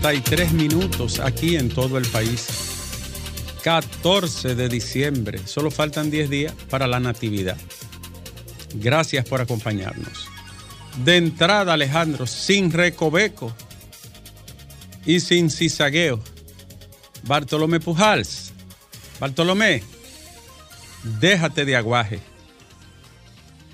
[0.00, 2.46] 33 minutos aquí en todo el país.
[3.62, 5.40] 14 de diciembre.
[5.44, 7.58] Solo faltan 10 días para la Natividad.
[8.74, 10.26] Gracias por acompañarnos.
[11.04, 13.54] De entrada, Alejandro, sin recoveco
[15.04, 16.18] y sin cizagueo.
[17.24, 18.54] Bartolomé Pujals.
[19.20, 19.82] Bartolomé,
[21.20, 22.20] déjate de aguaje.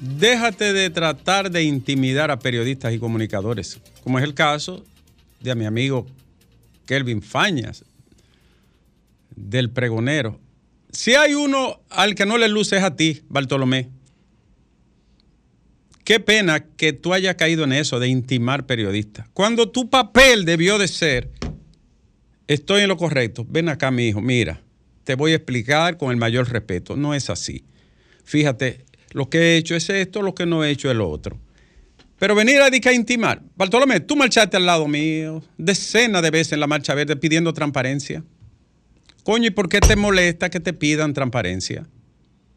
[0.00, 4.84] Déjate de tratar de intimidar a periodistas y comunicadores, como es el caso
[5.41, 6.06] de mi amigo
[6.87, 7.84] Kelvin Fañas,
[9.34, 10.41] del pregonero.
[10.91, 13.91] Si hay uno al que no le luce es a ti, Bartolomé.
[16.05, 19.28] Qué pena que tú hayas caído en eso de intimar periodistas.
[19.34, 21.31] Cuando tu papel debió de ser,
[22.47, 24.62] estoy en lo correcto, ven acá mi hijo, mira,
[25.05, 26.97] te voy a explicar con el mayor respeto.
[26.97, 27.65] No es así.
[28.25, 31.39] Fíjate, lo que he hecho es esto, lo que no he hecho es lo otro.
[32.19, 33.42] Pero venir a, a intimar.
[33.56, 38.25] Bartolomé, tú marchaste al lado mío decenas de veces en la Marcha Verde pidiendo transparencia.
[39.22, 41.87] Coño, ¿y por qué te molesta que te pidan transparencia?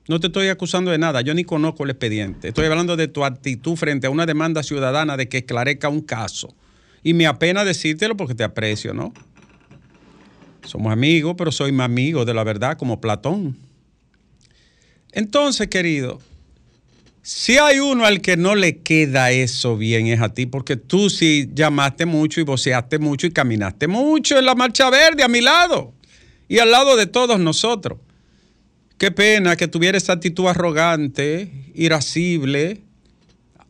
[0.07, 2.47] No te estoy acusando de nada, yo ni conozco el expediente.
[2.47, 6.55] Estoy hablando de tu actitud frente a una demanda ciudadana de que esclarezca un caso.
[7.03, 9.13] Y me apena decírtelo porque te aprecio, ¿no?
[10.63, 13.57] Somos amigos, pero soy más amigo de la verdad como Platón.
[15.11, 16.19] Entonces, querido,
[17.31, 21.11] si hay uno al que no le queda eso bien es a ti, porque tú
[21.11, 25.39] sí llamaste mucho y voceaste mucho y caminaste mucho en la marcha verde a mi
[25.39, 25.93] lado
[26.47, 27.99] y al lado de todos nosotros.
[28.97, 32.81] Qué pena que tuviera esa actitud arrogante, irascible,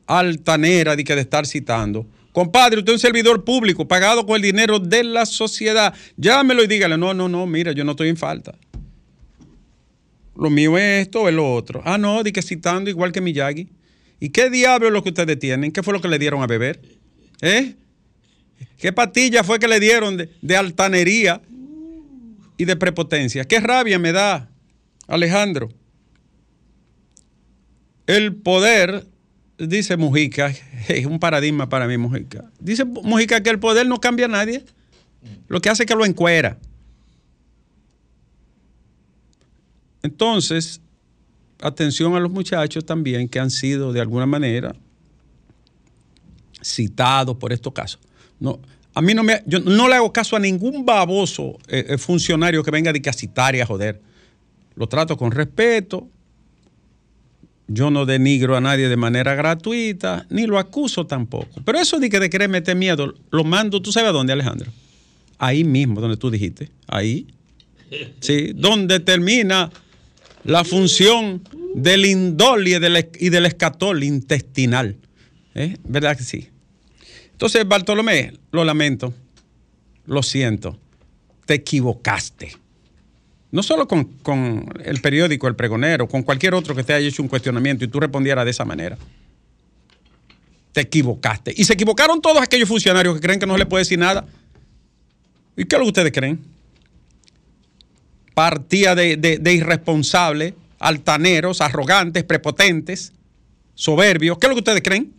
[0.08, 2.08] altanera de que de estar citando.
[2.32, 5.94] Compadre, usted es un servidor público pagado con el dinero de la sociedad.
[6.16, 8.56] Llámelo y dígale, no, no, no, mira, yo no estoy en falta.
[10.40, 11.82] Lo mío es esto o es lo otro.
[11.86, 13.70] Ah, no, di que citando igual que Miyagi.
[14.20, 15.72] ¿Y qué diablo es lo que ustedes tienen?
[15.72, 16.82] ¿Qué fue lo que le dieron a beber?
[17.42, 17.76] ¿Eh?
[18.78, 21.42] ¿Qué patilla fue que le dieron de, de altanería
[22.58, 23.46] y de prepotencia?
[23.46, 24.50] ¿Qué rabia me da?
[25.08, 25.70] Alejandro,
[28.06, 29.08] el poder,
[29.58, 30.54] dice Mujica,
[30.88, 34.64] es un paradigma para mí Mujica, dice Mujica que el poder no cambia a nadie,
[35.48, 36.60] lo que hace es que lo encuera.
[40.04, 40.82] Entonces,
[41.62, 44.76] atención a los muchachos también que han sido de alguna manera
[46.62, 48.00] citados por estos casos.
[48.40, 48.60] No,
[48.94, 52.72] a mí no me, yo no le hago caso a ningún baboso eh, funcionario que
[52.72, 54.02] venga de a citar y a joder
[54.76, 56.08] lo trato con respeto,
[57.68, 61.62] yo no denigro a nadie de manera gratuita, ni lo acuso tampoco.
[61.66, 64.72] Pero eso de que de querer meter miedo, lo mando, ¿tú sabes a dónde, Alejandro?
[65.38, 67.28] Ahí mismo, donde tú dijiste, ahí.
[68.22, 69.70] Sí, donde termina
[70.44, 71.44] la función
[71.76, 74.96] del indol y del, escatol intestinal.
[75.56, 75.78] ¿Eh?
[75.84, 76.50] ¿Verdad que sí?
[77.32, 79.14] Entonces, Bartolomé, lo lamento,
[80.06, 80.78] lo siento,
[81.46, 82.52] te equivocaste
[83.52, 87.30] no solo con, el periódico El Pregonero, con cualquier otro que te haya hecho un
[87.30, 88.98] cuestionamiento y tú respondieras de esa manera.
[90.72, 91.54] Te equivocaste.
[91.58, 94.26] Y se equivocaron todos aquellos funcionarios que creen que no se les puede decir nada.
[95.58, 96.40] ¿Y qué es lo que ustedes creen?
[98.40, 103.12] Partía de, irresponsables, altaneros, arrogantes, prepotentes,
[103.76, 104.38] soberbios.
[104.38, 105.14] ¿Qué es lo que ustedes creen?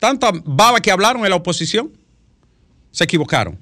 [0.00, 1.92] Tanta baba que hablaron en la oposición.
[2.90, 3.58] Se equivocaron.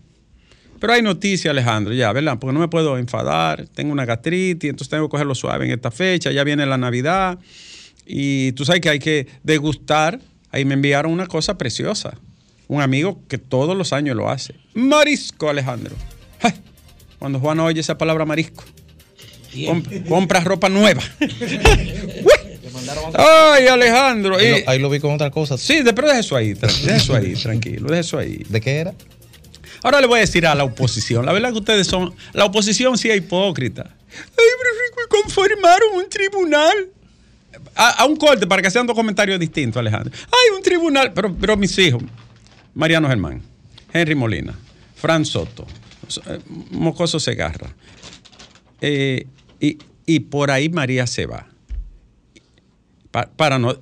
[0.78, 2.38] Pero hay noticias, Alejandro, ya, ¿verdad?
[2.38, 5.90] Porque no me puedo enfadar, tengo una gastritis, entonces tengo que cogerlo suave en esta
[5.90, 7.40] fecha, ya viene la Navidad
[8.06, 10.20] y tú sabes que hay que degustar.
[10.52, 12.16] Ahí me enviaron una cosa preciosa.
[12.68, 14.54] Un amigo que todos los años lo hace.
[14.74, 15.96] Marisco, Alejandro.
[17.18, 18.64] Cuando Juan oye esa palabra marisco,
[20.08, 21.02] compra ropa nueva.
[23.14, 24.36] Ay, Alejandro.
[24.66, 25.56] Ahí lo, vi con otra cosa.
[25.56, 28.42] Sí, pero deja eso ahí, deja eso ahí, tranquilo, deja eso ahí.
[28.48, 28.94] ¿De qué era?
[29.82, 32.98] Ahora le voy a decir a la oposición, la verdad que ustedes son, la oposición
[32.98, 33.82] sí es hipócrita.
[33.86, 36.90] Ay, pero conformaron un tribunal.
[37.74, 40.10] A, un corte para que sean dos comentarios distintos, Alejandro.
[40.26, 42.02] Ay, un tribunal, pero, pero mis hijos,
[42.74, 43.42] Mariano Germán,
[43.92, 44.58] Henry Molina,
[44.94, 45.66] Fran Soto,
[46.26, 47.74] eh, Mocoso Segarra,
[48.80, 49.26] eh,
[49.60, 51.48] y, por ahí María se va.
[53.10, 53.76] para no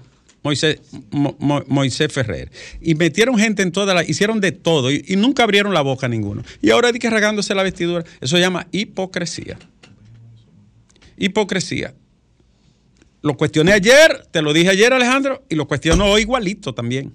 [0.45, 0.79] Moisés,
[1.11, 2.53] Moisés Ferrer.
[2.83, 6.43] Y metieron gente en toda la, hicieron de todo y, nunca abrieron la boca ninguno.
[6.61, 8.05] Y ahora di que regándose la vestidura.
[8.21, 9.59] Eso se llama hipocresía.
[11.17, 11.95] Hipocresía.
[13.23, 17.15] Lo cuestioné ayer, te lo dije ayer, Alejandro, y lo cuestiono hoy igualito también.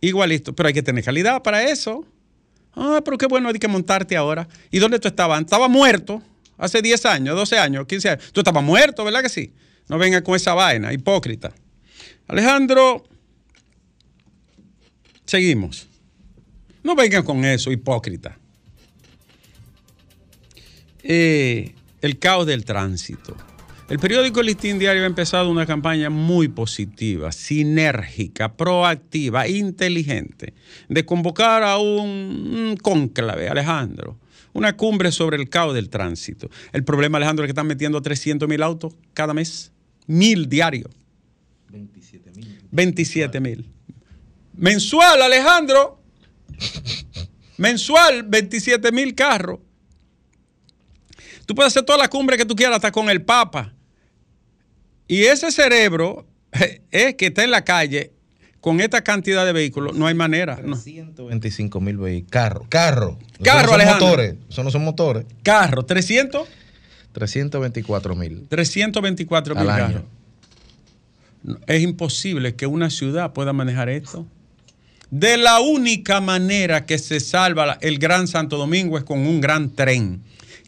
[0.00, 0.52] Igualito.
[0.52, 2.04] Pero hay que tener calidad para eso.
[2.76, 4.48] Ah, pero qué bueno hay que montarte ahora.
[4.70, 5.40] ¿Y dónde tú estabas?
[5.40, 6.22] Estaba muerto
[6.58, 8.32] hace 10 años, 12 años, 15 años.
[8.32, 9.52] Tú estabas muerto, ¿verdad que sí?
[9.88, 11.52] No venga con esa vaina, hipócrita.
[12.26, 13.04] Alejandro,
[15.24, 15.88] seguimos.
[16.82, 18.38] No vengan con eso, hipócrita.
[21.02, 23.36] Eh, el caos del tránsito.
[23.86, 30.54] El periódico Listín Diario ha empezado una campaña muy positiva, sinérgica, proactiva, inteligente,
[30.88, 34.18] de convocar a un cónclave, Alejandro,
[34.54, 36.48] una cumbre sobre el caos del tránsito.
[36.72, 39.70] El problema, Alejandro, es que están metiendo 300 mil autos cada mes,
[40.06, 40.90] mil diarios.
[41.68, 42.58] 27 mil.
[42.70, 43.68] 27 mil.
[44.54, 46.00] Mensual, Alejandro.
[47.58, 49.60] Mensual, 27 mil carros.
[51.46, 53.74] Tú puedes hacer toda la cumbre que tú quieras, hasta con el Papa.
[55.06, 56.26] Y ese cerebro
[56.90, 58.12] es que está en la calle
[58.60, 60.56] con esta cantidad de vehículos, no hay manera.
[60.56, 62.30] 325 mil vehículos.
[62.30, 63.18] Carro, carro.
[63.42, 64.34] Carro, no son motores.
[64.48, 65.26] Eso no son motores.
[65.42, 66.48] Carro, 300.
[67.12, 68.46] 324 mil.
[68.48, 70.02] 324 mil carros.
[71.66, 74.26] Es imposible que una ciudad pueda manejar esto.
[75.10, 79.74] De la única manera que se salva el Gran Santo Domingo es con un gran
[79.74, 80.22] tren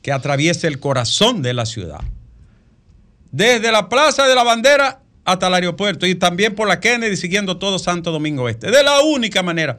[0.06, 1.98] que atraviese el corazón de la ciudad.
[3.32, 7.56] Desde la Plaza de la Bandera hasta el aeropuerto y también por la Kennedy siguiendo
[7.56, 8.70] todo Santo Domingo Este.
[8.70, 9.78] De la única manera.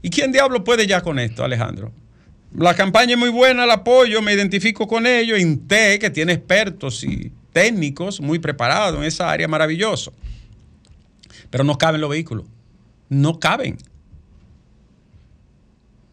[0.00, 1.90] ¿Y quién diablo puede ya con esto, Alejandro?
[2.54, 5.40] La campaña es muy buena, el apoyo, me identifico con ellos.
[5.40, 10.12] INTE, que tiene expertos y técnicos muy preparados en esa área, maravilloso.
[11.50, 12.46] Pero no caben los vehículos.
[13.08, 13.76] No caben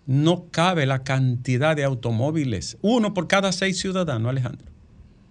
[0.06, 4.68] no cabe la cantidad de automóviles, uno por cada seis ciudadanos, Alejandro,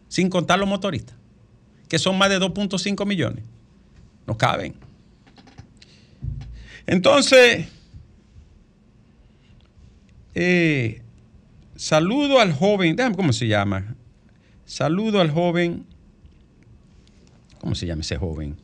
[0.09, 1.17] sin contar los motoristas,
[1.89, 3.45] que son más de 2.5 millones.
[4.27, 4.75] No caben.
[6.87, 7.67] Entonces,
[10.35, 11.03] eh,
[11.77, 13.95] saludo al joven, déjame cómo se llama.
[14.65, 15.87] Saludo al joven,
[17.61, 18.57] ¿cómo se llama ese joven?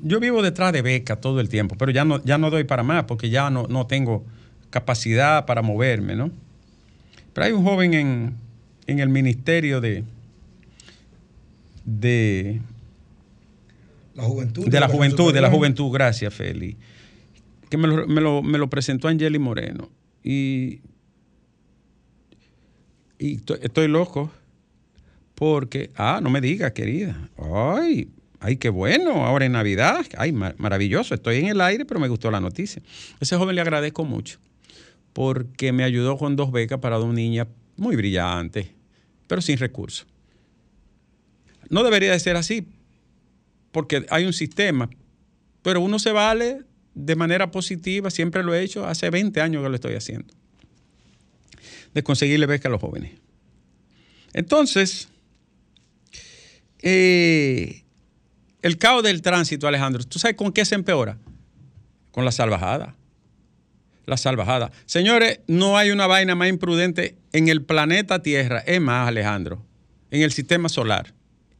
[0.00, 2.82] Yo vivo detrás de beca todo el tiempo, pero ya no, ya no doy para
[2.82, 4.24] más porque ya no, no tengo
[4.72, 6.32] capacidad para moverme, ¿no?
[7.32, 10.02] Pero hay un joven en, el ministerio de,
[11.84, 12.60] de
[14.14, 14.68] la juventud.
[14.68, 16.76] De la juventud, de la juventud, gracias, Feli.
[17.68, 19.90] Que me lo, me lo, presentó Angeli Moreno.
[20.24, 20.80] Y,
[23.18, 24.30] y estoy, loco
[25.34, 27.28] porque, ah, no me digas, querida.
[27.38, 28.08] Ay,
[28.40, 30.04] ay, qué bueno, ahora en Navidad.
[30.16, 31.14] Ay, maravilloso.
[31.14, 32.82] Estoy en el aire, pero me gustó la noticia.
[33.20, 34.38] Ese joven le agradezco mucho
[35.12, 38.68] porque me ayudó con dos becas para dos niñas muy brillantes,
[39.26, 40.06] pero sin recursos.
[41.68, 42.66] No debería de ser así,
[43.70, 44.90] porque hay un sistema,
[45.62, 46.62] pero uno se vale
[46.94, 50.32] de manera positiva, siempre lo he hecho, hace 20 años que lo estoy haciendo,
[51.94, 53.12] de conseguirle becas a los jóvenes.
[54.34, 55.08] Entonces,
[56.80, 57.82] eh,
[58.62, 61.18] el caos del tránsito, Alejandro, ¿tú sabes con qué se empeora?
[62.10, 62.96] Con la salvajada
[64.06, 64.70] la salvajada.
[64.86, 68.58] Señores, no hay una vaina más imprudente en el planeta Tierra.
[68.66, 69.64] Es más, Alejandro,
[70.10, 71.14] en el sistema solar.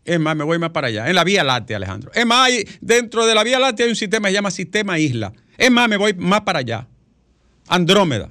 [0.04, 1.08] Es más, me voy más para allá.
[1.08, 2.11] En la Vía Láctea, Alejandro.
[2.14, 5.32] Es más, dentro de la Vía Láctea hay un sistema que se llama Sistema Isla.
[5.56, 6.88] Es más, me voy más para allá.
[7.68, 8.30] Andrómeda.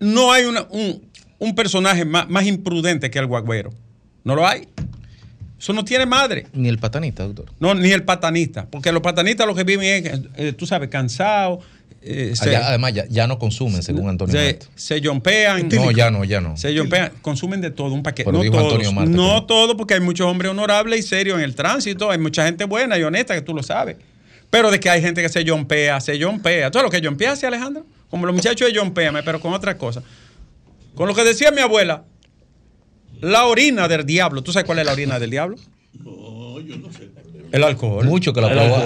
[0.00, 3.70] no hay un, personaje más, más imprudente que el guagüero.
[4.24, 4.68] ¿No lo hay?
[5.62, 6.48] Eso no tiene madre.
[6.54, 7.46] Ni el patanista, doctor.
[7.60, 8.66] No, ni el patanista.
[8.68, 11.64] Porque los patanistas lo que viven es, eh, tú sabes, cansados.
[12.02, 15.68] Eh, además, ya, no consumen, según Antonio Se, se yompean.
[15.68, 16.56] No, ya no, ya no.
[16.56, 18.32] Se yompean, consumen de todo, un paquete.
[18.32, 22.10] no todos, no todo, porque hay muchos hombres honorables y serios en el tránsito.
[22.10, 23.98] Hay mucha gente buena y honesta, que tú lo sabes.
[24.50, 26.72] Pero de que hay gente que se yompea, se yompea.
[26.72, 27.86] Todo lo que yompea hace Alejandro.
[28.10, 30.02] Como los muchachos de yompeame, pero con otra cosa.
[30.96, 32.02] Con lo que decía mi abuela,
[33.22, 34.42] la orina del diablo.
[34.42, 35.56] ¿Tú sabes cuál es la orina del diablo?
[35.94, 37.08] No, yo no sé.
[37.52, 38.06] El alcohol.
[38.06, 38.82] Mucho que la alcohol.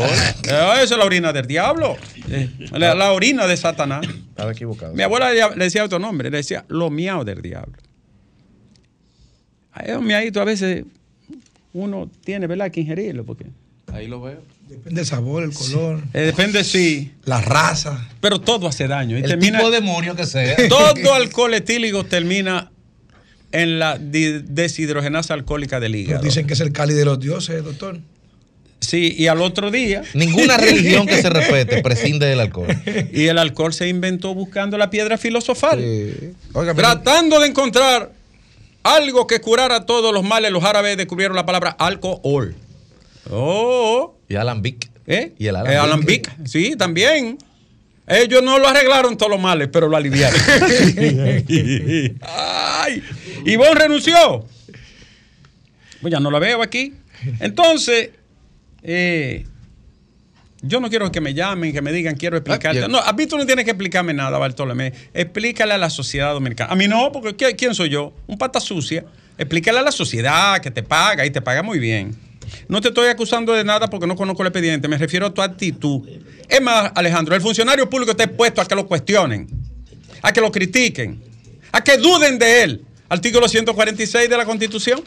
[0.49, 1.97] Eh, esa es la orina del diablo.
[2.73, 4.07] La, orina de Satanás.
[4.07, 4.93] Estaba equivocado.
[4.93, 7.75] Mi abuela le decía otro nombre, le decía lo miau del diablo.
[9.73, 10.85] Ahí un miadito a veces
[11.73, 13.47] uno tiene, ¿verdad?, que ingerirlo, porque.
[13.93, 14.43] Ahí lo veo.
[14.69, 16.03] Depende del sabor, el color.
[16.13, 17.13] Eh, depende, sí.
[17.25, 18.09] La raza.
[18.21, 19.17] Pero todo hace daño.
[19.17, 20.57] el tipo de demonio que sea.
[20.69, 22.73] Todo alcohol etílico termina
[23.63, 26.23] en la deshidrogenasa alcohólica del hígado.
[26.23, 27.99] dicen que es el cali de los dioses, doctor.
[28.81, 30.03] Sí, y al otro día.
[30.15, 32.69] Ninguna religión que se respete prescinde del alcohol.
[33.13, 35.83] Y el alcohol se inventó buscando la piedra filosofal.
[36.77, 38.13] tratando de encontrar
[38.83, 40.53] algo que curara todos los males.
[40.53, 42.55] Los árabes descubrieron la palabra alcohol.
[43.31, 44.15] Oh.
[44.29, 44.91] Y alambic.
[45.07, 45.33] ¿Eh?
[45.39, 46.31] Y el alambic.
[46.45, 47.39] Sí, también.
[48.09, 50.39] Ellos no lo arreglaron todos los males, pero lo aliviaron.
[52.23, 53.03] Ay,
[53.45, 54.47] Ivonne renunció.
[56.01, 56.95] Pues ya no la veo aquí.
[57.41, 58.11] Entonces,
[58.83, 59.45] eh,
[60.63, 62.85] yo no quiero que me llamen, que me digan, quiero explicarte.
[62.85, 64.93] Ah, No, a mí tú no tienes que explicarme nada, Bartolomé.
[65.13, 66.73] Explícale a la sociedad dominicana.
[66.73, 68.13] A mí no, porque ¿qui- ¿quién soy yo?
[68.27, 69.05] Un pata sucia.
[69.39, 72.15] Explícale a la sociedad que te paga y te paga muy bien.
[72.69, 75.43] No te estoy acusando de nada porque no conozco el expediente, me refiero a tu
[75.43, 76.09] actitud.
[76.49, 79.49] Es más, Alejandro, el funcionario público está expuesto a que lo cuestionen,
[80.23, 81.23] a que lo critiquen,
[81.73, 82.85] a que duden de él.
[83.09, 85.03] Artículo 146 de la Constitución.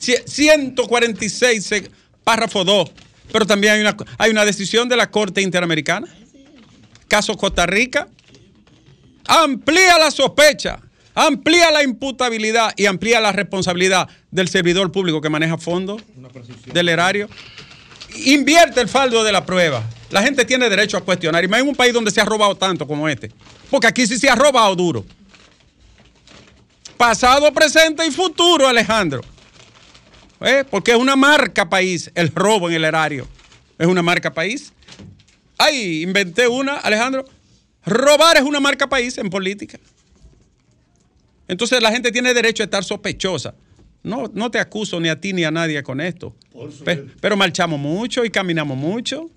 [0.00, 1.90] Cie- 146, se-
[2.24, 2.90] párrafo 2.
[3.32, 6.06] Pero también hay una, hay una decisión de la Corte Interamericana.
[7.08, 8.08] Caso Costa Rica.
[9.26, 10.80] Amplía la sospecha,
[11.26, 16.00] amplía la imputabilidad y amplía la responsabilidad del servidor público que maneja fondos
[16.72, 17.28] del erario.
[18.24, 19.82] Invierte el faldo de la prueba.
[20.10, 21.44] La gente tiene derecho a cuestionar.
[21.44, 23.32] Y más en un país donde se ha robado tanto como este.
[23.68, 25.04] Porque aquí sí se ha robado duro.
[26.96, 29.20] Pasado, presente y futuro, Alejandro.
[30.40, 30.64] ¿Eh?
[30.70, 33.26] Porque es una marca país el robo en el erario.
[33.76, 34.72] Es una marca país.
[35.58, 37.24] Ay, inventé una, Alejandro.
[37.84, 39.78] Robar es una marca país en política.
[41.48, 43.54] Entonces la gente tiene derecho a estar sospechosa.
[44.02, 46.36] No, no te acuso ni a ti ni a nadie con esto.
[46.84, 49.30] Pe- pero marchamos mucho y caminamos mucho.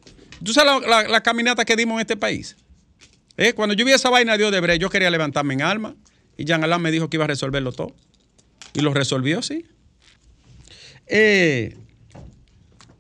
[0.43, 2.55] ¿Tú sabes la, la- la caminata que dimos en este país?
[3.37, 3.53] ¿Eh?
[3.53, 5.95] Cuando yo vi esa vaina de Odebrecht, yo quería levantarme en alma.
[6.37, 7.95] Y Jean Alain me dijo que iba a resolverlo todo.
[8.73, 9.65] Y lo resolvió, sí.
[11.07, 11.75] Eh,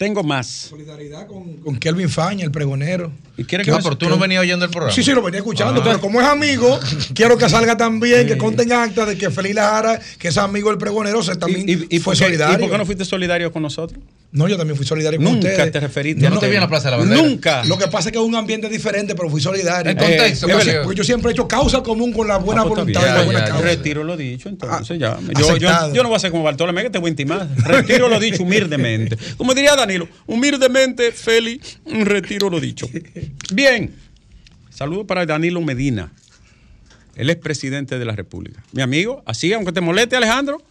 [0.01, 0.47] tengo más.
[0.47, 3.11] Solidaridad con, con Kelvin Faña, el pregonero.
[3.37, 3.77] ¿Y quiere ¿Qué que?
[3.83, 4.91] Pero tú no venías oyendo el programa.
[4.95, 5.83] Sí, sí, lo venía escuchando, Ah.
[5.85, 6.79] pero como es amigo,
[7.13, 10.79] quiero que salga también, que conten acta de que Feliz Lara, que es amigo del
[10.79, 12.57] pregonero, se también ¿Y, y- y fue solidario.
[12.57, 14.01] ¿Y por qué no fuiste solidario con nosotros?
[14.33, 15.71] No, yo también fui solidario con Nunca ustedes.
[15.73, 17.21] te referiste Yo a no te vi en la Plaza de la Bandera.
[17.21, 17.65] Nunca.
[17.65, 19.91] Lo que pasa es que es un ambiente diferente, pero fui solidario.
[19.91, 20.83] El contexto, porque, ¿qué pasó?
[20.83, 23.23] porque yo siempre he hecho causa común con la buena Ah, pues, voluntad y la
[23.23, 23.65] buena Ya, ya, causa.
[23.67, 25.17] Retiro lo dicho, entonces ya.
[25.19, 27.45] Ah, Yo, yo, yo no voy a ser como Bartolomé, que te voy a intimar.
[27.57, 29.17] Retiro lo dicho humildemente.
[29.35, 32.87] Como diría Danilo, humildemente, Feli, retiro lo dicho.
[33.53, 33.93] Bien.
[34.69, 36.13] Saludo para Danilo Medina.
[37.17, 38.63] Él es presidente de la República.
[38.71, 40.61] Mi amigo, así, aunque te moleste, Alejandro.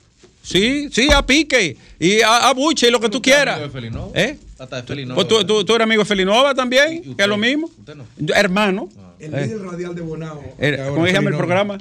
[0.42, 3.56] Sí, sí, a pique y a, a buche y lo que tú quieras.
[3.56, 4.10] amigo de Felinova.
[4.14, 4.38] ¿Eh?
[4.58, 5.14] Hasta de Felinova.
[5.16, 7.70] Pues tú, tú- tú eres amigo de Felinova también, ¿Y que es lo mismo.
[7.78, 8.04] ¿Usted no?
[8.34, 8.88] Hermano.
[9.18, 10.42] El Eh, líder radial de Bonao.
[10.58, 11.78] Eh, ¿cómo se llama el programa?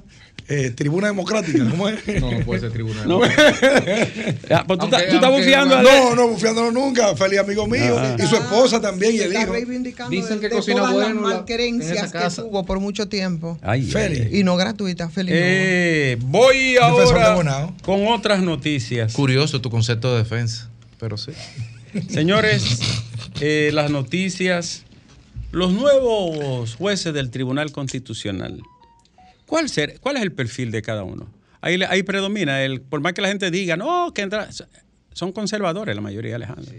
[0.51, 1.99] Eh, Tribuna Democrática, ¿cómo es?
[2.19, 3.07] No, no puede ser tribunal.
[3.07, 3.21] No.
[3.23, 3.29] Ya,
[4.67, 7.15] pues tú, Aunque- estás- tú estás aunque- bufiando No, no, bufiándolo nunca.
[7.15, 7.95] Feliz amigo mío.
[7.99, 8.15] Ah.
[8.17, 9.53] Y su esposa también, y el está hijo.
[9.53, 13.59] reivindicando Dicen que de cocina todas bueno las la- malquerencias que tuvo por mucho tiempo.
[13.61, 14.39] Ay, Feli.
[14.39, 15.33] Y no gratuita, feliz.
[15.37, 19.13] Eh, voy Defensor de ahora con otras noticias.
[19.13, 20.67] Curioso tu concepto de defensa.
[20.99, 21.31] Pero sí.
[22.09, 22.79] Señores,
[23.39, 24.83] eh, las noticias.
[25.51, 28.61] Los nuevos jueces del Tribunal Constitucional.
[29.49, 31.27] ¿Cuál, ser, ¿Cuál es el perfil de cada uno?
[31.61, 34.47] Ahí, le- ahí predomina, el, por más que la gente diga, no, que entra,
[35.13, 36.71] son conservadores la mayoría, Alejandro.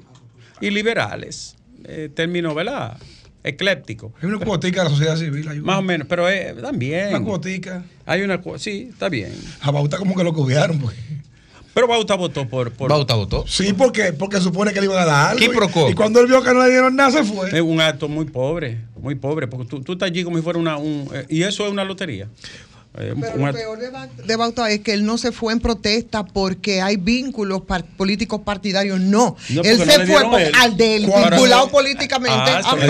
[0.61, 1.57] Y liberales.
[1.85, 2.97] Eh, término, ¿verdad?
[3.43, 4.13] Ecléptico.
[4.23, 5.49] Hay una cuotica de la sociedad civil.
[5.49, 7.09] Hay Más o menos, pero eh, también.
[7.09, 7.83] Una cuotica.
[8.07, 9.33] Hay una cu- sí, está bien.
[9.63, 10.79] A Bauta como que lo cubrieron.
[10.79, 10.95] Pues.
[11.73, 13.47] Pero Bauta votó por, por Bauta votó.
[13.47, 15.39] Sí, porque, porque supone que le iban a dar algo.
[15.39, 15.89] ¿Qué y- procó?
[15.89, 17.49] Y, cuando él vio que no le dieron nada, se fue.
[17.49, 20.59] es un acto muy pobre, muy pobre, porque tú, tú estás allí como si fuera
[20.59, 22.29] una un, eh, y eso es una lotería.
[22.99, 25.61] Eh, Pero lo peor de Ba- de Bauta es que él no se fue en
[25.61, 28.99] protesta porque hay vínculos par- políticos partidarios.
[28.99, 29.37] No.
[29.49, 30.53] No, él no se le fue por- él.
[30.59, 32.37] al de él, Cuando- vinculado políticamente.
[32.51, 32.89] Ah, eso le Ay,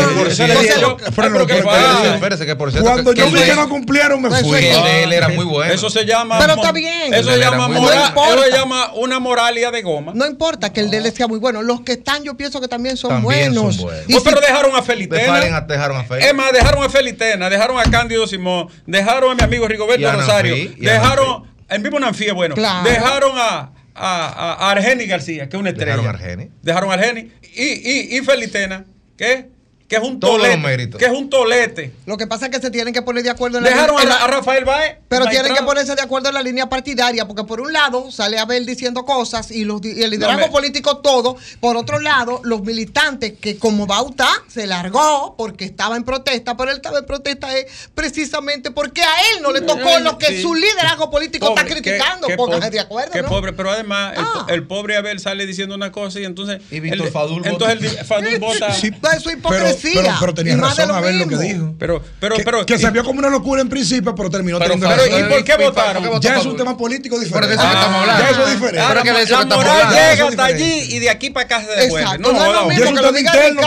[1.21, 2.89] pero que por cierto.
[2.89, 4.59] Cuando que- yo vi que no cumplieron, me fui.
[4.59, 5.73] es- El de él era muy bueno.
[5.73, 7.13] Eso se llama Pero está bien.
[7.13, 8.35] Eso se llama muy mora- bueno.
[8.43, 10.13] eso se llama una moralia de goma.
[10.15, 11.63] No importa que el de él sea muy bueno.
[11.63, 13.77] Los que están, yo pienso que también son También son buenos.
[14.09, 15.41] Y Pues, si- pero dejaron a Felitena.
[15.67, 16.19] dejaron a.
[16.19, 20.55] Es más, dejaron a Felitena, dejaron a Cándido Simón, dejaron a mi amigo Y Rosario,
[20.79, 22.89] dejaron, el mismo Nanfí es bueno, Claro.
[22.89, 25.97] dejaron a, a, a- a Argeni García, que es una estrella.
[25.97, 26.51] Dejaron a Argeni.
[26.63, 27.33] Dejaron a Argeni.
[27.55, 28.85] Y, y, y Felitena,
[29.17, 29.49] que,
[29.91, 30.63] que es un Todos los tolete.
[30.63, 30.99] méritos.
[31.01, 31.93] Que es un tolete.
[32.07, 34.27] Lo que pasa es que se tienen que poner de acuerdo en la Dejaron a,
[34.29, 34.99] Rafael Baez.
[35.09, 38.39] Pero tienen que ponerse de acuerdo en la línea partidaria, porque por un lado sale
[38.39, 41.37] Abel diciendo cosas y, los, y el liderazgo No, político todo.
[41.59, 46.71] Por otro lado, los militantes que como Bauta se largó porque estaba en protesta, pero
[46.71, 50.43] él estaba en protesta es precisamente porque a él no le tocó lo que sí.
[50.43, 52.29] su liderazgo político Pobre, está criticando.
[52.29, 53.29] qué pobre, de acuerdo, Qué ¿no?
[53.29, 54.47] pobre, pero además el, Ah.
[54.51, 56.63] el pobre Abel sale diciendo una cosa y entonces.
[56.71, 57.73] Y Víctor Fadul vota.
[57.73, 58.73] Entonces el, Fadul vota.
[58.73, 59.80] Sí, No, eso es hipocresía.
[59.83, 61.75] Pero, pero, pero tenía y más de razón a ver lo que dijo.
[61.79, 62.67] Pero, pero, que, pero.
[62.67, 65.29] que se vio como una locura en principio, pero terminó Pero teniendo Pero eso ¿y
[65.31, 66.05] por qué ¿por votaron?
[66.07, 67.55] votó Ya es un tema político Pero de diferente.
[67.55, 68.23] eso que estamos hablando.
[68.25, 68.81] Ya eso es diferente.
[68.81, 69.95] Ah, que la moral hablando.
[69.97, 70.95] llega hasta allí diferente.
[70.95, 72.01] y de aquí para acá se devuelve.
[72.07, 72.33] Exacto.
[72.33, 73.61] No, No, es lo mismo que lo diga Ricardo.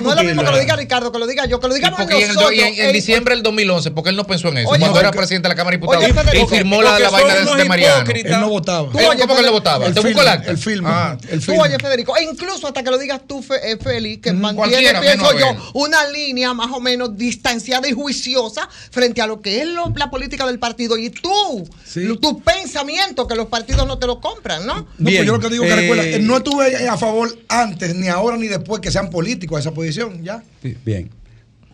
[0.00, 1.80] No es lo mismo que lo diga Ricardo, que lo diga yo, que lo ¿Y
[1.80, 2.52] do- nosotros.
[2.52, 4.68] y en- diciembre del 2011, porque él no pensó en eso?
[4.68, 8.10] Cuando era presidente de la Cámara de Diputados y firmó la, vaina de, Mariano.
[8.10, 8.90] Él no votaba.
[8.90, 9.86] Tú ¿Él- oye, ¿Cómo que él no votaba?
[9.86, 10.50] El ¿Te busco el filme, acta?
[10.50, 10.88] el filme.
[10.90, 11.16] Ah.
[11.30, 14.94] El Tú oye, Federico, e incluso hasta que lo digas tú, Fe- Félix, que mantiene,
[15.00, 15.46] pienso yo.
[15.74, 20.10] Una línea más o menos distanciada y juiciosa frente a lo que es lo- la
[20.10, 20.96] política del partido.
[20.96, 22.00] Y tú, Sí.
[22.00, 24.74] lo- tus pensamientos que los partidos no te los compran, ¿no?
[24.74, 27.94] No, Bien, pues yo lo que digo que eh, recuerda, no estuve a favor antes,
[27.94, 30.42] ni ahora, ni después que sean políticos a esa posición, ya.
[30.84, 31.10] Bien.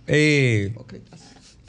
[0.06, 0.74] Eh,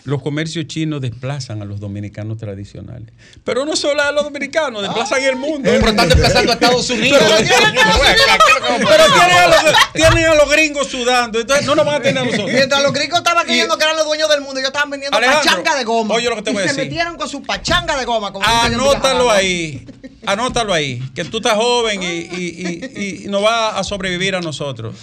[0.05, 3.09] los comercios chinos desplazan a los dominicanos tradicionales.
[3.43, 5.69] Pero no solo a los dominicanos, desplazan el mundo.
[5.69, 7.21] Pero están desplazando a Estados Unidos.
[7.23, 11.39] Pero tienen a, los, tienen a los gringos sudando.
[11.39, 12.51] Entonces no nos van a tener a nosotros.
[12.51, 15.43] Mientras los gringos estaban creyendo que eran los dueños del mundo, ellos estaban vendiendo Alejandro,
[15.43, 16.15] pachanga de goma.
[16.15, 16.83] oye lo que te voy a se decir.
[16.85, 18.31] metieron con su pachanga de goma.
[18.31, 19.87] como Anótalo ahí.
[20.25, 21.01] Anótalo ahí.
[21.13, 24.95] Que tú estás joven y, y, y, y no va a sobrevivir a nosotros.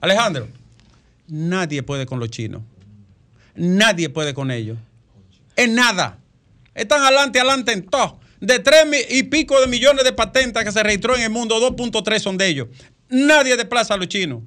[0.00, 0.48] Alejandro,
[1.28, 2.62] nadie puede con los chinos.
[3.54, 4.78] Nadie puede con ellos.
[5.56, 6.18] En nada.
[6.74, 8.18] Están adelante, adelante en todo.
[8.40, 12.18] De tres y pico de millones de patentes que se registró en el mundo, 2.3
[12.18, 12.68] son de ellos.
[13.08, 14.42] Nadie desplaza a los chinos.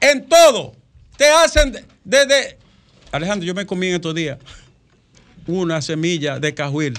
[0.00, 0.74] En todo.
[1.16, 2.58] Te hacen de- desde...
[3.12, 4.38] Alejandro, yo me comí en estos días
[5.46, 6.94] una semilla de cajuil.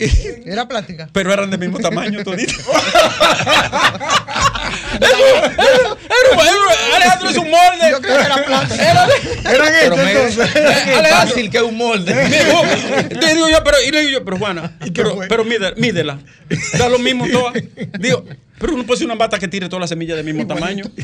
[0.00, 0.04] Y,
[0.50, 1.08] Era plástica.
[1.12, 2.26] pero eran del mismo tamaño era-
[5.00, 7.90] era- Alejandro es un molde.
[7.90, 8.90] Yo creo que era plástica.
[8.90, 10.50] Eran estos me- entonces.
[10.56, 12.12] es fácil que es un molde.
[12.12, 16.18] Te digo yo, pero, y le digo yo, pero Juana, ¿Y qué pero, mídela, mídela.
[16.78, 17.54] Da lo mismo todas.
[17.98, 18.24] Digo,
[18.58, 20.84] pero uno puede ser una bata que tire todas las semillas del mismo tamaño.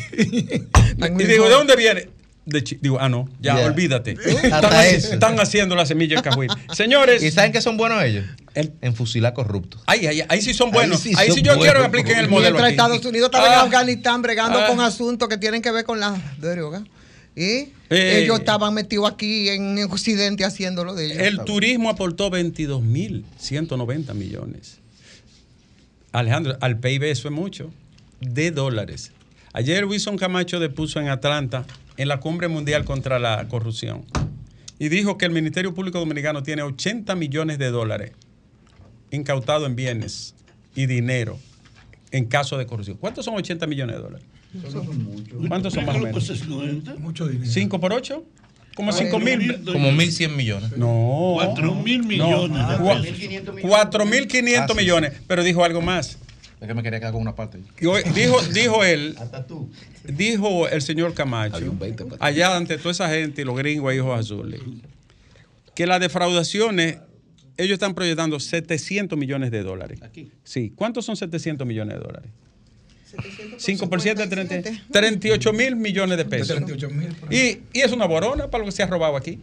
[1.19, 2.09] Y digo, ¿de dónde viene?
[2.47, 4.13] De Chi- digo, ah, no, ya, olvídate.
[4.13, 5.13] Están, haci- eso.
[5.15, 6.49] están haciendo la semilla en cajuil.
[6.73, 8.25] Señores, ¿Y saben qué son buenos ellos?
[8.55, 9.83] El- En fusilar corruptos.
[9.87, 11.05] ahí, ahí, ahí sí son buenos.
[11.17, 12.57] Ahí sí yo quiero que apliquen el modelo.
[12.59, 12.73] Mientras aquí.
[12.97, 14.67] Estados Unidos estaba en Ah, Afganistán bregando ah.
[14.69, 16.85] con asuntos que tienen que ver con la droga.
[17.35, 18.23] Y Eh.
[18.23, 21.19] ellos estaban metidos aquí en Occidente haciéndolo de ellos.
[21.19, 24.79] El turismo aportó 22.190 millones.
[26.13, 27.71] Alejandro, al PIB eso es mucho.
[28.21, 29.11] De dólares.
[29.53, 34.05] Ayer Wilson Camacho depuso en Atlanta, en la cumbre mundial contra la corrupción,
[34.79, 38.13] y dijo que el Ministerio Público Dominicano tiene 80 millones de dólares
[39.11, 40.35] incautados en bienes
[40.75, 41.39] y dinero
[42.11, 42.97] en caso de corrupción.
[42.99, 44.27] ¿Cuántos son 80 millones de dólares?
[45.49, 46.15] ¿Cuántos son más o menos?
[46.99, 47.51] Mucho dinero.
[47.51, 48.25] ¿5 por 8?
[48.75, 49.65] Como 5 mil.
[49.65, 50.77] Como 1.100 millones.
[50.77, 51.33] No.
[51.35, 53.01] Cuatro mil millones de Cua-
[53.63, 55.13] 4.500 millones.
[55.27, 56.19] Pero dijo algo más.
[56.61, 57.59] Es que me quería quedar con una parte.
[58.15, 59.69] Dijo, dijo él, Hasta tú.
[60.05, 61.75] dijo el señor Camacho,
[62.19, 64.61] allá ante toda esa gente y los gringos y hijos azules,
[65.75, 66.99] que las defraudaciones,
[67.59, 70.01] ellos están proyectando 700 millones de dólares.
[70.45, 70.73] Sí.
[70.75, 72.31] ¿Cuántos son 700 millones de dólares?
[73.59, 74.83] 5 por 7, 57.
[74.91, 76.57] 38 mil millones de De pesos.
[76.57, 77.17] 38 mil.
[77.31, 79.39] Y, y es una borona para lo que se ha robado aquí.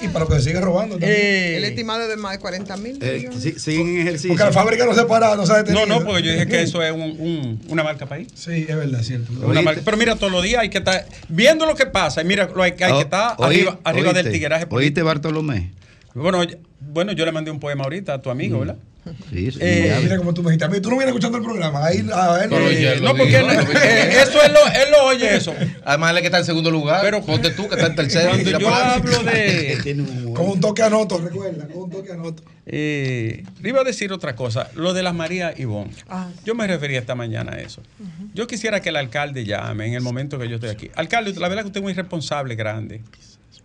[0.00, 1.12] Y para lo que se sigue robando también.
[1.16, 2.98] Eh, El estimado es de más de 40 mil.
[3.02, 4.28] Eh, sí- siguen en ejercicio.
[4.30, 5.86] Porque la fábrica no se para, no se ha no, detenido.
[5.86, 8.28] no, porque yo dije que eso es un- un- una marca país.
[8.34, 9.32] Sí, es verdad, es cierto.
[9.32, 9.62] Una Oíste.
[9.62, 12.22] marca- pero mira, todos los días hay que estar viendo lo que pasa.
[12.22, 14.66] Y mira, lo hay, hay que estar Oh, oí- arriba, arriba del tigueraje.
[14.66, 14.86] político.
[14.86, 15.72] Oíste, Bartolomé.
[16.14, 16.42] Bueno,
[16.80, 18.76] bueno, yo le mandé un poema ahorita a tu amigo, ¿verdad?
[19.30, 19.98] Sí, sí, Eh.
[20.02, 21.84] Mira como tú me dijiste, a mí tú no vienes escuchando el programa.
[21.86, 25.36] Ahí, a él, eh, no, porque digo, él- eh, eso él lo, él lo oye
[25.36, 25.54] eso.
[25.84, 27.00] Además, él es que está en segundo lugar.
[27.02, 28.30] Pero- ponte tú, que está en tercero.
[28.30, 29.78] Cuando yo hablo de...
[30.28, 32.42] Un con un toque anoto, recuerda, con un toque anoto.
[32.66, 35.90] Eh, le iba a decir otra cosa, lo de las María Ivonne.
[36.08, 36.28] Ah.
[36.44, 37.82] Yo me refería esta mañana a eso.
[38.34, 40.90] Yo quisiera que el alcalde llame en el momento que yo estoy aquí.
[40.94, 43.00] Alcalde, la verdad que usted es muy responsable, grande.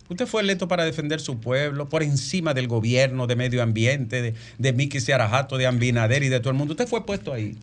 [0.08, 4.34] Usted fue electo para defender su pueblo, por encima del gobierno, de medio ambiente, de,
[4.58, 6.72] de Miki Ciarajato, de Ambinader y de todo el mundo.
[6.72, 7.56] Usted fue puesto ahí.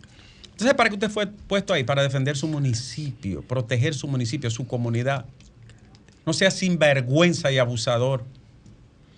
[0.51, 1.83] Entonces, ¿para qué usted fue puesto ahí?
[1.83, 5.25] Para defender su municipio, proteger su municipio, su comunidad.
[6.25, 8.23] No sea sinvergüenza y abusador.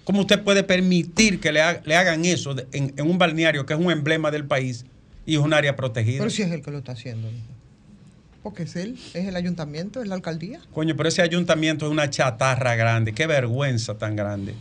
[0.03, 3.73] ¿Cómo usted puede permitir que le, ha- le hagan eso en, en un balneario que
[3.73, 4.85] es un emblema del país
[5.25, 6.17] y es un área protegida?
[6.19, 7.29] Pero si es él que lo está haciendo.
[8.43, 10.59] Porque es él, es el ayuntamiento, es la alcaldía.
[10.73, 13.13] Coño, pero ese ayuntamiento es una chatarra grande.
[13.13, 14.53] Qué vergüenza tan grande.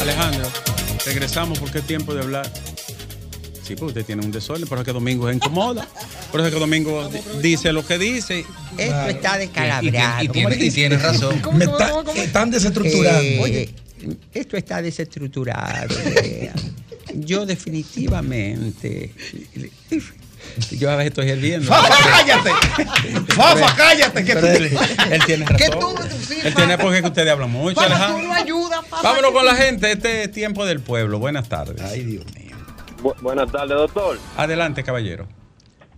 [0.00, 0.48] Alejandro,
[1.04, 2.50] regresamos porque es tiempo de hablar.
[3.66, 5.86] Sí, porque usted tiene un desorden, por eso es que Domingo se incomoda.
[6.30, 8.44] Por eso es que Domingo di- dice lo que dice.
[8.78, 10.24] Esto está Y, descalabrado.
[10.24, 11.42] y tiene, y tiene razón.
[11.54, 13.20] Me está- están desestructurando.
[13.22, 13.74] Eh, Oye,
[14.32, 15.94] esto está desestructurado.
[16.22, 16.52] eh.
[17.14, 19.12] Yo definitivamente...
[20.70, 21.66] Yo a veces estoy hirviendo.
[21.68, 22.50] ¡Fafa, cállate!
[23.34, 24.24] ¡Fafa, cállate!
[24.24, 24.78] Que él, tú-
[25.10, 25.94] él tiene ¿Qué razón.
[25.96, 28.28] tú, sí, Él tiene porque que ustedes hablan mucho, Fafa, tú Alejandro.
[28.28, 29.02] no ayudas, Fafa.
[29.02, 29.90] Vámonos con la gente.
[29.92, 31.18] Este es tiempo del pueblo.
[31.18, 31.80] Buenas tardes.
[31.82, 32.45] Ay, Dios mío.
[33.02, 34.18] Bu- buenas tardes, doctor.
[34.36, 35.26] Adelante, caballero.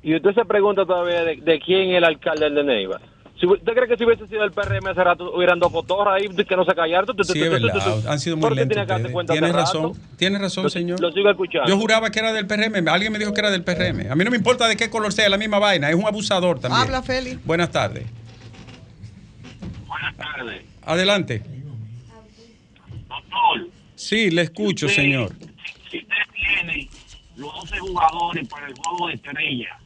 [0.03, 3.01] Y usted se pregunta todavía de, de quién es el alcalde de Neiva.
[3.41, 6.29] Si, ¿Usted cree que si hubiese sido el PRM hace rato hubieran dos cotorras ahí
[6.45, 7.07] que no se callaron?
[7.25, 8.07] Sí, es verdad.
[8.09, 8.75] Han sido muy ¿Por qué lentos.
[8.75, 9.13] tiene que darse ustedes.
[9.13, 9.83] cuenta Tiene hace razón.
[9.93, 9.97] rato?
[10.17, 11.01] Tiene razón, Lo- señor.
[11.01, 11.69] Lo sigo escuchando.
[11.69, 12.89] Yo juraba que era del PRM.
[12.89, 14.11] Alguien me dijo que era del PRM.
[14.11, 15.89] A mí no me importa de qué color sea, la misma vaina.
[15.89, 16.83] Es un abusador también.
[16.83, 17.39] Habla, Feli.
[17.45, 18.07] Buenas tardes.
[19.87, 20.63] Buenas tardes.
[20.85, 21.43] Adelante.
[23.09, 25.33] Doctor, Sí, le escucho, usted- señor.
[25.91, 26.89] Si usted tiene
[27.37, 29.79] los 12 jugadores para el juego de estrella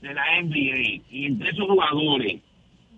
[0.00, 2.40] de la NBA y entre esos jugadores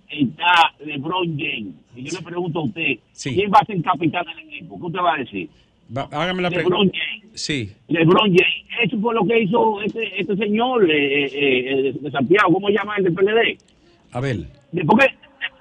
[0.08, 3.34] está LeBron James, y yo le pregunto a usted, Sí.
[3.34, 4.78] ¿quién va a ser capitán del equipo?
[4.78, 5.48] ¿Qué usted va a decir?
[5.96, 6.98] Va- hágame la LeBron pregunta.
[6.98, 7.40] James.
[7.40, 7.72] Sí.
[7.88, 8.64] LeBron James.
[8.82, 11.30] Eso fue lo que hizo este, este señor eh, eh,
[11.88, 12.52] eh, de Santiago.
[12.54, 13.58] ¿Cómo se llama el del PLD?
[14.12, 14.36] A ver.
[14.72, 15.14] Después que,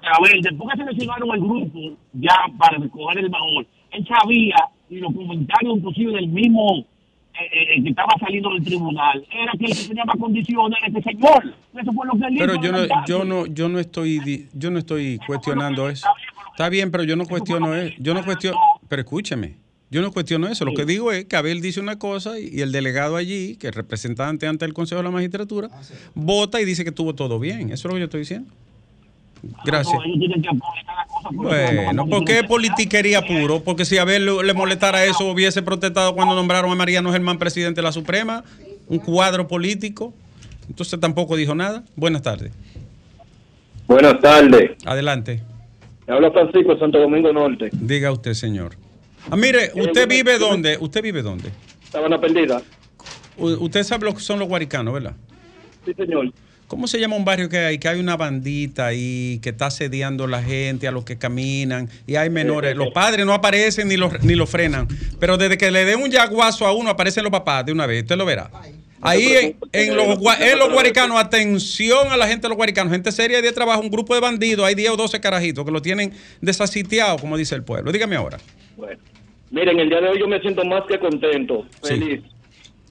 [0.08, 4.56] a ver, después que seleccionaron el grupo ya para recoger el baúl, él sabía,
[4.90, 6.84] y los comentarios inclusive del mismo
[7.34, 10.86] eh, eh, que estaba saliendo del tribunal, era que el que tenía más condiciones era
[10.98, 11.54] este señor.
[11.80, 14.70] Eso fue lo que él Pero yo no, yo no, yo no estoy, di- yo
[14.70, 16.06] no estoy cuestionando eso.
[16.52, 17.94] Está bien, pero yo no cuestiono eso.
[17.98, 18.56] Yo no cuestiono,
[18.88, 19.56] pero escúcheme,
[19.90, 20.64] yo no cuestiono eso.
[20.64, 23.74] Lo que digo es que Abel dice una cosa y el delegado allí, que es
[23.74, 25.68] representante ante el Consejo de la Magistratura,
[26.14, 27.70] vota y dice que estuvo todo bien.
[27.72, 28.52] Eso es lo que yo estoy diciendo.
[29.64, 29.98] Gracias.
[31.32, 33.60] Bueno, ¿por qué politiquería puro?
[33.62, 37.38] Porque si a Abel le le molestara eso, hubiese protestado cuando nombraron a Mariano Germán
[37.38, 38.44] presidente de la Suprema,
[38.88, 40.14] un cuadro político.
[40.68, 41.84] Entonces tampoco dijo nada.
[41.96, 42.52] Buenas tardes.
[43.86, 44.70] Buenas tardes.
[44.86, 45.42] Adelante.
[46.06, 47.68] Habla Francisco de Santo Domingo Norte.
[47.72, 48.76] Diga usted, señor.
[49.30, 50.76] Ah, mire, ¿usted vive dónde?
[50.80, 51.50] ¿Usted vive dónde?
[51.90, 52.60] Sabana Perdida.
[53.36, 55.14] U- Usted sabe lo que son los guaricanos, ¿verdad?
[55.84, 56.30] Sí, señor.
[56.66, 57.78] ¿Cómo se llama un barrio que hay?
[57.78, 61.88] Que hay una bandita ahí que está asediando a la gente, a los que caminan,
[62.06, 62.74] y hay menores.
[62.76, 64.88] Los padres no aparecen ni los, ni los frenan.
[65.20, 68.02] Pero desde que le den un yaguazo a uno, aparecen los papás de una vez.
[68.02, 68.50] Usted lo verá.
[69.02, 73.12] Ahí en, en los, en los guaricanos, atención a la gente de los guaricanos, gente
[73.12, 76.14] seria de trabajo, un grupo de bandidos, hay 10 o 12 carajitos que lo tienen
[76.40, 77.92] desasitiado, como dice el pueblo.
[77.92, 78.38] Dígame ahora.
[78.78, 78.98] Bueno,
[79.50, 82.22] miren, el día de hoy yo me siento más que contento, Sí.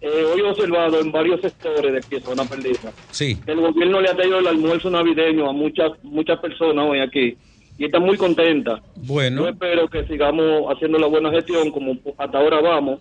[0.06, 3.38] Eh, hoy he observado en varios sectores de aquí, zona perdida, Sí.
[3.48, 7.38] el gobierno le ha traído el almuerzo navideño a muchas muchas personas hoy aquí
[7.78, 8.82] y están muy contentas.
[8.98, 13.00] Yo Bueno, espero que sigamos haciendo la buena gestión como hasta ahora vamos.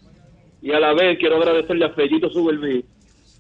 [0.62, 2.84] Y a la vez quiero agradecerle a Fellito Subelví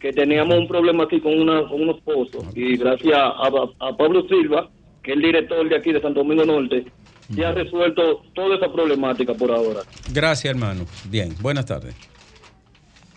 [0.00, 2.44] que teníamos un problema aquí con, una, con unos pozos.
[2.56, 3.48] Y gracias a,
[3.78, 4.68] a Pablo Silva,
[5.04, 6.84] que es el director de aquí de Santo Domingo Norte,
[7.32, 9.82] se ha resuelto toda esa problemática por ahora.
[10.12, 10.84] gracias, hermano.
[11.08, 11.94] Bien, buenas tardes.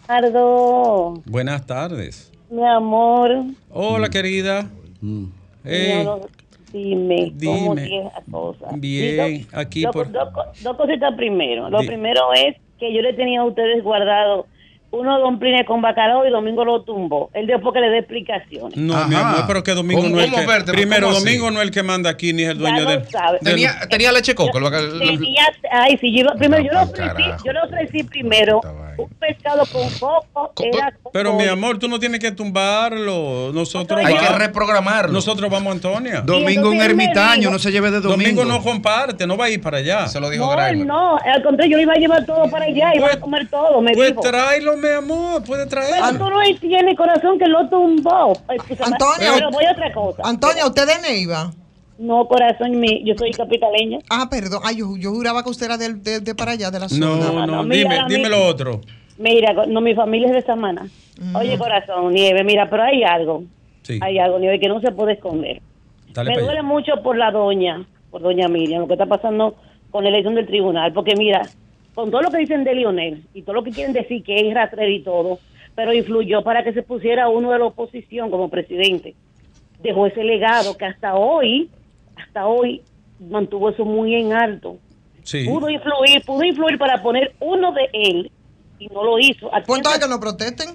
[0.07, 2.31] Ricardo, Buenas tardes.
[2.51, 3.31] mi amor,
[3.71, 4.67] Hola, querida.
[5.63, 6.29] Eh, mi amor,
[6.71, 7.87] dime, cómo dime.
[7.87, 8.65] tienes la cosa.
[8.75, 11.71] Bien, aquí dos, por- dos co- dos cositas primero.
[11.71, 14.45] Lo Di- primero es que yo le tenía a ustedes guardado
[14.91, 17.29] uno domplines con bacalao y Domingo lo tumbó.
[17.33, 18.77] Él después que le dé explicaciones.
[18.77, 20.71] No, mi amor, pero que Domingo ¿Cómo- no es el que, Berta?
[20.71, 21.11] primero.
[21.11, 23.01] Domingo no es el que manda aquí ni es el dueño lo del,
[23.43, 24.59] Tenía, tenía leche coco.
[24.59, 25.41] lo- lo- Tenía,
[25.71, 28.61] ay, sí, yo, primero yo le pa'l ofrecí, yo le ofrecí primero
[28.97, 33.51] un pescado con coco, era con Pero mi amor, tú no tienes que tumbarlo.
[33.53, 35.13] Nosotros Hay vamos- que reprogramarlo.
[35.13, 36.21] Nosotros vamos a Antonia.
[36.21, 38.41] Domingo un ermitaño, no se lleve de domingo.
[38.41, 40.07] Domingo no comparte, no va a ir para allá.
[40.07, 43.11] Se lo No, él no, al contrario, yo iba a llevar todo para allá, iba
[43.11, 44.21] a comer todo, me Pues dijo.
[44.21, 45.95] tráelo, mi amor, puede traerlo.
[46.11, 48.33] Pero tú no entiendes, corazón, que lo tumbó.
[48.81, 49.31] Antonio.
[49.35, 50.21] Pero voy a otra cosa.
[50.25, 51.51] Antonio, ¿usted de Neiva?
[51.97, 53.99] No, corazón, mi, yo soy capitaleña.
[54.09, 54.59] Ah, perdón.
[54.63, 57.21] Ay, yo, yo juraba que usted era del- de, de para allá, de la No,
[57.21, 57.45] zona.
[57.47, 58.81] no, dime, a dime mí- lo otro.
[59.17, 60.87] Mira, no, mi familia es de Samana.
[61.33, 63.43] Oye, corazón, Nieve, mira, pero hay algo.
[63.83, 63.97] Sí.
[64.01, 65.61] Hay algo, Nieve, que no se puede esconder.
[66.13, 69.55] Dale Me duele mucho por la doña, por doña Miriam, lo que está pasando
[69.91, 71.43] con la elección del tribunal, porque mira,
[71.93, 74.53] con todo lo que dicen de Lionel y todo lo que quieren decir que es
[74.53, 75.39] rastrero y todo,
[75.75, 79.13] pero influyó para que se pusiera uno de la oposición como presidente.
[79.81, 81.69] Dejó ese legado que hasta hoy,
[82.15, 82.81] hasta hoy,
[83.19, 84.77] mantuvo eso muy en alto.
[85.23, 85.45] Sí.
[85.45, 88.31] Pudo influir, pudo influir para poner uno de él
[88.79, 89.47] y no lo hizo.
[89.47, 90.69] ¿A quién ¿Cuánto que no protesten?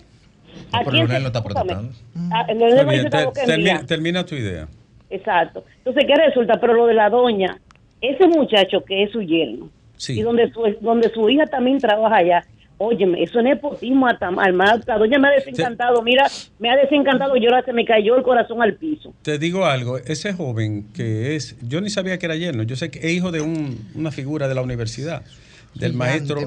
[0.72, 1.92] a pero Leonel no está protestando.
[2.32, 4.66] Ah, Leonel te- termina, tu idea.
[5.08, 5.64] Exacto.
[5.78, 6.60] Entonces, ¿qué resulta?
[6.60, 7.58] Pero lo de la doña,
[8.00, 10.18] ese muchacho que es su yerno, Sí.
[10.18, 12.44] y donde su, donde su hija también trabaja allá,
[12.82, 14.30] óyeme, eso es nepotismo hasta.
[14.30, 16.26] La doña me ha desencantado, mira,
[16.58, 19.12] me ha desencantado, yo ahora se me cayó el corazón al piso.
[19.22, 22.90] Te digo algo, ese joven que es, yo ni sabía que era yerno, yo sé
[22.90, 25.22] que es hijo de un- una figura de la universidad,
[25.74, 26.40] del Gigante, maestro.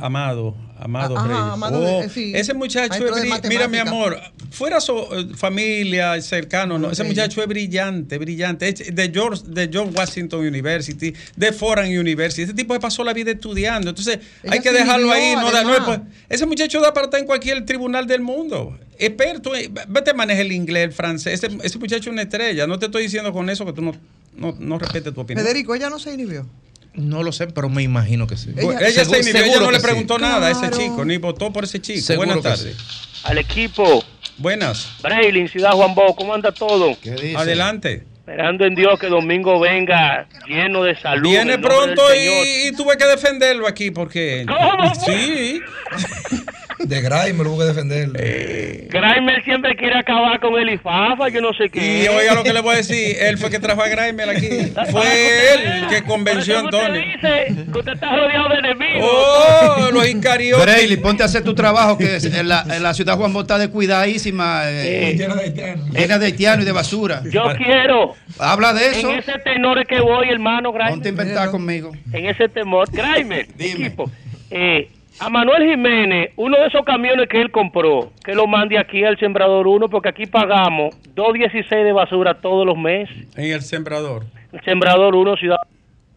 [0.00, 1.52] Amado, Amado Ah, ajá, Reyes.
[1.52, 2.32] Amado Oh, sí.
[2.34, 4.18] ese muchacho Maestro es de bri- mira mi amor,
[4.50, 9.68] fuera su eh, familia, cercano, no, ese muchacho es brillante, brillante, es de George, de
[9.70, 14.54] George Washington University, de Foreign University, ese tipo se pasó la vida estudiando, entonces Ella
[14.54, 17.26] hay que dejarlo ahí, no, da- no es pues, ese muchacho da para estar en
[17.26, 18.76] cualquier tribunal del mundo.
[18.98, 21.42] Experto, eh, vete maneja el inglés, el francés.
[21.42, 22.66] Ese, ese muchacho es una estrella.
[22.68, 23.92] No te estoy diciendo con eso que tú no,
[24.36, 25.44] no, no respetes tu opinión.
[25.44, 26.46] Federico, ella no se inhibió.
[26.94, 28.52] No lo sé, pero me imagino que sí.
[28.56, 29.86] Ella, ella se inhibió, ella seguro no le sí.
[29.86, 32.00] preguntó nada a ese chico, ni votó por ese chico.
[32.00, 32.76] Seguro Buenas tardes.
[33.24, 34.04] Al equipo,
[34.38, 34.88] Buenas.
[35.02, 36.96] Braylin, Ciudad Juan Bo, ¿cómo anda todo?
[37.00, 37.36] ¿Qué dice?
[37.36, 38.04] Adelante.
[38.18, 41.26] Esperando en Dios que domingo venga lleno de salud.
[41.26, 44.46] en Viene pronto y, y tuve que defenderlo aquí porque.
[44.46, 44.94] ¿Cómo?
[44.94, 45.60] Sí.
[46.84, 48.14] De Gray me lo hubo que defenderlo.
[48.14, 52.04] Grimer siempre quiere acabar con el IFAFA, yo no sé qué.
[52.04, 53.16] Y oiga lo que le voy a decir.
[53.20, 54.48] Él fue que trajo a Grimer aquí.
[54.90, 57.00] Fue él que convenció a Antonio.
[57.14, 59.08] Usted dice que usted está rodeado de enemigos.
[59.10, 60.64] Oh, los incariotas.
[60.64, 63.68] Brayley, ponte a hacer tu trabajo, que en la, en la ciudad Juan Bota de
[63.68, 65.90] cuidadísima, eh, Lleno de haitianos.
[65.90, 67.22] llena de haitianos y de basura.
[67.30, 69.10] Yo quiero, Habla de eso.
[69.10, 71.06] en ese tenor es que voy, hermano Ponte a Grimer.
[71.08, 71.92] inventar conmigo.
[72.12, 72.88] En ese temor.
[72.90, 73.86] Grimer, Dime.
[73.86, 74.10] equipo.
[74.50, 74.88] Eh,
[75.20, 79.18] a Manuel Jiménez, uno de esos camiones que él compró, que lo mande aquí al
[79.18, 83.28] Sembrador 1, porque aquí pagamos 2.16 de basura todos los meses.
[83.36, 84.24] En el sembrador.
[84.52, 85.58] El Sembrador 1, Ciudad.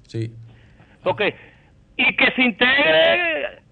[0.08, 0.32] Sí.
[1.04, 1.22] Ok.
[1.98, 3.65] Y que se integre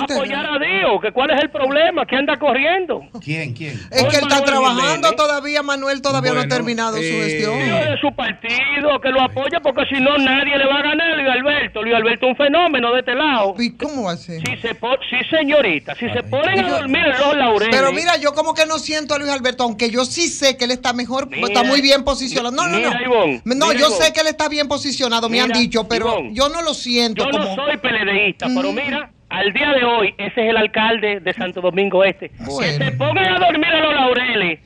[0.00, 3.02] apoyar a Dios, que cuál es el problema, que anda corriendo.
[3.22, 3.54] ¿Quién?
[3.54, 3.72] ¿Quién?
[3.90, 5.16] Es que él está trabajando Jiménez.
[5.16, 7.58] todavía, Manuel todavía no ha terminado su eh, gestión.
[7.58, 11.16] De su partido, que lo apoya, porque si no nadie le va a ganar a
[11.16, 11.82] Luis Alberto.
[11.82, 13.54] Luis Alberto es un fenómeno de este lado.
[13.58, 14.40] ¿Y cómo va a ser?
[14.46, 17.76] Si se po- sí, señorita, si se ponen a dormir en los laureles.
[17.76, 20.64] Pero mira, yo como que no siento a Luis Alberto, aunque yo sí sé que
[20.64, 22.54] él está mejor, Mira, está muy bien posicionado.
[22.54, 22.88] No, no, no.
[22.88, 24.04] mira, Ivonne, no, mira, yo Ivonne.
[24.04, 27.24] sé que él está bien posicionado, me han dicho, pero Ivonne, yo no lo siento
[27.24, 27.44] Yo como...
[27.44, 31.60] no soy peledeísta, pero mira, al día de hoy, ese es el alcalde de Santo
[31.60, 32.30] Domingo Este.
[32.38, 32.60] Bueno.
[32.60, 34.60] Que se pongan a dormir a los laureles,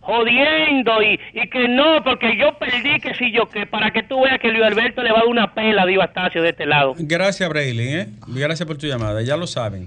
[0.00, 4.22] jodiendo y, y que no, porque yo perdí, que si yo, que para que tú
[4.22, 6.66] veas que Luis Alberto le va a dar una pela a Diego Astacio de este
[6.66, 6.94] lado.
[6.98, 7.94] Gracias, Brayley.
[7.94, 8.06] ¿eh?
[8.28, 9.22] Gracias por tu llamada.
[9.22, 9.86] Ya lo saben.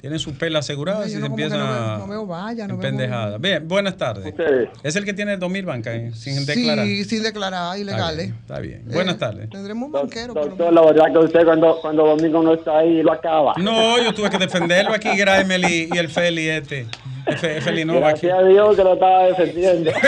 [0.00, 3.36] Tienen su pela asegurada si se empiezan no no veo valla, no en pendejada.
[3.36, 4.28] Bien, buenas tardes.
[4.28, 4.70] Ustedes.
[4.82, 6.86] Es el que tiene 2.000 bancas eh, sin declarar.
[6.86, 8.26] Sí, sin declarar, Está ilegales.
[8.28, 8.80] bien, Está bien.
[8.88, 9.50] Eh, Buenas tardes.
[9.50, 10.32] Tendremos un banquero.
[10.32, 13.52] por Doctor, la verdad que usted cuando, cuando Domingo no está ahí lo acaba.
[13.58, 16.86] No, yo tuve que defenderlo aquí, Graemel y, y el Feli este.
[17.26, 18.26] El Fe- el Feli Nova aquí.
[18.26, 19.90] Gracias a Dios que lo estaba defendiendo.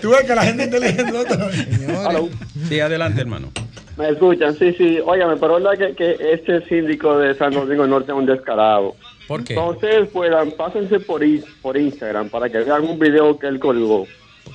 [0.00, 1.50] Tú ves que la gente inteligente está-.
[2.68, 3.50] Sí, adelante, hermano.
[4.00, 4.98] Me escuchan, sí, sí.
[5.04, 8.94] Óigame, pero es verdad que, que este síndico de San Domingo Norte es un descarado.
[9.28, 9.54] ¿Por qué?
[9.54, 11.20] Cuando ustedes puedan, pásense por,
[11.60, 14.06] por Instagram para que vean un video que él colgó.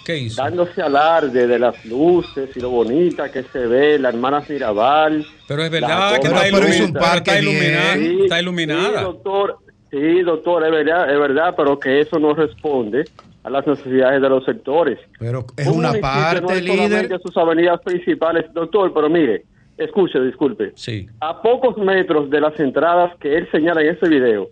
[0.03, 0.41] ¿Qué hizo?
[0.41, 5.25] Dándose alarde de las luces y lo bonita que se ve la hermana Mirabal.
[5.47, 9.01] Pero es verdad que está, hizo un parque está ilumina- Sí, está Sí, iluminada.
[9.03, 9.57] doctor,
[9.91, 13.05] sí, doctor, es verdad, es verdad, pero que eso no responde
[13.45, 14.97] a las necesidades de los sectores.
[15.19, 16.09] Pero es Un una municipio
[16.41, 17.21] no parte, es líder.
[17.21, 19.43] sus avenidas principales, doctor, pero mire,
[19.77, 20.71] escuche, disculpe.
[20.75, 21.07] Sí.
[21.21, 24.47] A pocos metros de las entradas que él señala en ese video,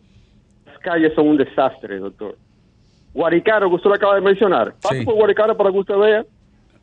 [0.67, 2.37] las calles son un desastre, doctor.
[3.15, 4.75] Guaricaro, que usted lo acaba de mencionar.
[4.81, 5.05] Pase Sí.
[5.05, 6.25] por Guaricaro para que usted vea.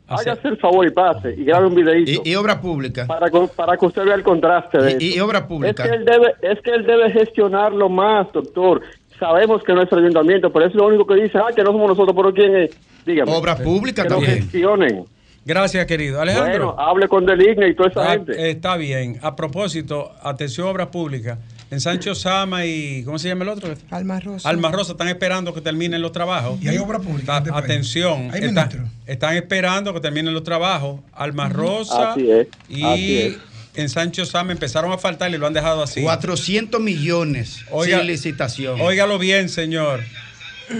[0.07, 2.21] Hágase el favor y pase y grabe un videito.
[2.25, 3.07] Y, y obra pública.
[3.07, 5.25] para, para que usted vea el contraste de Y- y eso.
[5.25, 5.83] obra pública.
[5.85, 8.81] Es que, él debe, es que él debe gestionarlo más, doctor.
[9.21, 11.71] Sabemos que no es el ayuntamiento, pero es lo único que dice, ah, que no
[11.73, 12.71] somos nosotros, pero ¿quién es?
[13.05, 13.31] Dígame.
[13.31, 14.41] Obra pública que lo también.
[14.41, 15.05] gestionen.
[15.45, 16.19] Gracias, querido.
[16.19, 16.73] Alejandro.
[16.73, 18.49] Bueno, hable con Deligne y toda esa Ah, gente.
[18.49, 19.19] está bien.
[19.21, 21.37] A propósito, atención obras públicas.
[21.69, 23.73] En Sancho Sama y ¿cómo se llama el otro?
[23.91, 24.49] Alma Rosa.
[24.49, 26.59] Alma Rosa están esperando que terminen los trabajos.
[26.61, 27.41] Y hay obra pública.
[27.43, 27.53] país.
[27.55, 28.69] Atención, Hay está-
[29.05, 30.99] están esperando que terminen los trabajos.
[31.13, 33.37] Alma Rosa Así es, y así es.
[33.75, 36.01] En Sancho Sama empezaron a faltar y lo han dejado así.
[36.01, 38.81] 400 millones Oiga- sin licitación.
[38.81, 40.01] Óigalo bien, señor.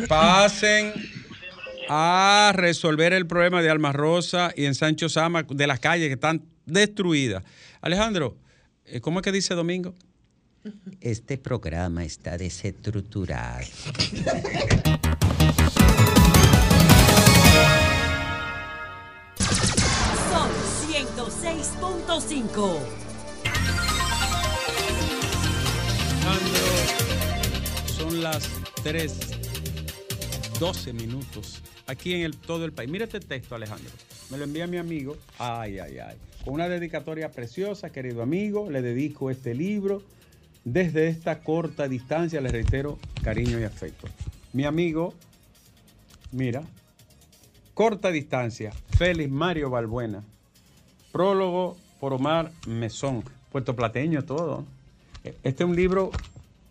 [0.07, 0.93] Pasen
[1.89, 6.13] a resolver el problema de Alma Rosa y en Sancho Sama de las calles que
[6.13, 7.43] están destruidas.
[7.81, 8.37] Alejandro,
[8.85, 9.93] eh, ¿cómo es que dice Domingo?
[11.01, 13.65] Este programa está desestructurado.
[21.31, 22.79] Son 106.5.
[26.25, 26.65] Alejandro,
[27.85, 28.49] son las
[28.83, 29.13] 3,
[30.59, 32.89] 12 minutos aquí en el, todo el país.
[32.89, 33.89] Mira este texto, Alejandro.
[34.29, 35.17] Me lo envía mi amigo.
[35.39, 36.17] Ay, ay, ay.
[36.43, 40.03] Con una dedicatoria preciosa, querido amigo, le dedico este libro.
[40.63, 44.07] Desde esta corta distancia le reitero cariño y afecto.
[44.53, 45.13] Mi amigo,
[46.31, 46.63] mira,
[47.73, 50.23] corta distancia, Félix Mario Balbuena.
[51.11, 54.65] Prólogo por Omar Mesón, puertoplateño todo.
[55.23, 56.11] Este es un libro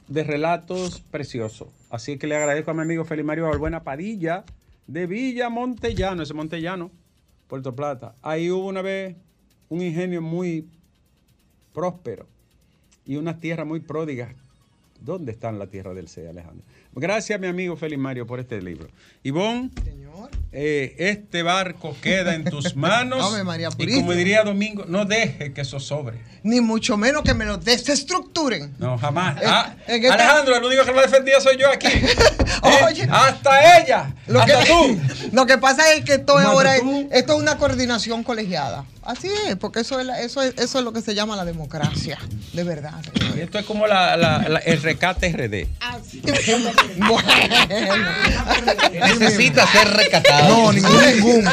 [0.08, 1.68] de relatos preciosos.
[1.90, 4.44] Así que le agradezco a mi amigo Félix Mario Balbuena Padilla
[4.86, 6.90] de Villa Montellano, ese Montellano,
[7.48, 8.14] Puerto Plata.
[8.22, 9.16] Ahí hubo una vez
[9.68, 10.68] un ingenio muy
[11.72, 12.26] próspero
[13.04, 14.34] y unas tierras muy pródigas.
[15.00, 16.64] ¿Dónde están la tierra del C, Alejandro?
[16.92, 18.88] Gracias, mi amigo Félix Mario, por este libro.
[19.22, 19.70] Ivonne,
[20.52, 23.32] eh, este barco queda en tus manos.
[23.78, 26.18] Y como diría Domingo, no deje que eso sobre.
[26.42, 28.74] Ni mucho menos que me lo desestructuren.
[28.78, 29.36] No, jamás.
[29.40, 31.88] Eh, Ah, en esta- Alejandro, el único que lo ha defendido soy yo aquí.
[32.62, 34.12] Eh, hasta ella.
[34.26, 35.00] Lo hasta que, tú.
[35.32, 38.84] lo que pasa es que esto ahora es, esto es una coordinación colegiada.
[39.10, 41.44] Así es, porque eso es, la- eso es, eso es lo que se llama la
[41.44, 42.16] democracia,
[42.52, 42.94] de verdad.
[43.36, 45.66] Y Esto es como la, la- la- el recate RD.
[49.18, 50.48] Necesita ser recatado.
[50.48, 51.44] No, ningún, ningún.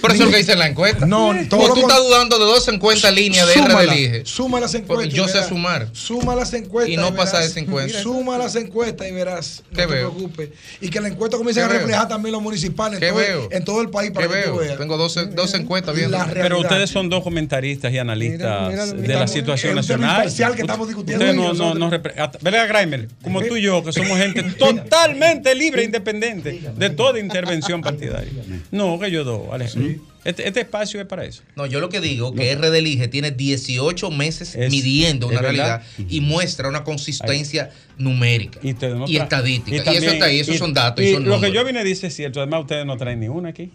[0.00, 1.06] Por eso es lo que dice en la encuesta.
[1.06, 4.26] No, todo tú con- estás dudando de dos encuestas líneas de Súmala, RD Elige.
[4.26, 4.96] Suma las encuestas.
[4.96, 5.48] Porque yo y sé verás.
[5.48, 5.88] sumar.
[5.92, 6.92] Suma las encuestas.
[6.92, 7.30] Y no verás.
[7.32, 8.02] pasa esa encuesta.
[8.02, 9.62] Suma las encuestas y verás.
[9.70, 10.10] No ¿Qué te veo?
[10.12, 10.50] preocupes.
[10.80, 13.48] Y que la encuesta comience a reflejar también los municipales ¿Qué en todo, veo?
[13.50, 14.56] en todo el país para ¿Qué que tú veo?
[14.58, 14.78] veas.
[14.78, 16.18] Tengo dos, dos encuestas viendo.
[16.34, 16.63] Pero.
[16.64, 20.26] Ustedes son dos comentaristas y analistas Mira, mira, de la situación nacional.
[20.54, 23.08] que estamos discutiendo Ustedes no, no, no at- ¿Verdad, Grimer?
[23.22, 28.32] Como tú y yo, que somos gente totalmente libre e independiente de toda intervención partidaria.
[28.70, 30.00] No, que yo dos, Alejandro.
[30.24, 31.42] Este, este espacio es para eso.
[31.54, 35.82] No, yo lo que digo que RD Elige tiene 18 meses Es- midiendo una realidad
[36.08, 39.76] y muestra una consistencia numérica y, no estadística.
[39.76, 41.04] Y, también- eso está ahí, esos y- son datos.
[41.04, 42.40] y Y son lo que yo vine dice es cierto.
[42.40, 43.70] Además, ustedes no traen ni una aquí.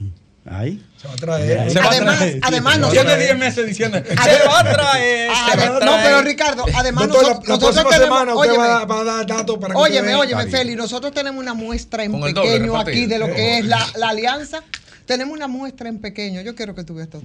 [0.52, 0.84] Ahí.
[1.02, 1.72] Se va a traer.
[1.72, 2.40] Se va a Además- traer.
[2.42, 4.16] además Tiene nosotros- 10 meses diciendo, se
[4.48, 6.04] va a traer, se va a no, traer.
[6.04, 9.04] pero Ricardo, además Doctor, la- nosotros, la, nosotros próxima tenemos, semana óyeme, va, va a
[9.04, 10.48] dar datos para que óyeme, óyeme.
[10.48, 12.92] Feli, nosotros tenemos una muestra en Con doble pequeño repartido.
[12.98, 14.64] aquí de lo que es la, la alianza.
[15.06, 16.42] Tenemos una muestra en pequeño.
[16.42, 17.24] Yo quiero que tú veas todo.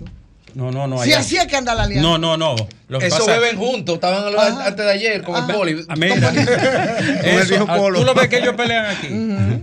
[0.54, 0.98] No, no, no.
[1.02, 1.18] Si allá.
[1.20, 2.08] así es que anda la alianza.
[2.08, 2.54] No, no, no.
[2.88, 4.68] Lo que Eso pasa- beben juntos, estaban hablando Ajá.
[4.68, 5.84] antes de ayer con el poli.
[5.88, 6.14] Ah, mira.
[7.24, 9.08] Eso, ah, Tú lo ves que ellos pelean aquí.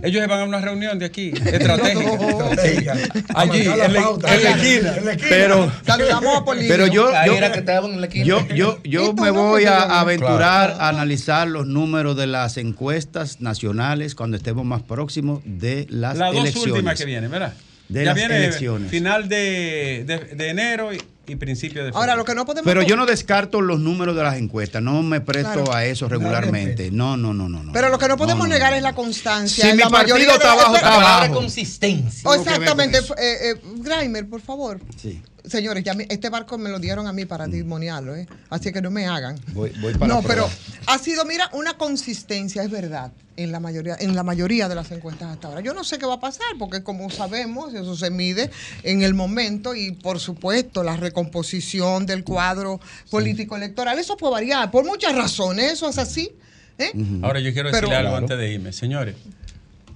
[0.02, 2.94] Ellos se van a una reunión de aquí, estratégica.
[3.34, 4.34] Allí, en la, pauta.
[4.34, 4.96] en la esquina.
[4.96, 5.28] En la esquina.
[5.30, 8.24] Pero, a pero yo, yo, era que estaban en la esquina.
[8.24, 9.34] yo, yo, yo ¿Y tú me no?
[9.34, 15.40] voy a aventurar a analizar los números de las encuestas nacionales cuando estemos más próximos
[15.44, 16.72] de las, Las dos elecciones.
[16.72, 17.54] últimas que vienen, ¿verdad?
[17.88, 18.90] De ya las viene elecciones.
[18.90, 21.98] final de, de, de enero y, y principio de febrero.
[22.00, 22.64] Ahora, lo que no podemos.
[22.64, 25.74] Pero yo no descarto los números de las encuestas, no me presto Claro.
[25.74, 26.90] a eso regularmente.
[26.90, 27.62] No, no, no, no.
[27.62, 27.72] no.
[27.72, 28.76] Pero lo que no podemos No, no, negar no.
[28.76, 29.64] es la constancia.
[29.64, 31.34] Si en mi la partido mayoría está espera, está abajo.
[31.34, 32.30] consistencia.
[32.34, 33.02] Exactamente.
[33.06, 34.80] con Eh, eh, Grimer, por favor.
[34.96, 35.20] Sí.
[35.44, 38.28] Señores, ya este barco me lo dieron a mí para testimoniarlo, ¿eh?
[38.48, 39.38] Así que no me hagan.
[39.54, 40.48] Voy, voy para No, pero
[40.86, 44.90] ha sido, mira, una consistencia, es verdad, en la mayoría, en la mayoría de las
[44.92, 45.60] encuestas hasta ahora.
[45.60, 48.50] Yo no sé qué va a pasar, porque como sabemos, eso se mide
[48.84, 52.80] en el momento y por supuesto la recomposición del cuadro
[53.10, 56.30] político electoral, eso puede variar por muchas razones, eso es así.
[56.78, 56.92] ¿eh?
[57.22, 58.24] Ahora yo quiero Pero- decirle algo Claro.
[58.24, 58.72] antes de irme.
[58.72, 59.16] Señores,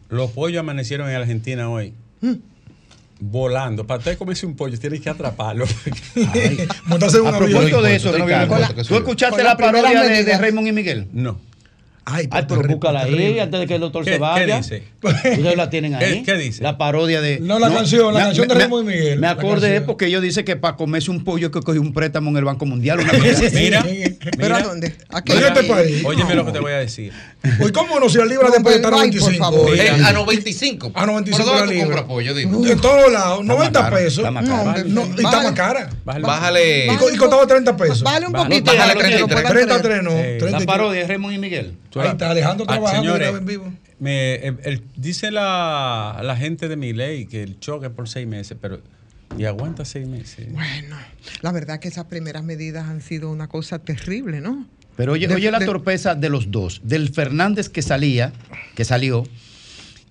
[0.08, 1.94] los pollos amanecieron en Argentina hoy.
[3.20, 3.86] Volando.
[3.86, 5.64] Para usted comerse un pollo, tiene que atraparlo.
[6.86, 7.82] Montarse en un A avión.
[7.82, 11.06] de eso, Ricardo, la ¿tú escuchaste la parodia de, Raymond y Miguel?
[11.12, 11.38] No.
[12.08, 14.46] Ay, Ay, pero búscala ahí antes de que el doctor ¿Qué- se vaya.
[14.46, 14.84] qué dice?
[15.02, 16.18] Ustedes la tienen ahí.
[16.18, 16.62] ¿Qué- qué dice?
[16.62, 17.40] La parodia de.
[17.40, 20.54] No, la canción, la canción de Raymond y Miguel, Me acordé porque ellos dicen que
[20.54, 23.00] para comerse un pollo que cogió un préstamo en el Banco Mundial.
[23.00, 23.46] Una así.
[23.56, 23.84] Mira,
[24.38, 24.94] ¿Pero a dónde?
[25.08, 25.32] Aquí.
[25.32, 26.04] En este país.
[26.04, 27.12] Óyeme lo que te voy a decir.
[27.62, 28.08] Hoy, ¿cómo no?
[28.08, 29.38] Si la libra No, de está a ay, por 95.
[29.44, 29.70] favor.
[29.70, 29.78] hoy.
[29.80, 30.92] Eh, a 95.
[30.94, 32.06] A 95 ¿Por dónde la libra.
[32.06, 32.34] pollo?
[32.34, 32.70] Dime.
[32.72, 34.18] En todos lados, 90 caro, pesos.
[34.18, 35.44] está más No, hombre, no, y está Bájale.
[35.44, 35.90] más cara.
[36.04, 36.86] Bájale.
[36.92, 38.02] Y, co- y costaba 30 pesos.
[38.02, 38.44] Vale un Vale.
[38.48, 38.72] poquito.
[38.72, 39.66] Bájale para los que lo 33.
[39.66, 40.10] puedan 33 no.
[40.10, 40.52] Eh, 33.
[40.52, 41.76] La parodia de Raymond y Miguel.
[41.96, 43.72] Ahí está Alejandro Ah, trabajando graba en vivo.
[43.98, 48.08] me- el- el- dice la, la gente de mi ley que el choque es por
[48.08, 48.80] seis meses, pero
[49.38, 50.46] y aguanta seis meses.
[50.52, 50.96] Bueno,
[51.42, 54.66] la verdad que esas primeras medidas han sido una cosa terrible, ¿no?
[54.96, 56.80] Pero oye, De- oye la de- torpeza de los dos.
[56.84, 58.32] Del Fernández que salía,
[58.74, 59.24] que salió,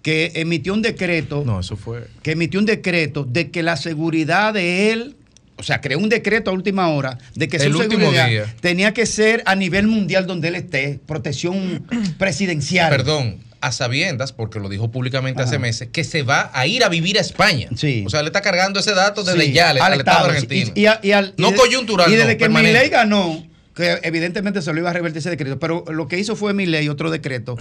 [0.01, 1.43] que emitió un decreto.
[1.45, 2.07] No, eso fue.
[2.21, 5.15] que emitió un decreto de que la seguridad de él,
[5.57, 8.55] o sea, creó un decreto a última hora de que El su seguridad día.
[8.61, 11.85] tenía que ser a nivel mundial donde él esté, protección
[12.19, 12.89] presidencial.
[12.91, 16.89] Perdón, a sabiendas, porque lo dijo públicamente hace meses, que se va a ir a
[16.89, 17.67] vivir a España.
[17.75, 18.03] Sí.
[18.05, 20.71] O sea, le está cargando ese dato desde Sí, ya al, al Estado, argentino.
[20.75, 22.11] Y, y a- y al- no y de- coyuntural.
[22.11, 22.49] Y desde no, que.
[22.49, 23.43] Milei ganó,
[23.75, 26.87] que evidentemente se lo iba a revertir ese decreto, pero lo que hizo fue Milei,
[26.89, 27.57] otro decreto,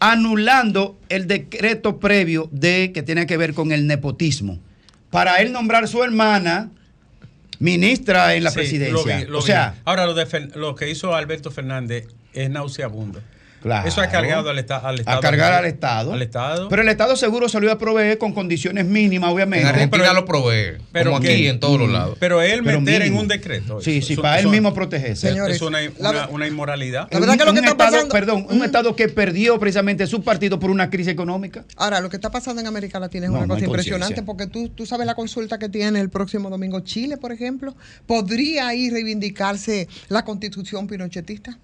[0.00, 4.58] anulando el decreto previo de que tiene que ver con el nepotismo.
[5.10, 6.70] Para él nombrar su hermana
[7.58, 8.92] ministra en la Sí, presidencia.
[8.92, 9.46] lo vi, lo o vi.
[9.46, 13.20] sea, ahora lo, de lo que hizo Alberto Fernández es nauseabundo.
[13.66, 13.88] Claro.
[13.88, 15.18] Eso ha cargado al, esta- al Estado.
[15.18, 16.12] a cargar al Estado.
[16.12, 16.68] Al Estado.
[16.68, 19.66] Pero el Estado seguro se lo iba a proveer con condiciones mínimas, En obviamente.
[19.66, 21.92] Argentina pero- lo provee, pero como que- aquí en todos los Mm.
[21.92, 22.16] lados.
[22.20, 23.80] Pero él Pero meter en un decreto.
[23.80, 25.30] Sí, eso- sí, eso- para él mismo protegerse.
[25.30, 27.08] Señores, es una, la- una- inmoralidad.
[27.10, 30.06] La verdad que lo Un que está estado- pasando- Perdón, un Estado que perdió precisamente
[30.06, 31.64] su partido por una crisis económica.
[31.76, 34.46] Ahora, lo que está pasando en América Latina es No, una no cosa impresionante porque
[34.46, 37.74] tú, tú sabes la consulta que tiene el próximo domingo Chile, por ejemplo.
[38.06, 41.58] ¿Podría ahí reivindicarse la constitución pinochetista?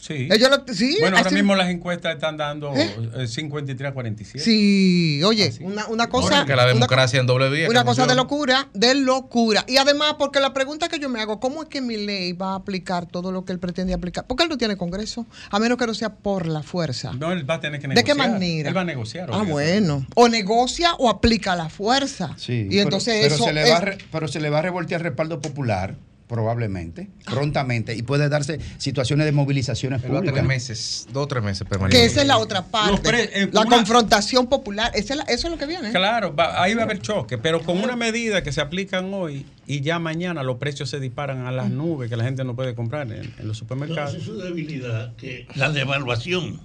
[0.00, 0.28] Sí.
[0.30, 2.90] Ellos lo- sí, bueno, ahora mismo las encuestas están dando ¿Eh?
[3.18, 4.42] eh, 53 a 47.
[4.44, 6.38] Sí, oye, una, una cosa.
[6.38, 7.68] Porque la una democracia en doble vía.
[7.68, 9.64] Una cosa de locura, de locura.
[9.68, 12.52] Y además, porque la pregunta que yo me hago, ¿cómo es que mi ley va
[12.52, 14.26] a aplicar todo lo que él pretende aplicar?
[14.26, 17.12] Porque él no tiene Congreso, a menos que no sea por la fuerza.
[17.12, 18.04] No, él va a tener que ¿De negociar.
[18.06, 18.68] qué manera?
[18.70, 19.28] Él va a negociar.
[19.32, 20.06] Ah, bueno.
[20.14, 22.34] O negocia o aplica la fuerza.
[22.38, 24.50] Sí, y pero- entonces pero, eso se le es- va a re- pero se le
[24.50, 25.94] va a revoltear respaldo popular,
[26.30, 30.46] probablemente, prontamente, y puede darse situaciones de movilizaciones Él va a tener públicas.
[30.48, 32.12] meses, dos o tres meses que permanentes.
[32.12, 33.00] esa es la otra parte.
[33.02, 34.92] pre- eh, la una- confrontación popular.
[34.94, 35.90] Esa es la- eso es lo que viene.
[35.90, 39.44] Claro, va- ahí va a haber choque, pero con una medida que se aplican hoy
[39.66, 42.76] y ya mañana los precios se disparan a las nubes que la gente no puede
[42.76, 44.14] comprar en, en los supermercados.
[44.14, 46.60] Entonces su debilidad, que la devaluación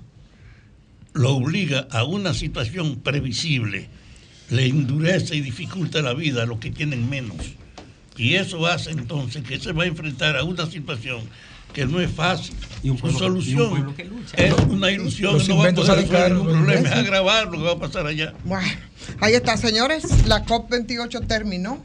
[1.13, 3.87] lo obliga a una situación previsible,
[4.51, 7.37] le endurece y dificulta la vida a los que tienen menos.
[8.17, 11.21] Y eso hace entonces que se va a enfrentar a una situación
[11.73, 12.55] que no es fácil.
[12.83, 14.37] Y un Su pueblo- y un solución que lucha.
[14.37, 17.63] es una ilusión, Los no va a poder resolver ningún problema, es agravar lo que
[17.63, 18.33] va a pasar allá.
[18.45, 18.67] Bueno,
[19.19, 20.25] ahí está, señores.
[20.27, 21.83] La COP28 terminó.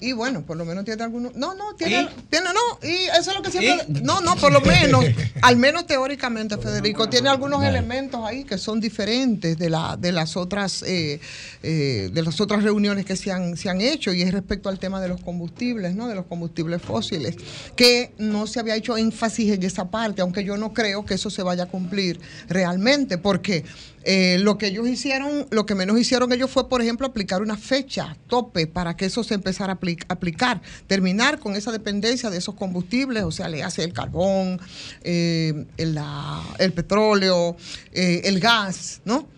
[0.00, 1.34] Y bueno, por lo menos tiene algunos.
[1.36, 2.08] No, no, tiene.
[2.28, 3.86] tiene no, y eso es lo que siempre.
[4.02, 5.04] No, no, por lo menos.
[5.42, 10.36] al menos teóricamente, Federico, tiene algunos elementos ahí que son diferentes de, la, de las
[10.36, 11.20] otras eh,
[11.62, 14.12] eh, de las otras reuniones que se han, se han hecho.
[14.12, 16.08] Y es respecto al tema de los combustibles, ¿no?
[16.08, 17.36] De los combustibles fósiles.
[17.76, 21.30] Que no se había hecho énfasis en esa parte, aunque yo no creo que eso
[21.30, 23.18] se vaya a cumplir realmente.
[23.18, 23.64] Porque
[24.04, 27.56] eh, lo que ellos hicieron, lo que menos hicieron ellos fue, por ejemplo, aplicar una
[27.56, 32.38] fecha tope para que eso se empezara a apli- aplicar, terminar con esa dependencia de
[32.38, 34.60] esos combustibles, o sea, le hace el carbón,
[35.02, 37.56] eh, el, la- el petróleo,
[37.92, 39.28] eh, el gas, ¿no?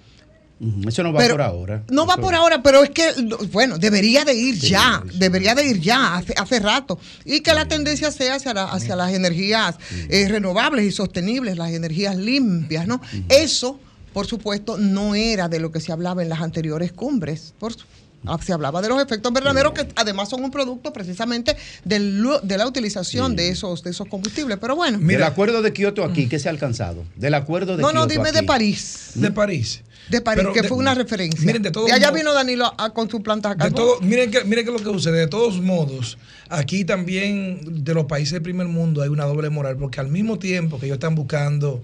[0.86, 1.82] Eso no va Pero por ahora.
[1.90, 3.10] No va Eso- por ahora, pero es que,
[3.52, 6.98] bueno, debería de ir ya, debería de ir ya, hace, hace rato.
[7.24, 9.76] Y que la tendencia sea hacia, la- hacia las energías
[10.08, 13.00] eh, renovables y sostenibles, las energías limpias, ¿no?
[13.28, 13.78] Eso,
[14.14, 17.52] por supuesto, no era de lo que se hablaba en las anteriores cumbres.
[17.58, 17.84] Por su-
[18.26, 21.54] ah, se hablaba de los efectos verdaderos que además son un producto precisamente
[21.84, 24.56] del de la utilización de esos de esos combustibles.
[24.58, 27.04] Pero bueno, Del acuerdo de Kioto aquí, ¿qué se ha alcanzado?
[27.16, 28.42] Del acuerdo de no, no, Kioto dime de.
[28.44, 29.10] París.
[29.16, 29.82] De París.
[30.08, 31.44] De París, Pero que de- fue una referencia.
[31.46, 34.30] miren, de todos allá modos- vino Danilo a- con su planta de De todo, miren
[34.30, 35.18] que, miren que lo que sucede.
[35.18, 36.18] De todos modos,
[36.50, 40.38] aquí también de los países del primer mundo hay una doble moral, porque al mismo
[40.38, 41.82] tiempo que ellos están buscando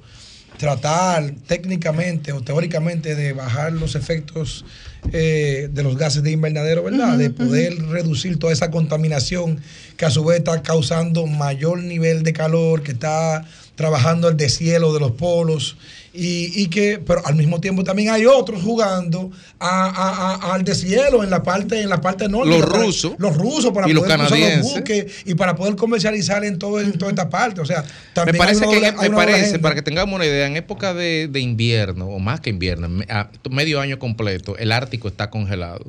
[0.59, 4.65] tratar técnicamente o teóricamente de bajar los efectos
[5.13, 7.17] eh, de los gases de invernadero, ¿verdad?
[7.17, 9.61] de poder reducir toda esa contaminación
[9.97, 14.93] que a su vez está causando mayor nivel de calor, que está trabajando el deshielo
[14.93, 15.79] de los polos.
[16.13, 19.31] Y, y que, pero al mismo tiempo también hay otros jugando
[19.61, 22.51] a- a- a- al deshielo en la parte, en la parte norte.
[22.51, 23.13] Los rusos.
[23.19, 24.75] Los rusos para Y los poder cruzar canadienses.
[24.75, 27.61] buques y para poder comercializar en, todo, en toda esta parte.
[27.61, 30.49] O sea, Me también parece hay una que me parece, para que tengamos una idea,
[30.49, 34.73] en época de, de invierno, o más que invierno, me- a medio año completo, el
[34.73, 35.85] Ártico está congelado.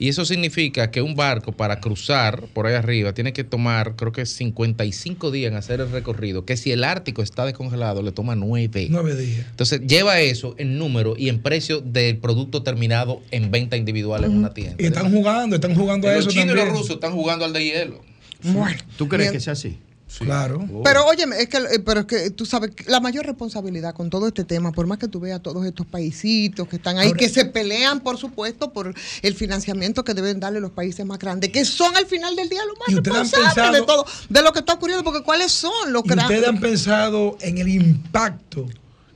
[0.00, 4.12] Y eso significa que un barco para cruzar por ahí arriba tiene que tomar, creo
[4.12, 8.34] que 55 días en hacer el recorrido, que si el Ártico está descongelado le toma
[8.34, 8.88] 9.
[8.88, 9.46] Nueve días.
[9.50, 14.38] Entonces lleva eso en número y en precio del producto terminado en venta individual en
[14.38, 14.76] una tienda.
[14.78, 17.52] Y están jugando, están jugando a los eso chinos y los rusos están jugando al
[17.52, 18.00] de hielo.
[18.42, 18.78] Bueno.
[18.96, 19.32] ¿Tú crees Bien.
[19.34, 19.76] que sea así?
[20.18, 20.66] Claro.
[20.84, 24.10] Pero oye, es que, eh, pero es que tú sabes, que la mayor responsabilidad con
[24.10, 27.18] todo este tema, por más que tú veas todos estos paisitos que están ahí, Ahora-
[27.18, 28.92] que se pelean, por supuesto, por
[29.22, 32.60] el financiamiento que deben darle los países más grandes, que son al final del día
[32.66, 35.22] los más ¿Y ustedes han responsables de pensado- todo, de lo que está ocurriendo, porque
[35.22, 36.48] ¿cuáles son los ¿Y ustedes grandes?
[36.48, 38.66] han pensado en el impacto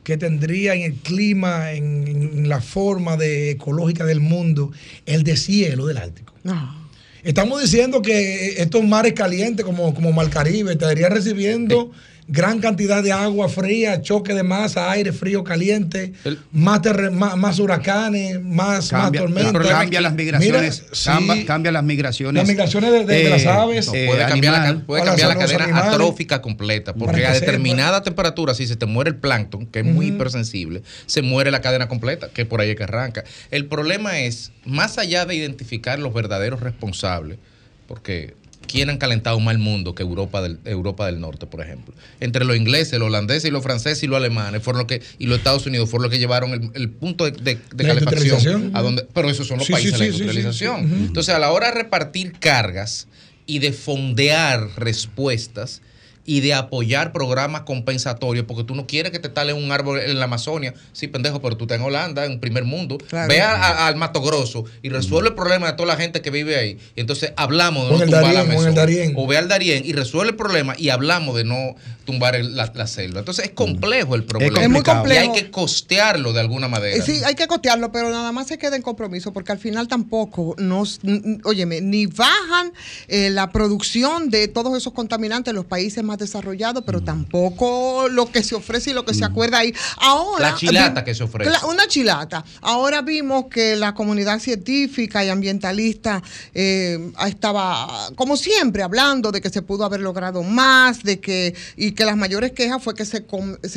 [0.05, 4.71] que tendría en el clima, en, en la forma de, ecológica del mundo,
[5.07, 6.35] el deshielo del Ártico?
[6.45, 6.84] No.
[7.25, 11.91] Estamos diciendo que estos mares calientes como, como Mar Caribe estarían recibiendo
[12.27, 16.13] gran cantidad de agua fría, choque de masa, aire frío, caliente,
[16.53, 19.67] más, terre- más, más huracanes, más, Cambia, más tormentas.
[19.71, 20.81] cambia las migraciones.
[20.83, 22.41] Mira, sí, cambia, cambia las migraciones.
[22.43, 23.87] Las migraciones de- de- de las aves.
[23.87, 24.81] No, puede cambiar, la, animal.
[24.81, 25.91] ca- puede Para cambiar la los cadena animales.
[25.93, 30.07] atrófica completa, porque a determinada temperatura, si se te muere el plancton, que es muy
[30.07, 30.15] Ujú.
[30.17, 33.25] hipersensible, se muere la cadena completa, que por ahí es que arranca.
[33.51, 37.39] El problema es, más allá de identificar los verdaderos responsables,
[37.87, 38.35] porque
[38.67, 41.95] ¿quién han calentado más el mundo que Europa del, Europa del Norte, por ejemplo?
[42.21, 45.27] Entre los ingleses, los holandeses y los franceses y los alemanes fueron los que, y
[45.27, 49.07] los Estados Unidos fueron los que llevaron el, el punto de, de- calefacción a donde,
[49.13, 50.89] pero esos son los Sí, países de la sí, industrialización.
[50.89, 50.95] sí.
[51.07, 53.09] Entonces, a la hora de repartir cargas
[53.47, 55.83] y de fondear respuestas
[56.27, 60.19] y de apoyar programas compensatorios, porque tú no quieres que te tale un árbol en
[60.19, 60.75] la Amazonia.
[60.93, 62.99] Sí, pendejo, pero tú estás en Holanda, en primer mundo.
[62.99, 63.29] Claro.
[63.29, 66.31] Ve a- a- al Mato Grosso y resuelve el problema de toda la gente que
[66.31, 66.79] vive ahí.
[66.97, 68.73] Y entonces hablamos de no el tumbar la.
[68.73, 69.13] Darién.
[69.17, 72.71] O ve al Darién y resuelve el problema y hablamos de no tumbar el- la,
[72.75, 73.21] la selva.
[73.21, 74.61] Entonces es complejo el problema.
[74.63, 75.25] Es muy complejo.
[75.25, 77.03] Y hay que costearlo de alguna manera.
[77.05, 80.55] Sí, hay que costearlo, pero nada más se queda en compromiso, porque al final tampoco
[80.59, 81.01] nos,
[81.45, 82.73] óyeme, ni bajan
[83.09, 87.05] eh, la producción de todos esos contaminantes en los países más desarrollados, pero Mm.
[87.05, 89.75] tampoco lo que se ofrece y lo que se acuerda ahí.
[89.99, 91.51] Ahora, La chilata que se ofrece.
[91.67, 92.45] Una chilata.
[92.61, 96.23] Ahora vimos que la comunidad científica y ambientalista
[96.55, 101.93] eh, estaba, como siempre, hablando de que se pudo haber logrado más, de que y
[101.93, 103.23] que las mayores quejas fue que se,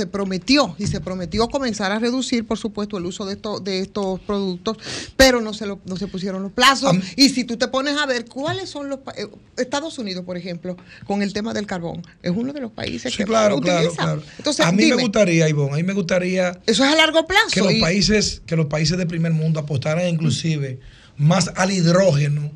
[0.07, 4.19] prometió y se prometió comenzar a reducir, por supuesto, el uso de estos de estos
[4.21, 4.77] productos,
[5.15, 6.95] pero no se lo, no se pusieron los plazos.
[7.15, 9.27] y si tú te pones a ver cuáles son los eh,
[9.57, 13.17] Estados Unidos, por ejemplo, con el tema del carbón, es uno de los países Sí,
[13.17, 14.21] que claro, claro, claro.
[14.37, 17.25] Entonces, a mí dime, me gustaría, Ivonne, a mí me gustaría eso es a largo
[17.27, 17.49] plazo.
[17.51, 20.79] que los y- países que los países de primer mundo apostaran inclusive
[21.17, 22.51] más al hidrógeno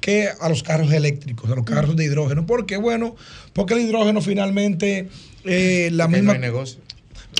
[0.00, 2.46] que a los carros eléctricos, a los carros de hidrógeno.
[2.46, 2.76] ¿Por qué?
[2.76, 3.16] Bueno,
[3.52, 5.08] porque el hidrógeno finalmente
[5.44, 6.78] eh, la Porque misma no hay negocio.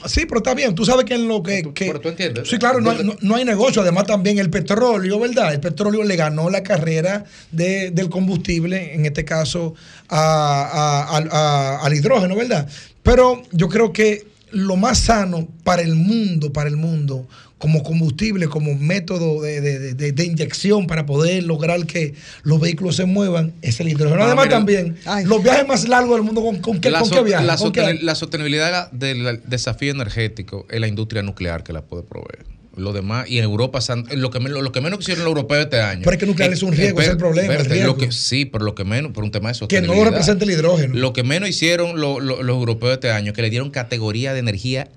[0.04, 0.74] Sí, pero está bien.
[0.74, 1.62] Tú sabes que en lo que.
[1.74, 2.48] que- Pero tú entiendes.
[2.48, 3.82] Sí, claro, no hay, no- no hay negocio.
[3.82, 5.52] Además, también el petróleo, ¿verdad?
[5.54, 9.74] El petróleo le ganó la carrera de- del combustible, en este caso
[10.08, 10.62] a-
[11.10, 12.68] a- al- a- al hidrógeno, ¿verdad?
[13.02, 17.26] Pero yo creo que lo más sano para el mundo, para el mundo,
[17.58, 22.96] como combustible, como método de, de- de- de inyección para poder lograr que los vehículos
[22.96, 24.16] se muevan, es el hidrógeno.
[24.18, 24.96] No, Además, mira, también,
[25.26, 27.46] los viajes más largos del mundo, ¿con, con qué, la, con so- qué viajan?
[27.46, 31.80] la ¿Con qué- sosten- la sostenibilidad del desafío energético es la industria nuclear que la
[31.82, 32.44] puede proveer.
[32.76, 35.64] Lo demás, y en Europa, han- lo que, menos- lo que menos hicieron los europeos
[35.64, 36.02] este año.
[36.04, 37.92] Pero es que nuclear es un riesgo, es el problema, el espérate, riesgo.
[37.94, 39.94] lo que, sí, pero lo que menos, por un tema de que sostenibilidad.
[39.96, 40.94] no lo representa el hidrógeno.
[40.94, 44.40] Lo que menos hicieron lo- lo- los europeos este año, que le dieron categoría de
[44.40, 44.88] energía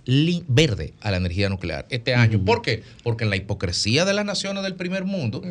[0.48, 2.44] verde a la energía nuclear este año.
[2.44, 2.84] ¿Por qué?
[3.04, 5.42] Porque en la hipocresía de las naciones del primer mundo,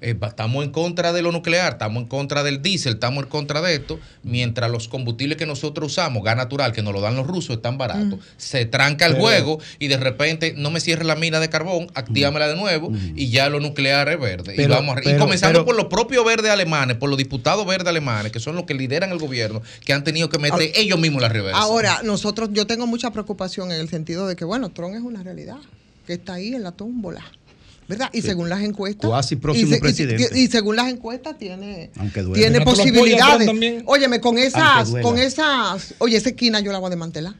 [0.00, 3.60] eh, estamos en contra de lo nuclear, estamos en contra del diésel, estamos en contra
[3.60, 7.26] de esto, mientras los combustibles que nosotros usamos, gas natural, que nos lo dan los
[7.26, 8.18] rusos, están baratos.
[8.36, 12.48] Se tranca el juego y de repente no me cierre la mina de carbón, actígamela
[12.48, 14.54] de nuevo y ya lo nuclear es verde.
[14.56, 17.88] y, vamos a- y comenzando pero- por los propios verdes alemanes, por los diputados verdes
[17.88, 20.98] alemanes, que son los que lideran el gobierno, que han tenido que meter Ah, ellos
[20.98, 21.58] mismos la reversa.
[21.60, 25.22] Ahora, nosotros, yo tengo mucha preocupación en el sentido de que, bueno, Trump es una
[25.22, 25.56] realidad,
[26.06, 27.22] que está ahí en la tómbola.
[27.86, 28.08] ¿Verdad?
[28.14, 28.28] Y Sí.
[28.28, 29.06] según las encuestas.
[29.10, 30.40] Cuasi próximo y se- y- presidente.
[30.40, 32.40] Y, según las encuestas tiene, Aunque duele.
[32.40, 33.82] tiene ¿No te lo apoya posibilidades.
[33.84, 37.34] Óyeme, con esas, con esas, oye, esa esquina yo la voy a desmantelar.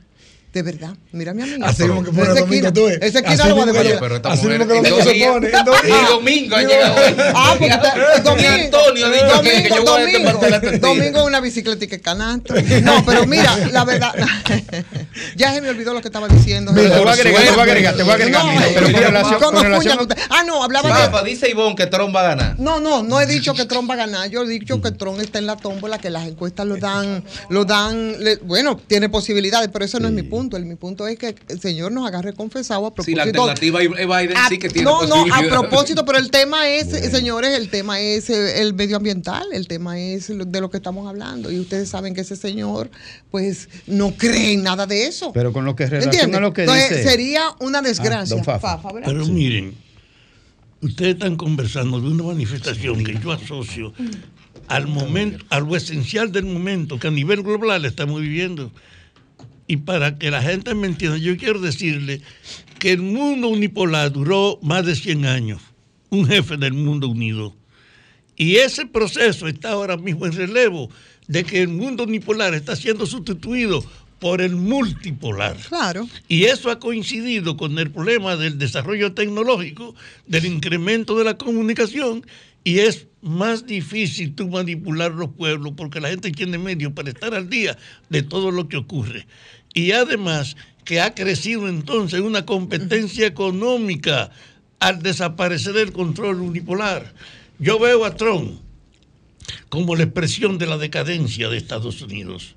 [0.55, 1.67] De verdad, mira mi amiga.
[1.67, 2.99] Así mismo que fuera Esa domingo, tú ves.
[3.03, 3.99] Esa esquina lo va a devolver.
[3.99, 5.49] pero esta así mujer- mismo que y domingo se pone.
[5.49, 6.95] y domingo ha llegado.
[7.35, 10.79] Ah, porque está- domingo, Antonio ha dicho que- que yo voy a domingo, tira.
[10.79, 12.55] domingo una bicicleta y que canasto.
[12.85, 14.15] No, pero mira, la verdad,
[15.37, 16.73] ya se me olvidó lo que estaba diciendo.
[16.73, 18.43] Te voy a agregar, te voy a agregar, te voy a agregar,
[18.75, 20.09] pero con relación- ¿cómo con relación-?
[20.31, 20.95] Ah, no, hablaba de...
[21.07, 22.55] Papá, dice Ivonne que Trump va a ganar.
[22.61, 24.31] No, no, no he dicho que Trump va a ganar.
[24.31, 27.65] Yo he dicho que Trump está en la tómbola, que las encuestas lo dan, lo
[27.65, 30.44] dan, bueno, tiene posibilidades, pero eso no es mi punto.
[30.57, 33.05] El, mi punto es que el señor nos agarre confesado a propósito.
[33.11, 36.31] Si la alternativa es Biden a- sí que tiene no, no, a propósito, pero el
[36.31, 40.77] tema es, señores, el tema es eh, el medioambiental, el tema es de lo que
[40.77, 41.51] estamos hablando.
[41.51, 42.91] Y ustedes saben que ese señor,
[43.31, 45.33] pues, no cree en nada de eso.
[45.33, 47.03] Pero con lo que relaciona lo que Entonces, dice.
[47.09, 48.37] sería una desgracia.
[48.37, 48.77] don Fafa.
[48.79, 49.09] Fafa, ¿verdad?
[49.11, 49.75] Pero miren,
[50.81, 53.93] ustedes están conversando de una manifestación que yo asocio
[54.69, 58.71] al momento, a lo esencial del momento que a nivel global estamos viviendo.
[59.67, 62.21] Y para que la gente me entienda, yo quiero decirle
[62.79, 65.63] que el mundo unipolar duró más de 100 años,
[66.11, 67.55] un jefe del mundo unido.
[68.37, 70.91] Y ese proceso está ahora mismo en relevo
[71.29, 73.85] de que el mundo unipolar está siendo sustituido
[74.19, 75.57] por el multipolar.
[75.69, 76.09] Claro.
[76.29, 79.95] Y eso ha coincidido con el problema del desarrollo tecnológico,
[80.27, 82.25] del incremento de la comunicación,
[82.65, 87.35] y es más difícil tú manipular los pueblos porque la gente tiene medios para estar
[87.35, 87.77] al día
[88.09, 89.27] de todo lo que ocurre.
[89.75, 94.31] Y además que ha crecido entonces una competencia económica
[94.81, 97.15] al desaparecer el control unipolar.
[97.59, 98.61] Yo veo a Trump
[99.69, 102.57] como la expresión de la decadencia de Estados Unidos.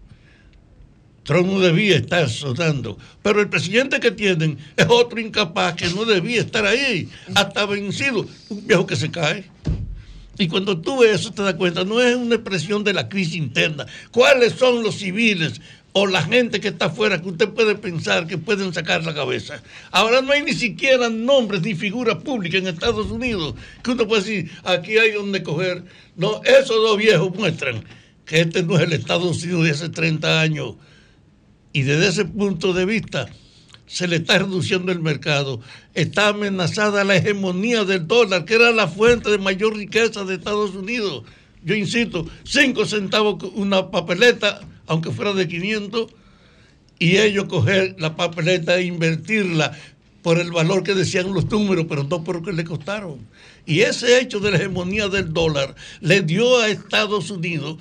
[1.24, 6.06] Trump no debía estar sonando, pero el presidente que tienen es otro incapaz que no
[6.06, 9.44] debía estar ahí, hasta vencido, un viejo que se cae.
[10.38, 13.36] Y cuando tú ves eso te das cuenta, no es una expresión de la crisis
[13.36, 13.86] interna.
[14.12, 15.62] ¿Cuáles son los civiles
[15.94, 19.62] o la gente que está afuera que usted puede pensar que pueden sacar la cabeza?
[19.92, 24.22] Ahora no hay ni siquiera nombres ni figuras públicas en Estados Unidos que uno puede
[24.22, 25.84] decir, aquí hay donde coger.
[26.16, 27.84] No, esos dos viejos muestran
[28.26, 30.76] que este no es el Estados Unidos de hace 30 años.
[31.74, 33.28] Y desde ese punto de vista
[33.88, 35.60] se le está reduciendo el mercado.
[35.94, 40.76] Está amenazada la hegemonía del dólar, que era la fuente de mayor riqueza de Estados
[40.76, 41.24] Unidos.
[41.64, 46.12] Yo insisto, 5 centavos una papeleta, aunque fuera de 500,
[47.00, 49.78] y ellos coger la papeleta e invertirla
[50.22, 53.20] por el valor que decían los números, pero no por lo que le costaron.
[53.66, 57.78] Y ese hecho de la hegemonía del dólar le dio a Estados Unidos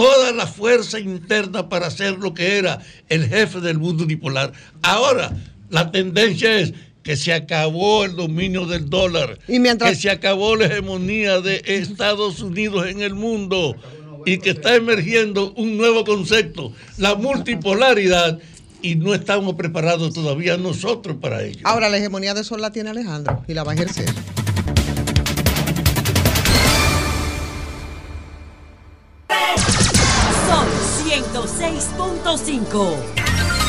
[0.00, 2.80] toda la fuerza interna para hacer lo que era
[3.10, 4.50] el jefe del mundo unipolar.
[4.80, 5.30] Ahora,
[5.68, 6.72] la tendencia es
[7.02, 12.86] que se acabó el dominio del dólar, que se acabó la hegemonía de Estados Unidos
[12.88, 13.76] en el mundo
[14.24, 18.38] y que está emergiendo un nuevo concepto, la multipolaridad,
[18.82, 21.60] y no estamos preparados todavía nosotros para ello.
[21.64, 24.06] Ahora, la hegemonía de Sol la tiene Alejandro y la va a ejercer.
[30.50, 30.66] Sol
[31.06, 33.59] 106.5.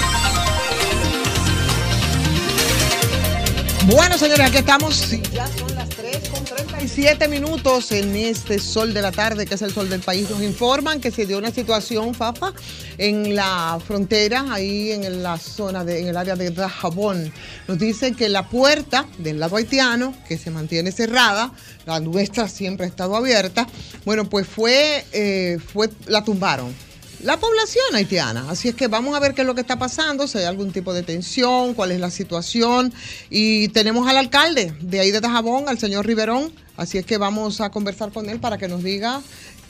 [3.87, 5.09] Bueno, señores, aquí estamos.
[5.33, 9.61] Ya son las 3 con 37 minutos en este sol de la tarde, que es
[9.63, 10.29] el sol del país.
[10.29, 12.53] Nos informan que se dio una situación, Fafa,
[12.99, 17.33] en la frontera, ahí en la zona, de, en el área de Dajabón.
[17.67, 21.51] Nos dicen que la puerta del lado haitiano, que se mantiene cerrada,
[21.87, 23.67] la nuestra siempre ha estado abierta,
[24.05, 26.90] bueno, pues fue, eh, fue la tumbaron
[27.23, 28.45] la población haitiana.
[28.49, 30.71] Así es que vamos a ver qué es lo que está pasando, si hay algún
[30.71, 32.93] tipo de tensión, cuál es la situación.
[33.29, 36.51] Y tenemos al alcalde de ahí de Dajabón, al señor Riverón.
[36.77, 39.21] Así es que vamos a conversar con él para que nos diga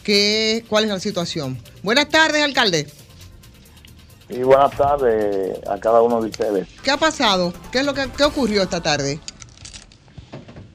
[0.03, 1.57] qué, cuál es la situación.
[1.83, 2.87] Buenas tardes, alcalde.
[4.29, 6.67] Y buenas tardes a cada uno de ustedes.
[6.83, 7.53] ¿Qué ha pasado?
[7.71, 9.19] ¿Qué es lo que qué ocurrió esta tarde?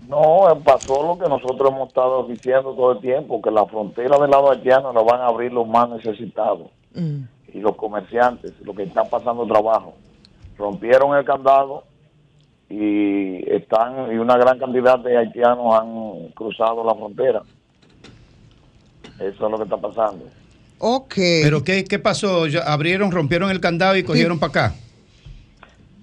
[0.09, 4.31] No, pasó lo que nosotros hemos estado diciendo todo el tiempo, que la frontera del
[4.31, 9.09] lado haitiano la van a abrir los más necesitados y los comerciantes, los que están
[9.11, 9.95] pasando trabajo.
[10.57, 11.85] Rompieron el candado
[12.69, 17.43] y están y una gran cantidad de haitianos han cruzado la frontera.
[19.19, 20.25] Eso es lo que está pasando.
[20.79, 21.15] Ok.
[21.43, 22.45] ¿Pero qué, qué pasó?
[22.65, 24.75] Abrieron, rompieron el candado y cogieron para acá.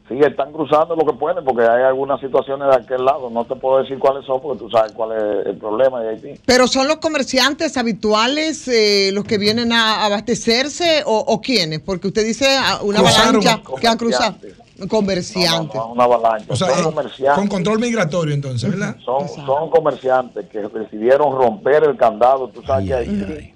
[0.09, 3.29] Sí, están cruzando lo que pueden porque hay algunas situaciones de aquel lado.
[3.29, 6.41] No te puedo decir cuáles son porque tú sabes cuál es el problema de Haití.
[6.45, 11.79] ¿Pero son los comerciantes habituales eh, los que vienen a abastecerse o, o quiénes?
[11.79, 13.35] Porque usted dice ah, una Cruzaron.
[13.37, 14.35] avalancha que han cruzado.
[14.35, 14.89] Comerciantes.
[14.89, 15.75] Comerciantes.
[15.75, 16.45] No, no, una avalancha.
[16.49, 17.39] O sea, son eh, comerciantes.
[17.39, 18.97] con control migratorio entonces, ¿verdad?
[19.05, 22.49] Son, son comerciantes que decidieron romper el candado.
[22.49, 23.53] Tú sabes que Haití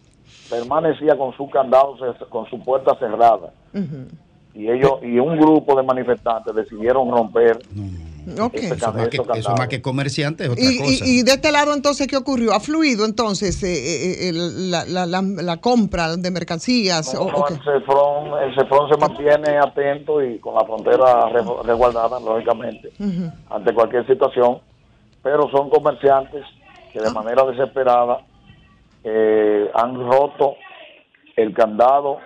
[0.49, 1.97] permanecía con su candado,
[2.29, 3.51] con su puerta cerrada.
[4.57, 7.59] Y ellos y un grupo de manifestantes decidieron romper
[8.41, 8.55] Ok.
[8.55, 10.89] ese Eso can- más, que, esos eso más que comerciante es otra Y, cosa.
[11.05, 12.53] y- y de este lado, entonces, ¿qué ocurrió?
[12.53, 17.13] ¿Ha fluido entonces eh, eh, eh, la, la- la- la compra de mercancías?
[17.15, 17.53] o- No, o qué?
[17.53, 22.91] el CEFRON, el CEFRON se mantiene atento y con la frontera re- resguardada, lógicamente,
[23.49, 24.59] ante cualquier situación,
[25.23, 26.43] pero son comerciantes
[26.91, 28.25] que de manera desesperada
[29.03, 30.55] eh, han roto
[31.37, 32.17] el candado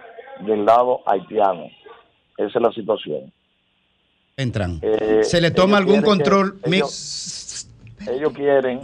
[0.45, 1.65] del lado haitiano.
[2.47, 3.31] Esa es la situación.
[4.37, 4.79] Entran.
[4.81, 6.59] Eh, ¿Se le toma algún que- control?
[6.63, 7.67] Ellos,
[8.07, 8.81] ellos quieren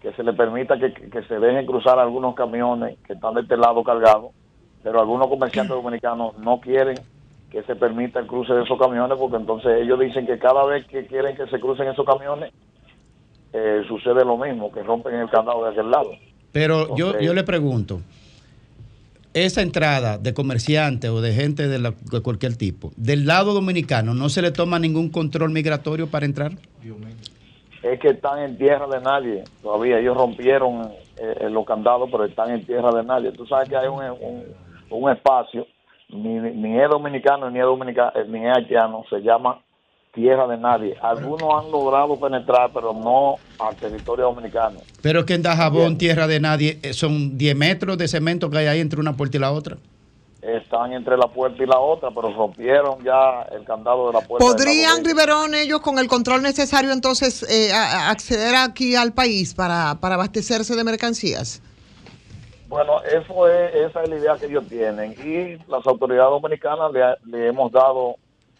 [0.00, 3.56] que se le permita que, que se dejen cruzar algunos camiones que están de este
[3.56, 4.32] lado cargados,
[4.82, 6.96] pero algunos comerciantes dominicanos no quieren
[7.50, 10.86] que se permita el cruce de esos camiones porque entonces ellos dicen que cada vez
[10.86, 12.52] que quieren que se crucen esos camiones
[13.52, 16.10] eh, sucede lo mismo, que rompen el candado de aquel lado.
[16.52, 18.00] Pero yo, yo le pregunto,
[19.36, 24.40] esa entrada de comerciantes o de gente de, cualquier tipo, del lado dominicano, ¿no se
[24.40, 26.52] le toma ningún control migratorio para entrar?
[27.82, 29.98] Es que están en tierra de nadie todavía.
[29.98, 33.30] Ellos rompieron eh, los candados, pero están en tierra de nadie.
[33.32, 34.00] Tú sabes que hay un,
[34.88, 35.66] un, espacio,
[36.08, 39.60] ni, ni es dominicano, ni es, dominicano, ni es haitiano, se llama
[40.16, 40.96] tierra de nadie.
[41.00, 44.80] Algunos han logrado penetrar, pero no al territorio dominicano.
[45.02, 48.66] Pero que en Dajabón, tierra de nadie, eh, son 10 metros de cemento que hay
[48.66, 49.76] ahí entre una puerta y la otra.
[50.42, 54.44] Están entre la puerta y la otra, pero rompieron ya el candado de la puerta.
[54.46, 55.04] la ¿Podrían.
[55.04, 59.96] Riverón, ellos con el control necesario entonces eh, a- a acceder aquí al país para,
[60.00, 61.60] para abastecerse de mercancías?
[62.68, 67.00] Bueno, eso es, esa es la idea que ellos tienen y las autoridades dominicanas le,
[67.38, 68.16] le hemos dado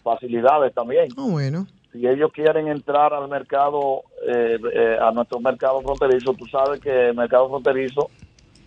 [0.07, 1.09] facilidades también.
[1.17, 1.67] Ah, bueno.
[1.93, 7.09] Si ellos quieren entrar al mercado, eh, eh, a nuestro mercado fronterizo, tú sabes que
[7.09, 8.11] el mercado fronterizo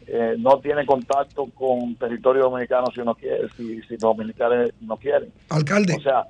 [0.08, 4.98] eh, no tiene contacto con territorio dominicano si uno quiere, si, si los dominicanos no
[4.98, 5.32] quieren.
[5.50, 5.96] Alcalde.
[5.96, 6.26] O sea,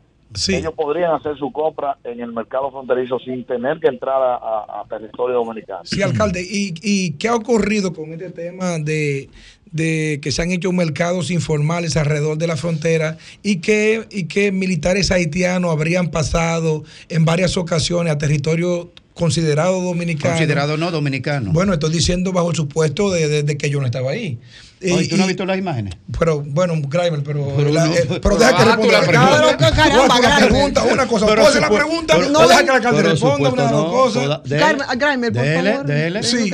[0.56, 4.82] ellos podrían hacer su compra en el mercado fronterizo sin tener que entrar a, a-
[4.82, 5.82] a territorio dominicano.
[5.86, 6.42] Sí, alcalde.
[6.48, 9.30] ¿Y, y qué ha ocurrido con este tema de,
[9.72, 14.52] de que se han hecho mercados informales alrededor de la frontera y que, y que
[14.52, 20.34] militares haitianos habrían pasado en varias ocasiones a territorio considerado dominicano?
[20.36, 21.52] Considerado no dominicano.
[21.52, 24.40] Bueno, estoy diciendo bajo el supuesto de, de- de que yo no estaba ahí.
[24.82, 25.96] Oye, ¿Tú no has visto las imágenes?
[26.18, 29.02] pero bueno, Grimer, pero, Pero la- no, eh, pero- pero deja que la responda.
[29.02, 29.58] pregunta.
[29.58, 30.50] Cada- Caramba, Voy a hacer una Grimer.
[30.50, 31.26] pregunta, una cosa.
[31.26, 32.16] Pero ¿Puedo hacer la pregunta?
[32.18, 34.40] pero- No deja que el alcalde responda una de las no, cosas.
[34.46, 35.86] Grimer, por dele, favor.
[35.86, 36.24] dele.
[36.24, 36.50] Sí,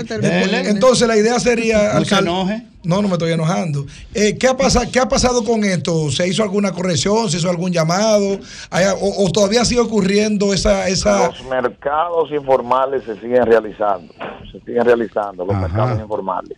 [0.66, 1.78] entonces la idea sería...
[1.94, 2.64] No se alcalde- enoje.
[2.86, 3.86] No, no me estoy enojando.
[4.14, 6.10] Eh, ¿qué, ha pasado, ¿Qué ha pasado con esto?
[6.12, 7.30] ¿Se hizo alguna corrección?
[7.30, 8.40] ¿Se hizo algún llamado?
[8.70, 10.88] ¿Hay- o, o todavía sigue ocurriendo esa...
[10.88, 11.28] esa...
[11.28, 14.14] Los mercados informales se siguen realizando,
[14.52, 15.68] se siguen realizando los Ajá.
[15.68, 16.58] mercados informales.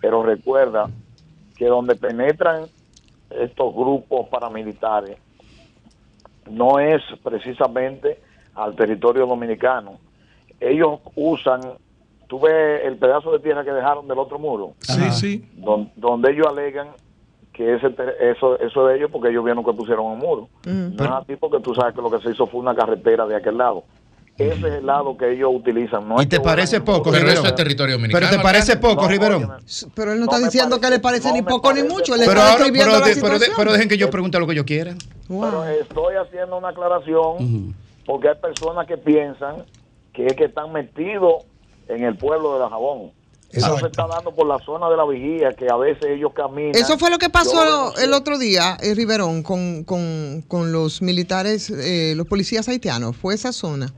[0.00, 0.90] Pero recuerda
[1.56, 2.66] que donde penetran
[3.30, 5.16] estos grupos paramilitares
[6.50, 8.20] no es precisamente
[8.54, 9.98] al territorio dominicano.
[10.60, 11.60] Ellos usan,
[12.26, 15.48] tú ves el pedazo de tierra que dejaron del otro muro, Sí, sí.
[15.56, 16.88] don- donde ellos alegan
[17.52, 20.48] que ese te- eso eso es de ellos porque ellos vieron que pusieron un muro.
[20.64, 23.36] No es así porque tú sabes que lo que se hizo fue una carretera de
[23.36, 23.84] aquel lado.
[24.36, 26.08] Ese es el lado que ellos utilizan.
[26.08, 27.12] No ¿Y te que parece poco.
[27.12, 28.26] Pero eso es territorio dominicano.
[28.26, 29.48] ¿Pero te parece poco, No, Riverón?
[29.94, 32.14] Pero él no, No está diciendo que le parece- ni poco ni mucho.
[32.18, 33.54] Pero, está ahora, describiendo pero, la de- pero, de- situación.
[33.56, 34.98] pero dejen que yo pregunte lo que quieran.
[35.28, 35.40] Wow.
[35.42, 39.64] Pero estoy haciendo una aclaración porque hay personas que piensan
[40.12, 41.44] que es que están metidos
[41.88, 43.12] en el pueblo de la Jabón.
[43.50, 46.74] Eso se está dando por la zona de la vigía, que a veces ellos caminan.
[46.74, 51.70] Eso fue lo que pasó el otro día, eh, Riverón, con, con, con los militares,
[51.70, 53.16] eh, los policías haitianos.
[53.16, 53.92] Fue esa zona.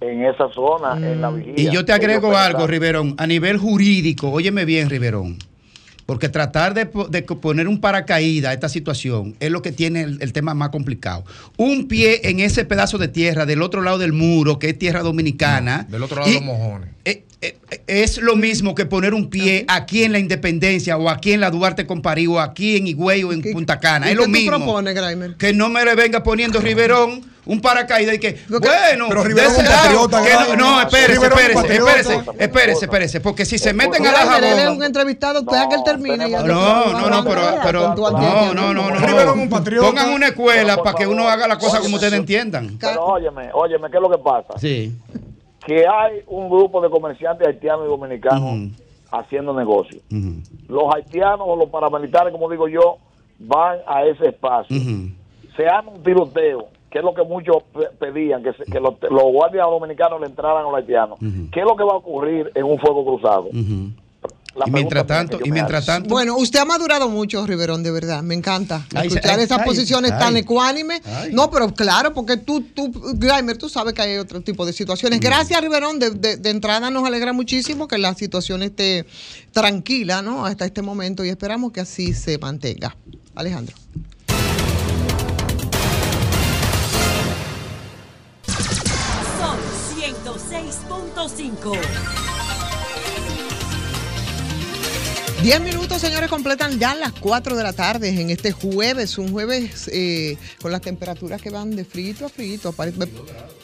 [0.00, 1.54] En esa zona, en la vigía.
[1.56, 5.38] Y yo te agrego algo, Riverón, a nivel jurídico, óyeme bien, Riverón,
[6.06, 10.32] porque tratar de, poner un paracaídas a esta situación es lo que tiene el, el
[10.32, 11.24] tema más complicado.
[11.56, 15.02] Un pie en ese pedazo de tierra del otro lado del muro, que es tierra
[15.02, 15.86] dominicana.
[15.90, 16.95] Del otro lado de los mojones.
[17.06, 21.08] Eh, eh, eh, es lo mismo que poner un pie aquí en la Independencia o
[21.08, 24.06] aquí en la Duarte con París o aquí en Higüey o en ¿Qué- Punta Cana.
[24.06, 24.56] ¿Y Es qué lo tú mismo.
[24.58, 25.36] propones, Grimer?
[25.36, 29.52] Que no me le venga poniendo Riverón un paracaídas y que, bueno, pero de Riverón
[29.52, 31.92] ese es un lado, patriota, que no, no, espérese, espérese, patriota.
[31.92, 34.82] espérese, espérese, espérese, porque si se meten a la es un jabón.
[34.82, 36.28] entrevistado, deja que él termine.
[36.28, 36.44] No,
[36.92, 38.96] no, no, pero, pero no, no, no, no.
[38.98, 39.86] Riverón es un patriota.
[39.86, 42.76] Pongan una escuela para que uno haga la cosa como ustedes entiendan.
[42.80, 44.58] Pero óyeme, óyeme, ¿qué es lo que pasa?
[44.58, 44.92] Sí.
[45.66, 48.42] Que hay un grupo de comerciantes haitianos y dominicanos
[49.10, 50.00] haciendo negocios.
[50.68, 52.98] Los haitianos o los paramilitares, como digo yo,
[53.40, 54.76] van a ese espacio.
[55.56, 58.94] se arma un tiroteo, que es lo que muchos pe- pedían, que, se- que los,
[59.10, 61.18] los guardias dominicanos le entraran a los haitianos.
[61.50, 63.48] ¿Qué es lo que va a ocurrir en un fuego cruzado?
[64.64, 68.22] Y mientras tanto, y mientras tanto, Bueno, usted ha madurado mucho, Riverón, de verdad.
[68.22, 70.18] Me encanta Ay, escuchar ay, esas ay, posiciones ay.
[70.18, 71.02] tan ecuánimes.
[71.32, 75.20] No, pero claro, porque tú, tú, Grimer, tú sabes que hay otro tipo de situaciones.
[75.20, 75.98] Gracias, Riverón.
[75.98, 79.04] De, de- de entrada nos alegra muchísimo que la situación esté
[79.52, 80.46] tranquila, ¿no?
[80.46, 82.96] Hasta este momento y esperamos que así se mantenga.
[83.34, 83.76] Alejandro.
[89.38, 89.58] Sol
[89.96, 92.25] 106.5.
[95.46, 99.88] Diez minutos, señores, completan ya las 4 de la tarde en este jueves, un jueves
[99.92, 102.74] eh, con las temperaturas que van de frito a frito.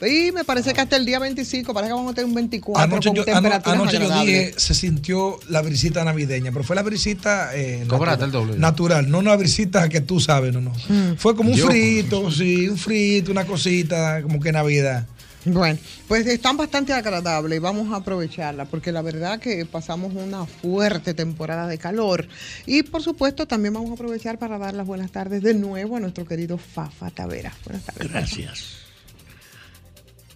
[0.01, 2.85] Y me parece que hasta el día 25, parece que vamos a tener un 24
[2.85, 4.47] Anoche, con yo, ano- temperaturas anoche yo agradables.
[4.47, 8.59] dije, se sintió la brisita navideña, pero fue la brisita eh, natural, el doble.
[8.59, 10.73] natural, no una brisita que tú sabes, no, no.
[11.17, 15.09] Fue como un Yo- frito, sí, un frito, una cosita, como que Navidad.
[15.45, 20.47] Bueno, pues están bastante agradables y vamos a aprovecharla porque la verdad que pasamos una
[20.47, 22.29] fuerte temporada de calor
[22.65, 26.01] y por supuesto también vamos a aprovechar para dar las buenas tardes de nuevo a
[26.01, 27.53] nuestro querido Fafa Tavera.
[27.65, 28.09] Buenas tardes.
[28.09, 28.83] Gracias.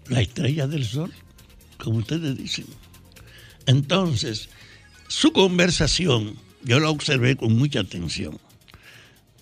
[0.08, 1.12] La estrella del sol,
[1.78, 2.66] como ustedes dicen.
[3.66, 4.48] Entonces,
[5.08, 8.38] su conversación, yo la observé con mucha atención,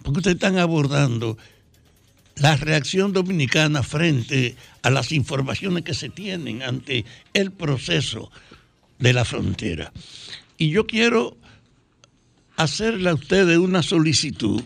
[0.02, 1.38] porque ustedes están abordando
[2.36, 8.30] la reacción dominicana frente a las informaciones que se tienen ante el proceso
[8.98, 9.92] de la frontera.
[10.58, 11.36] Y yo quiero
[12.56, 14.62] hacerle a ustedes una solicitud.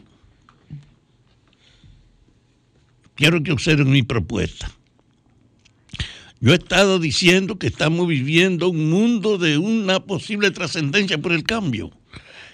[3.14, 4.70] Quiero que observen mi propuesta.
[6.40, 11.42] Yo he estado diciendo que estamos viviendo un mundo de una posible trascendencia por el
[11.42, 11.90] cambio,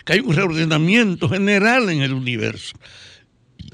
[0.07, 2.75] que hay un reordenamiento general en el universo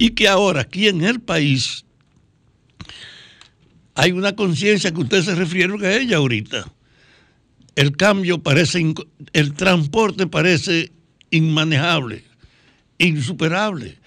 [0.01, 1.85] y que ahora aquí en el país
[3.95, 6.73] hay una conciencia que ustedes se refirieron a ella ahorita.
[7.77, 8.95] El cambio parece,
[9.35, 10.91] el transporte parece
[11.31, 12.25] inmanejable,
[12.97, 13.99] insuperable.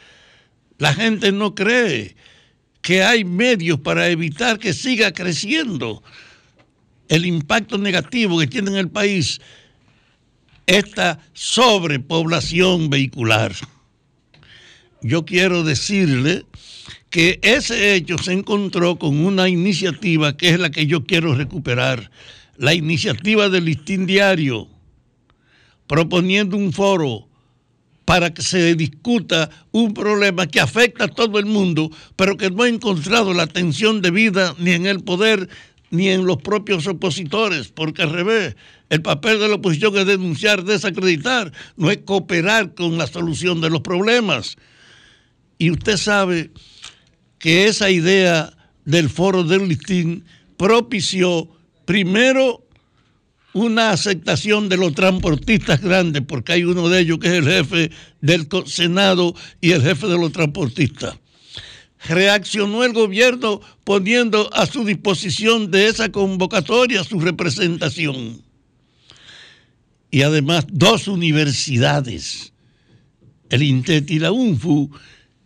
[0.80, 2.16] La gente no cree
[2.82, 6.02] que hay medios para evitar que siga creciendo
[7.08, 9.40] el impacto negativo que tiene en el país
[10.66, 13.54] esta sobrepoblación vehicular.
[15.04, 16.46] Yo quiero decirle
[17.10, 22.10] que ese hecho se encontró con una iniciativa que es la que yo quiero recuperar,
[22.56, 24.70] la iniciativa del listín diario,
[25.88, 27.28] proponiendo un foro
[28.06, 32.64] para que se discuta un problema que afecta a todo el mundo, pero que no
[32.64, 35.50] ha encontrado la atención debida ni en el poder
[35.90, 38.56] ni en los propios opositores, porque al revés,
[38.90, 43.70] el papel de la oposición es denunciar, desacreditar, no es cooperar con la solución de
[43.70, 44.58] los problemas.
[45.58, 46.52] Y usted sabe
[47.40, 48.54] que esa idea
[48.86, 50.26] del foro del listín
[50.58, 51.50] propició
[51.86, 52.64] primero
[53.54, 57.92] una aceptación de los transportistas grandes, porque hay uno de ellos que es el jefe
[58.20, 61.18] del Senado y el jefe de los transportistas.
[62.06, 68.42] Reaccionó el gobierno poniendo a su disposición de esa convocatoria su representación.
[70.12, 72.54] Y además dos universidades,
[73.50, 74.92] el INTET y la UNFU,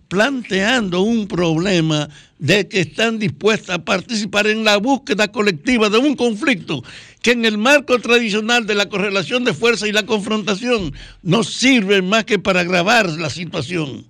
[0.07, 6.15] planteando un problema de que están dispuestas a participar en la búsqueda colectiva de un
[6.15, 6.83] conflicto
[7.21, 10.93] que en el marco tradicional de la correlación de fuerza y la confrontación
[11.23, 14.05] no sirve más que para agravar la situación.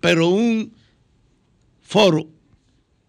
[0.00, 0.72] Pero un
[1.82, 2.28] foro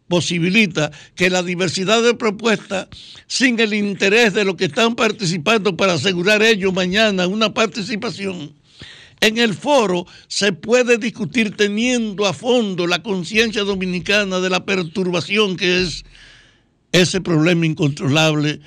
[0.08, 2.88] posibilita que la diversidad de propuestas,
[3.28, 8.54] sin el interés de los que están participando para asegurar ellos mañana una participación,
[9.24, 15.56] en el foro se puede discutir teniendo a fondo la conciencia dominicana de la perturbación
[15.56, 16.04] que es
[16.92, 18.60] ese problema incontrolable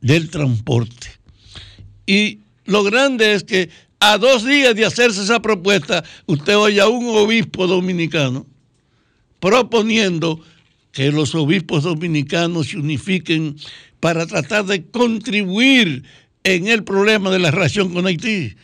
[0.00, 1.08] del transporte.
[2.06, 6.86] Y lo grande es que a dos días de hacerse esa propuesta, usted oye a
[6.86, 8.46] un obispo dominicano
[9.40, 10.40] proponiendo
[10.92, 13.56] que los obispos dominicanos se unifiquen
[13.98, 16.04] para tratar de contribuir
[16.44, 18.54] en el problema de la relación con Haití,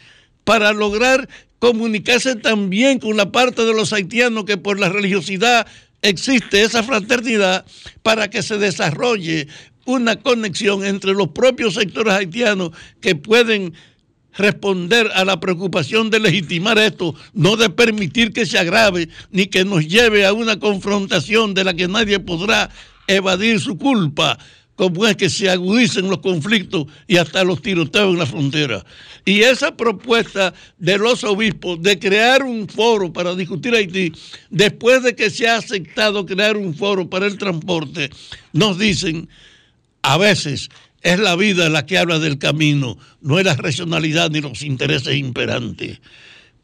[0.45, 1.28] para lograr
[1.59, 5.66] comunicarse también con la parte de los haitianos que por la religiosidad
[6.03, 7.64] existe esa fraternidad
[8.03, 9.49] para que se desarrolle
[9.86, 12.70] una conexión entre los propios sectores haitianos
[13.01, 13.74] que pueden
[14.36, 19.64] responder a la preocupación de legitimar esto, no de permitir que se agrave ni que
[19.64, 22.70] nos lleve a una confrontación de la que nadie podrá
[23.07, 24.38] evadir su culpa,
[24.77, 28.85] como es que se agudicen los conflictos y hasta los tiroteos en la frontera.
[29.25, 34.12] Y esa propuesta de los obispos de crear un foro para discutir Haití,
[34.51, 38.11] después de que se ha aceptado crear un foro para el transporte,
[38.53, 39.29] nos dicen,
[40.03, 40.70] a veces
[41.05, 45.14] Es la vida la que habla del camino, no es la racionalidad ni los intereses
[45.14, 46.01] imperantes.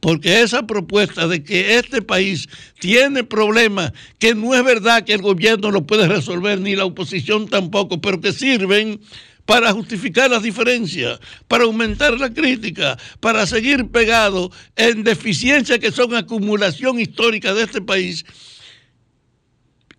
[0.01, 2.49] Porque esa propuesta de que este país
[2.79, 7.49] tiene problemas que no es verdad que el gobierno lo puede resolver, ni la oposición
[7.49, 9.01] tampoco, pero que sirven
[9.45, 16.15] para justificar las diferencias, para aumentar la crítica, para seguir pegado en deficiencias que son
[16.15, 18.25] acumulación histórica de este país.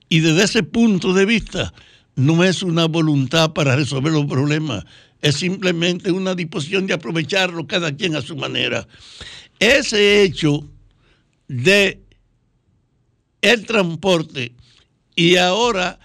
[0.10, 1.74] Y desde ese punto de vista,
[2.16, 4.86] no es una voluntad para resolver los problemas,
[5.22, 8.88] es simplemente una disposición de aprovecharlo cada quien a su manera.
[9.62, 10.68] Ese hecho
[11.48, 12.02] de
[13.44, 14.54] el transporte
[15.16, 16.00] y ahora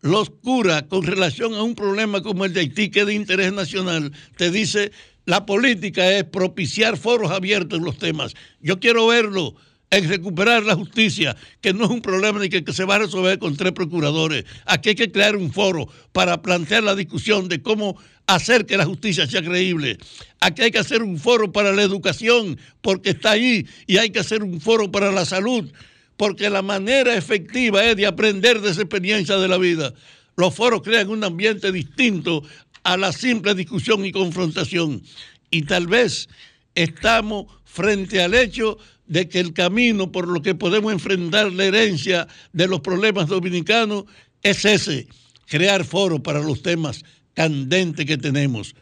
[0.00, 3.52] los cura con relación a un problema como el de Haití, que es de interés
[3.52, 4.90] nacional, te dice,
[5.24, 8.34] la política es propiciar foros abiertos en los temas.
[8.60, 9.54] Yo quiero verlo
[9.90, 12.98] en recuperar la justicia, que no es un problema ni que, que se va a
[12.98, 14.44] resolver con tres procuradores.
[14.64, 17.96] Aquí hay que crear un foro para plantear la discusión de cómo
[18.26, 19.98] hacer que la justicia sea creíble.
[20.46, 24.20] Aquí hay que hacer un foro para la educación, porque está ahí, y hay que
[24.20, 25.72] hacer un foro para la salud,
[26.16, 29.92] porque la manera efectiva es de aprender de esa experiencia de la vida.
[30.36, 32.44] Los foros crean un ambiente distinto
[32.84, 35.02] a la simple discusión y confrontación.
[35.50, 36.28] Y tal vez
[36.76, 38.78] estamos frente al hecho
[39.08, 44.04] de que el camino por lo que podemos enfrentar la herencia de los problemas dominicanos
[44.44, 45.08] es ese,
[45.46, 48.76] crear foros para los temas candentes que tenemos.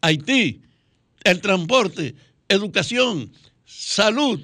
[0.00, 0.63] Haití,
[1.24, 2.14] el transporte,
[2.48, 3.32] educación,
[3.64, 4.40] salud,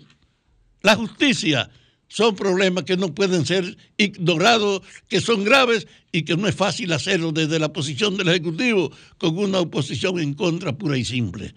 [0.83, 1.71] la justicia,
[2.09, 6.93] son problemas que no pueden ser ignorados, que son graves y que no es fácil
[6.93, 11.55] hacerlo desde la posición del Ejecutivo con una oposición en contra pura y simple.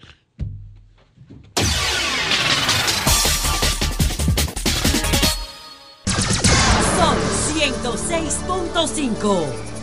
[6.96, 7.16] Son
[7.56, 9.73] 106.5.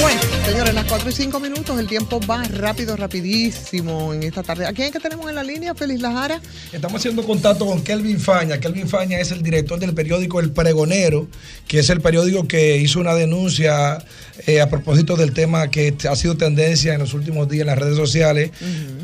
[0.00, 4.66] Bueno, señores, las 4 y 5 minutos, el tiempo va rápido, rapidísimo en esta tarde.
[4.66, 6.40] ¿A quién es que tenemos en la línea, Feliz Lajara?
[6.72, 8.58] Estamos haciendo contacto con Kelvin Faña.
[8.58, 11.28] Kelvin Faña es el director del periódico El Pregonero,
[11.68, 14.04] que es el periódico que hizo una denuncia
[14.46, 17.78] eh, a propósito del tema que ha sido tendencia en los últimos días en las
[17.78, 18.50] redes sociales,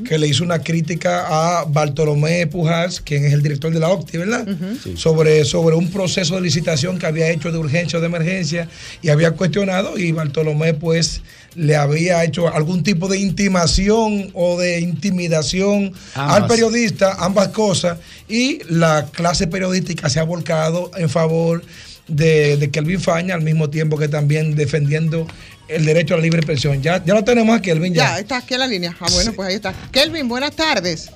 [0.04, 4.18] que le hizo una crítica a Bartolomé Pujals, quien es el director de la OCTI,
[4.18, 4.48] ¿verdad?
[4.96, 8.68] sobre, sobre un proceso de licitación que había hecho de urgencia o de emergencia
[9.02, 11.22] y había cuestionado y Bartolomé pues
[11.54, 18.60] le había hecho algún tipo de intimación o de intimidación al periodista, ambas cosas, y
[18.68, 21.62] la clase periodística se ha volcado en favor
[22.08, 25.26] de, de Kelvin Faña, al mismo tiempo que también defendiendo
[25.68, 26.82] el derecho a la libre expresión.
[26.82, 28.18] Ya, ya lo tenemos a Kelvin, Ya, ya.
[28.18, 28.96] está aquí en la línea.
[28.98, 29.72] Ah, bueno, pues ahí está.
[29.92, 31.10] Kelvin, buenas tardes.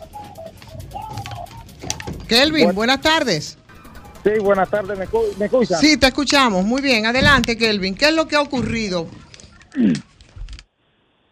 [2.28, 3.56] Kelvin, buenas tardes.
[4.24, 5.78] Sí, buenas tardes, ¿me, escu- me escuchan?
[5.80, 6.64] Sí, te escuchamos.
[6.64, 7.94] Muy bien, adelante, Kelvin.
[7.94, 9.06] ¿Qué es lo que ha ocurrido?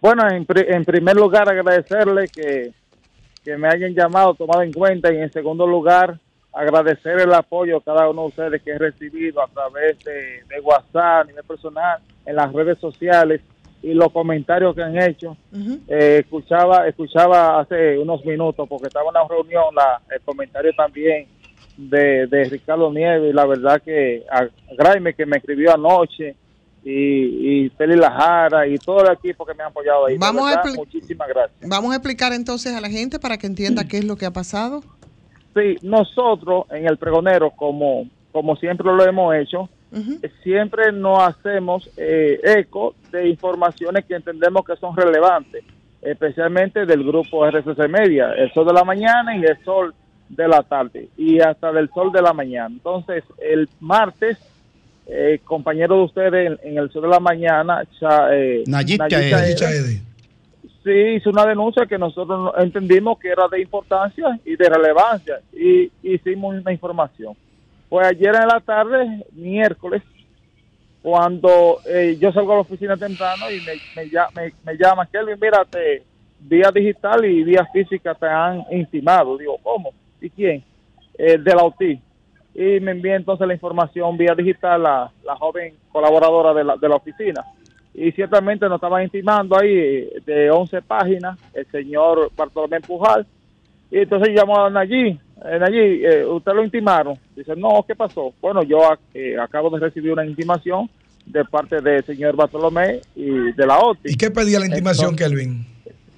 [0.00, 2.72] Bueno, en, pri- en primer lugar agradecerle que,
[3.44, 6.18] que me hayan llamado, tomado en cuenta y en segundo lugar
[6.52, 10.60] agradecer el apoyo a cada uno de ustedes que he recibido a través de, de
[10.62, 13.40] WhatsApp a nivel personal, en las redes sociales
[13.82, 15.36] y los comentarios que han hecho.
[15.88, 21.26] Eh, escuchaba escuchaba hace unos minutos porque estaba en una reunión la, el comentario también
[21.76, 26.34] de, de Ricardo Nieves y la verdad que a Graeme que me escribió anoche
[26.84, 30.18] y, y Feli Lajara y todo el equipo que me han apoyado ahí.
[30.18, 31.68] Vamos a verdad, expli- muchísimas gracias.
[31.68, 34.30] Vamos a explicar entonces a la gente para que entienda qué es lo que ha
[34.32, 34.82] pasado.
[35.54, 39.68] Sí, nosotros en el pregonero, como, como siempre lo hemos hecho,
[40.42, 45.62] siempre nos hacemos eh, eco de informaciones que entendemos que son relevantes,
[46.00, 49.94] especialmente del grupo RCC Media, el sol de la mañana y el sol
[50.30, 52.68] de la tarde, y hasta del sol de la mañana.
[52.74, 54.38] Entonces, el martes,
[55.06, 59.10] eh, compañero de ustedes en, en el sol de la mañana, Cha- eh, Nayib Nayib
[59.30, 59.54] Chaede.
[59.54, 60.00] Chaede,
[60.84, 65.40] sí hizo una denuncia que nosotros no- entendimos que era de importancia y de relevancia
[65.52, 67.34] y hicimos una información.
[67.88, 70.02] Pues ayer en la tarde, miércoles,
[71.02, 75.36] cuando eh, yo salgo a la oficina temprano y me, me, me, me llama Kelvin,
[75.40, 76.02] mira, te,
[76.40, 79.36] vía digital y vía física te han intimado.
[79.36, 79.90] Digo, ¿cómo?
[80.20, 80.62] ¿Y quién?
[81.18, 82.00] Eh, de la OTI.
[82.54, 86.88] Y me envía entonces la información vía digital la, la joven colaboradora de la, de
[86.88, 87.42] la oficina
[87.94, 93.26] y ciertamente nos estaban intimando ahí eh, de 11 páginas el señor Bartolomé Pujal
[93.90, 97.18] y entonces llamó a Nayí eh, Nayí, eh, ¿usted lo intimaron?
[97.34, 98.32] Dice, no, ¿qué pasó?
[98.40, 98.78] Bueno, yo
[99.12, 100.88] eh, acabo de recibir una intimación
[101.26, 104.12] de parte del señor Bartolomé y de la OTI.
[104.12, 105.66] ¿Y qué pedía la intimación, Entonces- Kelvin?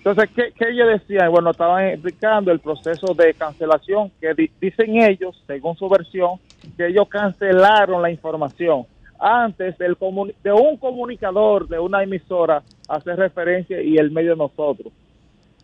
[0.04, 1.30] Entonces, ¿qué, ellos decían?
[1.30, 6.38] Bueno, estaban explicando el proceso de cancelación que di- dicen ellos, según su versión,
[6.76, 8.84] que ellos cancelaron la información
[9.18, 14.92] antes de un comunicador de una emisora hacer referencia y el medio de nosotros.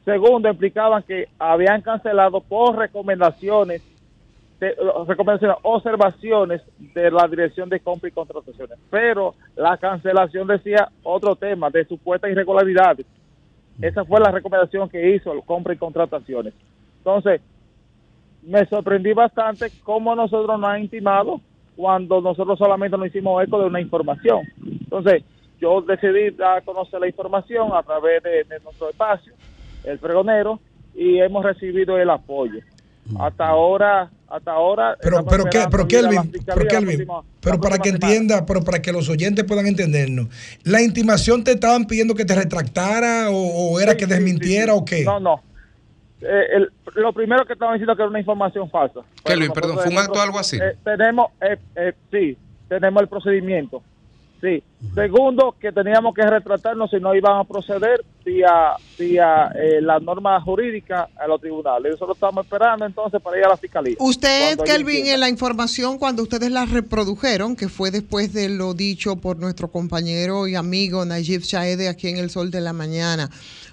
[0.07, 3.83] Segundo, explicaban que habían cancelado por recomendaciones,
[5.07, 6.63] recomendaciones, observaciones
[6.95, 8.79] de la Dirección de Compra y Contrataciones.
[8.91, 13.05] Pero la cancelación decía otro tema, de supuestas irregularidades.
[13.81, 16.55] Esa fue la recomendación que hizo el Compra y Contrataciones.
[16.99, 17.41] Entonces,
[18.43, 21.41] me sorprendí bastante cómo nosotros nos han intimado
[21.77, 24.41] cuando nosotros solamente nos hicimos eco de una información.
[24.63, 25.25] Entonces,
[25.61, 29.33] yo decidí dar a conocer la información a través de, de nuestro espacio,
[29.85, 30.59] el pregonero,
[30.95, 32.61] y hemos recibido el apoyo.
[33.19, 34.97] Hasta ahora, hasta ahora.
[35.03, 38.07] Pero, pero, ¿qué, pero Kelvin, pero, Kelvin, próxima- pero para que semana.
[38.15, 40.29] entienda, pero para que los oyentes puedan entendernos,
[40.63, 43.35] ¿la intimación te estaban pidiendo que te retractara o,
[43.75, 45.05] o era que desmintiera o qué?
[45.05, 45.43] No, no.
[46.23, 49.01] Eh, el- lo primero que estaban diciendo que era una información falsa.
[49.25, 50.57] Kelvin, perdón, ¿fue un acto algo así?
[50.59, 52.37] eh, tenemos, eh, eh, sí,
[52.69, 53.83] tenemos el procedimiento.
[54.41, 54.63] Sí.
[54.95, 60.41] Segundo, que teníamos que retratarnos si no iban a proceder vía, vía eh, la norma
[60.41, 61.93] jurídica a los tribunales.
[61.93, 63.97] Nosotros estamos esperando entonces para ir a la fiscalía.
[63.99, 69.17] Usted, Kelvin, en la información cuando ustedes la reprodujeron, que fue después de lo dicho
[69.17, 73.29] por nuestro compañero y amigo Najib Shaede aquí en El Sol de la Mañana,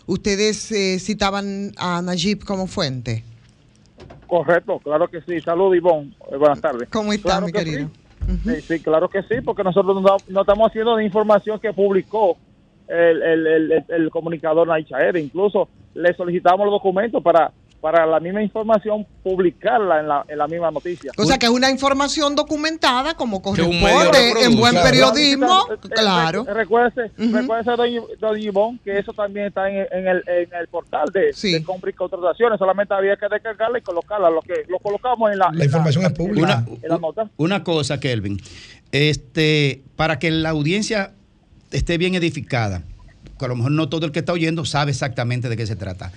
[0.05, 3.24] ¿ustedes eh, citaban a Najib como fuente?
[4.28, 5.39] Correcto, claro que sí.
[5.39, 6.13] Salud, Ivonne.
[6.30, 6.89] Eh, buenas tardes.
[6.89, 7.88] ¿Cómo está, Claro mi que querido?
[7.88, 8.07] Sí,
[8.67, 12.38] sí, claro que sí, porque nosotros no, no estamos haciendo de información que publicó
[12.88, 15.17] el, el, el, el- el comunicador Naichaer.
[15.17, 17.51] Incluso le solicitamos los documentos para,
[17.82, 21.11] para la misma información publicarla en la, en la misma noticia.
[21.15, 26.43] O sea, que es una información documentada como corresponde en buen periodismo, Eh, eh, claro.
[26.43, 27.11] re- Recuérdese,
[27.78, 31.63] doña, doña Ivonne, que eso también está en, en el, en el portal de, de
[31.63, 32.57] compra y contrataciones.
[32.57, 34.30] Solamente había que descargarla y colocarla.
[34.32, 36.47] Lo que lo colocamos en la, La información es en pública.
[36.47, 37.30] la- en la nota.
[37.38, 38.41] Una cosa, Kelvin,
[38.91, 41.13] este, para que la audiencia
[41.71, 42.82] esté bien edificada,
[43.38, 45.75] que a lo mejor no todo el que está oyendo sabe exactamente de qué se
[45.75, 46.11] trata.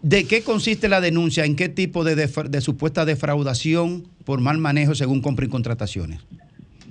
[0.00, 1.44] ¿De qué consiste la denuncia?
[1.44, 6.24] ¿En qué tipo de, supuesta defraudación por mal manejo según compra y contrataciones?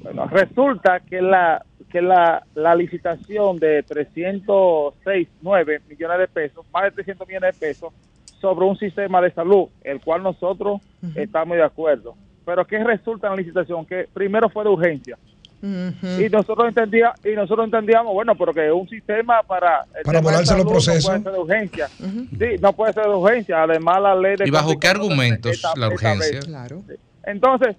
[0.03, 6.91] Bueno, resulta que la que la, la licitación de 306.9 millones de pesos, más de
[6.91, 7.93] 300 millones de pesos,
[8.39, 10.81] sobre un sistema de salud, el cual nosotros
[11.15, 12.15] estamos de acuerdo.
[12.45, 13.85] Pero ¿qué resulta en la licitación?
[13.85, 15.17] Que primero fue de urgencia.
[15.61, 20.57] Y nosotros entendía y nosotros entendíamos, bueno, pero que un sistema para el Para volarse
[20.57, 21.03] los procesos.
[21.03, 21.87] No puede ser de urgencia.
[21.87, 23.63] Sí, no puede ser de urgencia.
[23.63, 26.39] Además, la ley de ¿Y bajo qué argumentos esta- la urgencia?
[26.39, 26.99] vez.
[27.25, 27.75] Entonces,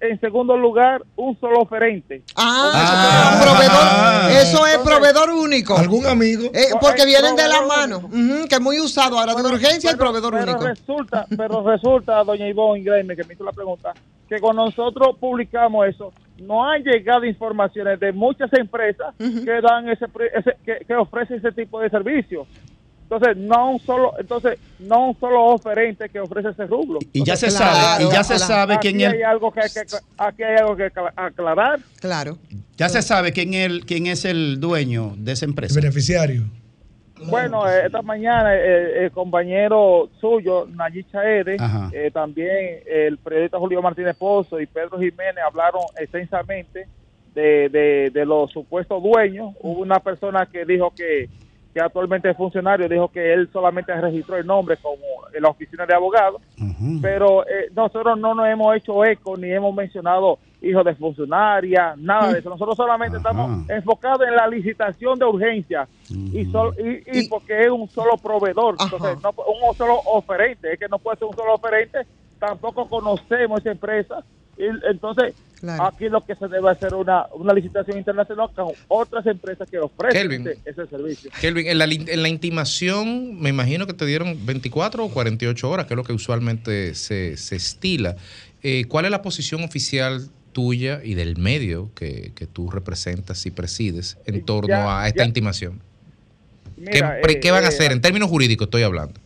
[0.00, 2.22] en segundo lugar, un solo oferente.
[2.36, 5.76] Ah, proveedor, eso es proveedor único.
[5.76, 6.44] ¿Algún amigo?
[6.54, 8.08] Eh, porque Eh, vienen de la mano,
[8.48, 10.66] que es muy usado ahora de urgencia y proveedor pero único.
[10.66, 13.92] resulta, pero resulta, doña Ivonne Ingreme, que me hizo la pregunta,
[14.28, 20.06] que cuando nosotros publicamos eso, no han llegado informaciones de muchas empresas que dan ese,
[20.34, 22.46] ese- que, que ofrecen ese tipo de servicios.
[23.04, 26.98] Entonces, no un solo, entonces, no un solo oferente que ofrece ese rublo.
[27.12, 29.60] Y ya Entonces, se sabe, y ya se sabe quién aquí es- hay algo que
[29.60, 29.80] hay que,
[30.18, 31.80] aquí hay algo que acla- aclarar.
[32.00, 32.38] Claro.
[32.76, 35.78] Ya se sabe quién, el, quién es el dueño de esa empresa.
[35.78, 36.44] beneficiario.
[37.26, 41.56] Bueno, eh, esta mañana eh, el compañero suyo, Nayib Chaede,
[41.92, 46.86] eh, también el periodista Julio Martínez Pozo y Pedro Jiménez hablaron extensamente
[47.34, 49.54] de, de, de los supuestos dueños.
[49.60, 51.28] Hubo una persona que dijo que,
[51.74, 55.02] que actualmente es funcionario, dijo que él solamente registró el nombre como
[55.34, 56.40] en la oficina de abogados,
[57.02, 62.32] pero eh, nosotros no nos hemos hecho eco ni hemos mencionado hijos de funcionaria, nada
[62.32, 62.48] de eso.
[62.48, 67.68] Nosotros solamente estamos enfocados en la licitación de urgencia y, sol- y, y porque es
[67.70, 69.30] un solo proveedor, entonces no,
[69.68, 71.98] un solo oferente, es que no puede ser un solo oferente,
[72.38, 74.24] tampoco conocemos esa empresa.
[74.56, 75.34] Y, entonces,
[75.80, 80.28] aquí lo que se debe hacer una, una licitación internacional con otras empresas que ofrecen
[80.28, 80.48] Kelvin.
[80.64, 81.30] ese, servicio.
[81.40, 85.86] Kelvin, en la, en la intimación, me imagino que te dieron 24 o 48 horas,
[85.86, 88.16] que es lo que usualmente se, se estila.
[88.62, 93.50] Eh, ¿Cuál es la posición oficial tuya y del medio que, que tú representas y
[93.50, 95.26] presides en torno Ya, a esta ya.
[95.26, 95.80] intimación?
[96.76, 97.92] ¿Qué, Mira, eh, qué van a eh, hacer?
[97.92, 99.20] En términos jurídicos estoy hablando.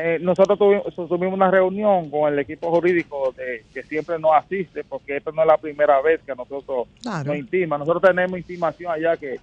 [0.00, 4.84] Eh, nosotros tuvimos, tuvimos una reunión con el equipo jurídico de, que siempre nos asiste,
[4.84, 7.24] porque esta no es la primera vez que nosotros Claro.
[7.24, 7.76] nos intima.
[7.76, 9.40] Nosotros tenemos intimación allá que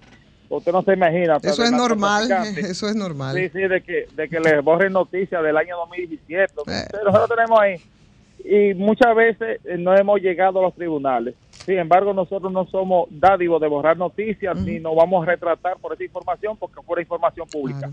[0.48, 1.36] usted no se imagina.
[1.42, 3.36] Eso es normal, eso es normal.
[3.36, 6.54] Sí, sí, de que, de que les borren noticias del año 2017.
[6.68, 6.84] Eh.
[7.04, 7.74] Nosotros tenemos ahí.
[8.42, 11.34] Y muchas veces eh, no hemos llegado a los tribunales.
[11.50, 15.92] Sin embargo, nosotros no somos dádivos de borrar noticias ni nos vamos a retratar por
[15.92, 17.90] esa información porque fuera información pública.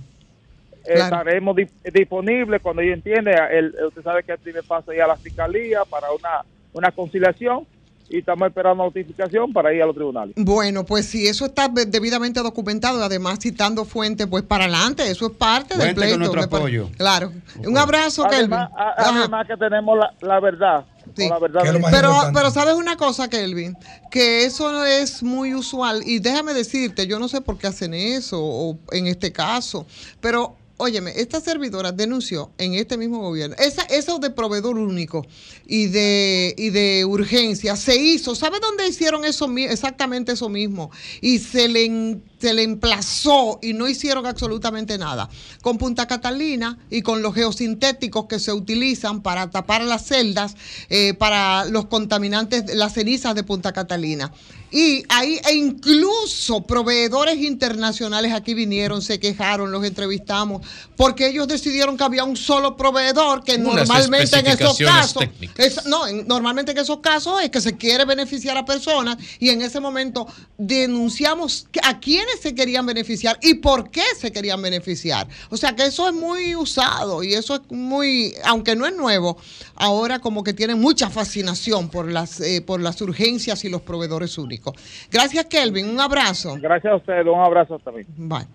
[0.86, 1.04] Claro.
[1.04, 3.34] Estaremos di- disponibles cuando yo entiende.
[3.52, 6.44] El, usted sabe que primer paso ya a la fiscalía para una,
[6.74, 7.66] una conciliación
[8.10, 10.36] y estamos esperando notificación para ir a los tribunales.
[10.38, 15.28] Bueno, pues si eso está de- debidamente documentado, además citando fuentes, pues para adelante, eso
[15.28, 16.18] es parte del con pleito.
[16.18, 16.90] nuestro me pare- apoyo.
[16.98, 17.32] Claro.
[17.66, 18.54] Un abrazo, Kelvin.
[18.54, 19.20] Además, a- Ajá.
[19.22, 20.86] además que tenemos la, la verdad.
[21.18, 21.28] Sí.
[21.30, 21.62] la verdad
[21.92, 23.76] Pero, pero sabes una cosa, Kelvin,
[24.10, 27.94] que eso no es muy usual y déjame decirte, yo no sé por qué hacen
[27.94, 29.86] eso o en este caso,
[30.22, 35.26] pero óyeme, esta servidora denunció en este mismo gobierno, esa, eso de proveedor único
[35.66, 40.92] y de, y de urgencia se hizo, ¿sabe dónde hicieron eso exactamente eso mismo?
[41.22, 45.30] Y se le, se le emplazó y no hicieron absolutamente nada.
[45.62, 50.56] Con Punta Catalina y con los geosintéticos que se utilizan para tapar las celdas,
[50.90, 54.32] eh, para los contaminantes, las cenizas de Punta Catalina.
[54.76, 60.66] Y ahí, e incluso proveedores internacionales aquí vinieron, se quejaron, los entrevistamos,
[60.98, 65.24] porque ellos decidieron que había un solo proveedor que Unas normalmente en esos casos,
[65.58, 69.50] es- no, en- normalmente en esos casos es que se quiere beneficiar a personas y
[69.50, 70.26] en ese momento
[70.58, 75.28] denunciamos a quiénes se querían beneficiar y por qué se querían beneficiar.
[75.50, 79.38] O sea que eso es muy usado y eso es muy, aunque no es nuevo,
[79.76, 84.38] ahora como que tiene mucha fascinación por las, eh, por las urgencias y los proveedores
[84.38, 84.63] únicos.
[85.12, 86.56] Gracias Kelvin, un abrazo.
[86.60, 88.08] Gracias a ustedes, un abrazo también.
[88.16, 88.48] Bye.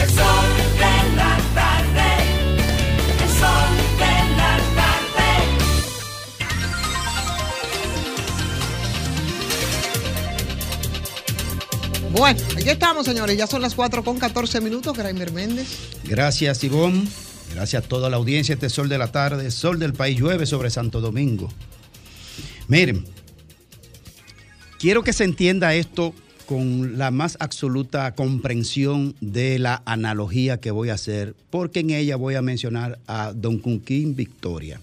[0.00, 0.48] El sol
[0.78, 2.08] de la tarde.
[3.22, 5.30] El sol de la tarde.
[12.12, 16.00] Bueno, aquí estamos señores, ya son las 4 con 14 minutos, Graimer Méndez.
[16.04, 17.06] Gracias, Ivonne.
[17.56, 18.52] Gracias a toda la audiencia.
[18.52, 21.48] Este sol de la tarde, sol del país, llueve sobre Santo Domingo.
[22.68, 23.06] Miren,
[24.78, 26.12] quiero que se entienda esto
[26.44, 32.16] con la más absoluta comprensión de la analogía que voy a hacer, porque en ella
[32.16, 34.78] voy a mencionar a Don Cunquín Victoria,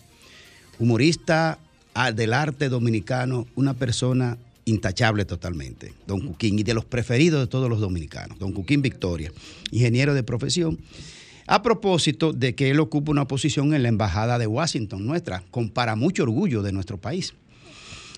[0.79, 1.59] humorista
[1.93, 7.47] ah, del arte dominicano, una persona intachable totalmente, Don Cuquín, y de los preferidos de
[7.47, 9.31] todos los dominicanos, Don Cuquín Victoria,
[9.69, 10.79] ingeniero de profesión,
[11.47, 15.69] a propósito de que él ocupa una posición en la Embajada de Washington, nuestra, con
[15.69, 17.33] para mucho orgullo de nuestro país.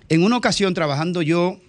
[0.10, 1.60] En una ocasión, trabajando yo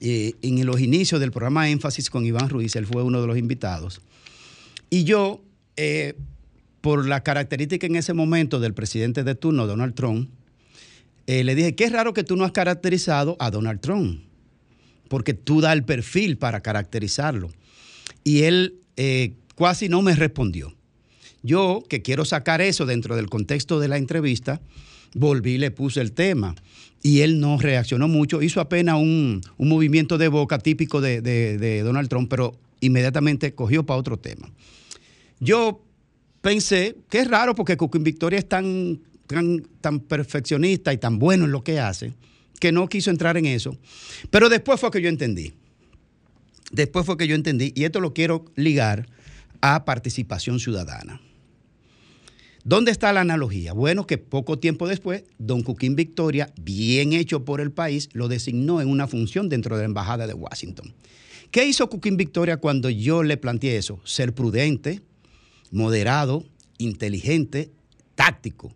[0.00, 3.38] eh, en los inicios del programa Énfasis con Iván Ruiz, él fue uno de los
[3.38, 4.00] invitados,
[4.90, 5.42] y yo,
[5.76, 6.14] eh,
[6.80, 10.28] por la característica en ese momento del presidente de turno, Donald Trump,
[11.28, 14.20] eh, le dije, qué raro que tú no has caracterizado a Donald Trump,
[15.08, 17.50] porque tú das el perfil para caracterizarlo.
[18.24, 18.80] Y él
[19.56, 20.74] casi no me respondió.
[21.42, 24.60] Yo, que quiero sacar eso dentro del contexto de la entrevista,
[25.14, 26.54] volví y le puse el tema.
[27.02, 31.58] Y él no reaccionó mucho, hizo apenas un, un movimiento de boca típico de, de-
[31.58, 34.48] de Donald Trump, pero inmediatamente cogió para otro tema.
[35.40, 35.84] Yo
[36.40, 41.44] pensé que es raro porque Cuquín Victoria es tan, tan, tan perfeccionista y tan bueno
[41.46, 42.12] en lo que hace
[42.60, 43.76] que no quiso entrar en eso.
[44.30, 45.52] Pero después fue que yo entendí.
[46.70, 49.08] Después fue que yo entendí, y esto lo quiero ligar
[49.62, 51.22] a participación ciudadana.
[52.64, 53.72] ¿Dónde está la analogía?
[53.72, 58.80] Bueno, que poco tiempo después, don Cuquín Victoria, bien hecho por el país, lo designó
[58.80, 60.94] en una función dentro de la Embajada de Washington.
[61.50, 64.00] ¿Qué hizo Cuquín Victoria cuando yo le planteé eso?
[64.04, 65.00] Ser prudente,
[65.72, 66.44] moderado,
[66.78, 67.72] inteligente,
[68.14, 68.72] táctico.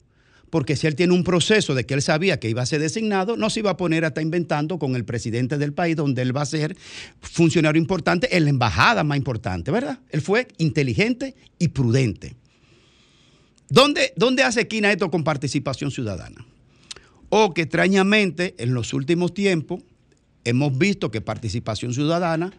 [0.56, 3.36] Porque si él tiene un proceso de que él sabía que iba a ser designado,
[3.36, 6.34] no se iba a poner a estar inventando con el presidente del país, donde él
[6.34, 6.78] va a ser
[7.20, 10.00] funcionario importante en la embajada más importante, ¿verdad?
[10.08, 12.36] Él fue inteligente y prudente.
[13.68, 16.46] ¿Dónde, dónde hace esquina esto con participación ciudadana?
[17.28, 19.82] O que extrañamente en los últimos tiempos
[20.44, 22.50] hemos visto que participación ciudadana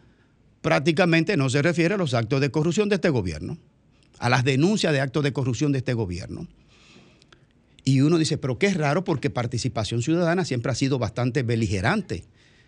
[0.61, 3.57] prácticamente no se refiere a los actos de corrupción de este gobierno,
[4.19, 6.47] a las denuncias de actos de corrupción de este gobierno.
[7.87, 12.25] Y uno dice, pero qué raro porque participación ciudadana siempre ha sido bastante beligerante.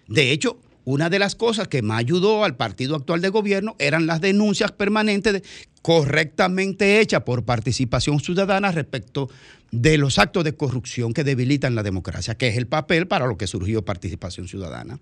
[0.08, 4.08] De hecho, una de las cosas que más ayudó al partido actual de gobierno eran
[4.08, 5.44] las denuncias permanentes de-
[5.82, 9.30] correctamente hechas por participación ciudadana respecto
[9.72, 13.38] de los actos de corrupción que debilitan la democracia, que es el papel para lo
[13.38, 15.02] que surgió participación ciudadana.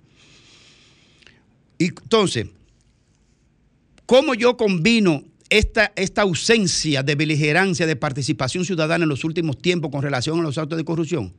[1.78, 2.48] Y entonces,
[4.08, 9.92] ¿cómo yo combino esta, esta ausencia de beligerancia de participación ciudadana en los últimos tiempos
[9.92, 11.34] con relación a los actos de corrupción?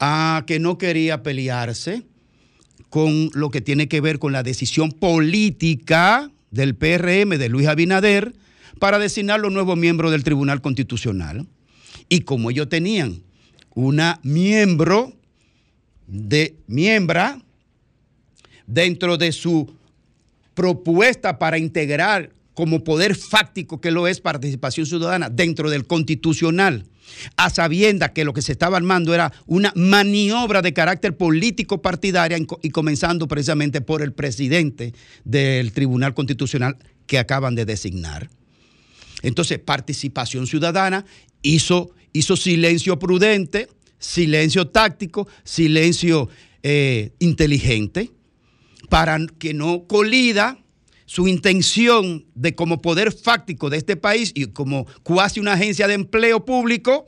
[0.00, 2.04] A que no quería pelearse
[2.90, 8.34] con lo que tiene que ver con la decisión política del PRM de Luis Abinader
[8.78, 11.46] para designar los nuevos miembros del Tribunal Constitucional.
[12.08, 13.22] Y como ellos tenían
[13.74, 15.12] una miembro
[16.06, 17.42] de miembra
[18.66, 19.74] dentro de su
[20.54, 26.86] propuesta para integrar como poder fáctico que lo es participación ciudadana dentro del constitucional,
[27.36, 32.36] a sabienda que lo que se estaba armando era una maniobra de carácter político partidaria
[32.62, 36.76] y comenzando precisamente por el presidente del Tribunal Constitucional
[37.06, 38.28] que acaban de designar.
[39.22, 41.04] Entonces, participación ciudadana
[41.42, 43.68] hizo, hizo silencio prudente,
[44.00, 46.28] silencio táctico, silencio
[46.64, 48.10] eh, inteligente,
[48.88, 50.58] para que no colida
[51.08, 55.94] su intención de como poder fáctico de este país y como cuasi una agencia de
[55.94, 57.06] empleo público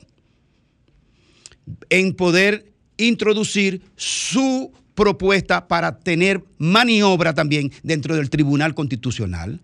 [1.91, 9.61] en poder introducir su propuesta para tener maniobra también dentro del Tribunal Constitucional.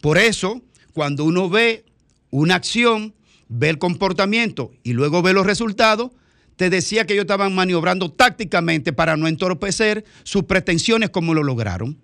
[0.00, 0.60] Por eso,
[0.92, 1.84] cuando uno ve
[2.30, 3.14] una acción,
[3.48, 6.10] ve el comportamiento y luego ve los resultados,
[6.60, 11.98] te decía que ellos estaban maniobrando tácticamente para no entorpecer sus pretensiones como lo lograron.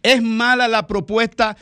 [0.00, 1.56] ¿Es mala la propuesta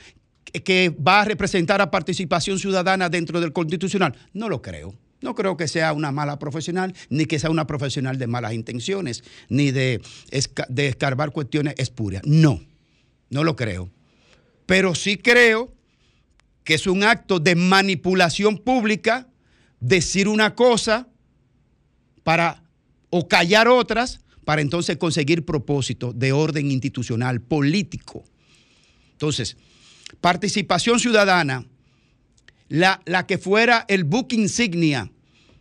[0.63, 4.15] que va a representar a participación ciudadana dentro del constitucional?
[4.35, 4.95] No lo creo.
[5.23, 9.25] No creo que sea una mala profesional, ni que sea una profesional de malas intenciones,
[9.49, 12.25] ni de, esca- de escarbar cuestiones espurias.
[12.27, 12.61] No,
[13.31, 13.89] no lo creo.
[14.67, 15.73] Pero sí creo
[16.63, 19.29] que es un acto de manipulación pública,
[19.81, 21.09] decir una cosa
[22.25, 22.65] para
[23.11, 28.25] o callar otras para entonces conseguir propósitos de orden institucional, político.
[29.13, 29.57] Entonces,
[30.21, 31.65] participación ciudadana,
[32.69, 35.11] la, la que fuera el book insignia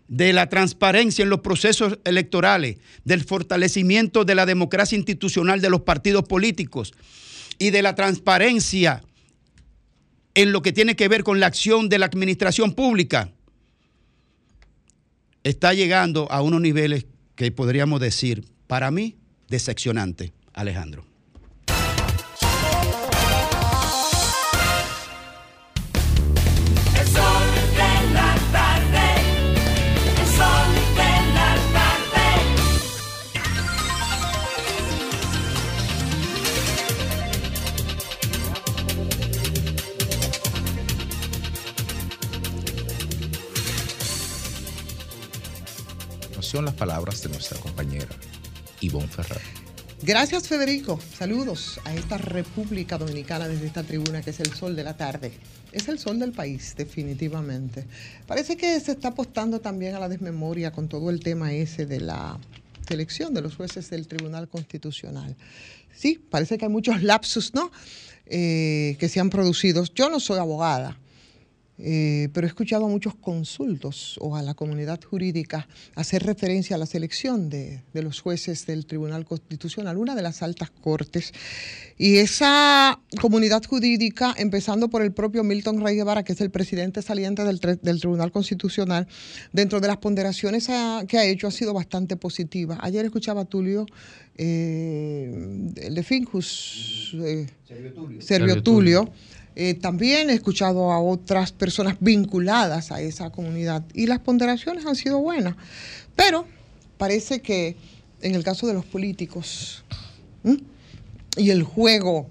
[0.08, 5.82] de la transparencia en los procesos electorales, del fortalecimiento de la democracia institucional de los
[5.82, 6.94] partidos políticos
[7.58, 9.04] y de la transparencia
[10.36, 13.32] en lo que tiene que ver con la acción de la administración pública,
[15.44, 17.06] está llegando a unos niveles
[17.36, 19.18] que podríamos decir, para mí,
[19.50, 21.06] decepcionante, Alejandro.
[46.54, 48.06] Son las palabras de nuestra compañera
[48.80, 49.42] Ivonne Ferrer.
[50.04, 51.00] Gracias, Federico.
[51.18, 55.32] Saludos a esta República Dominicana desde esta tribuna que es el sol de la tarde.
[55.72, 57.88] Es el sol del país, definitivamente.
[58.28, 62.02] Parece que se está apostando también a la desmemoria con todo el tema ese de
[62.02, 62.38] la
[62.88, 65.36] selección de los jueces del Tribunal Constitucional.
[65.92, 67.72] Sí, parece que hay muchos lapsus, ¿no?
[68.28, 69.86] Eh, que se han producido.
[69.96, 71.00] Yo no soy abogada,
[71.86, 76.80] eh, pero he escuchado a muchos consultos o a la comunidad jurídica hacer referencia a
[76.80, 81.34] la selección de, de los jueces del Tribunal Constitucional, una de las altas cortes.
[81.98, 87.02] Y esa comunidad jurídica, empezando por el propio Milton Rey Guevara, que es el presidente
[87.02, 87.60] saliente del,
[88.00, 89.06] Tribunal Constitucional,
[89.52, 92.78] dentro de las ponderaciones a- que ha hecho ha sido bastante positiva.
[92.82, 93.86] Ayer escuchaba a Tulio,
[94.38, 97.48] eh, el de Finjus, eh,
[98.22, 99.12] Servio Tulio.
[99.56, 104.96] Eh, también he escuchado a otras personas vinculadas a esa comunidad y las ponderaciones han
[104.96, 105.56] sido buenas.
[106.16, 106.48] Pero
[106.98, 107.76] parece que
[108.22, 109.84] en el caso de los políticos
[111.38, 112.28] y el juego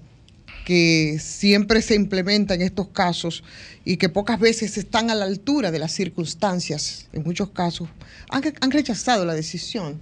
[0.65, 3.43] que siempre se implementa en estos casos
[3.85, 7.89] y que pocas veces están a la altura de las circunstancias, en muchos casos,
[8.29, 9.99] han rechazado la decisión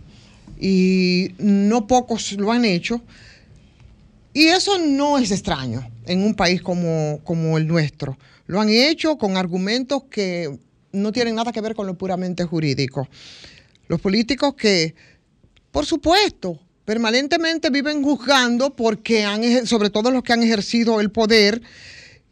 [0.60, 3.02] y no pocos lo han hecho.
[4.34, 8.18] Y eso no es extraño en un país como, como el nuestro.
[8.48, 10.58] Lo han hecho con argumentos que
[10.92, 13.08] no tienen nada que ver con lo puramente jurídico.
[13.88, 14.96] Los políticos que,
[15.72, 21.62] por supuesto, permanentemente viven juzgando porque han, sobre todo los que han ejercido el poder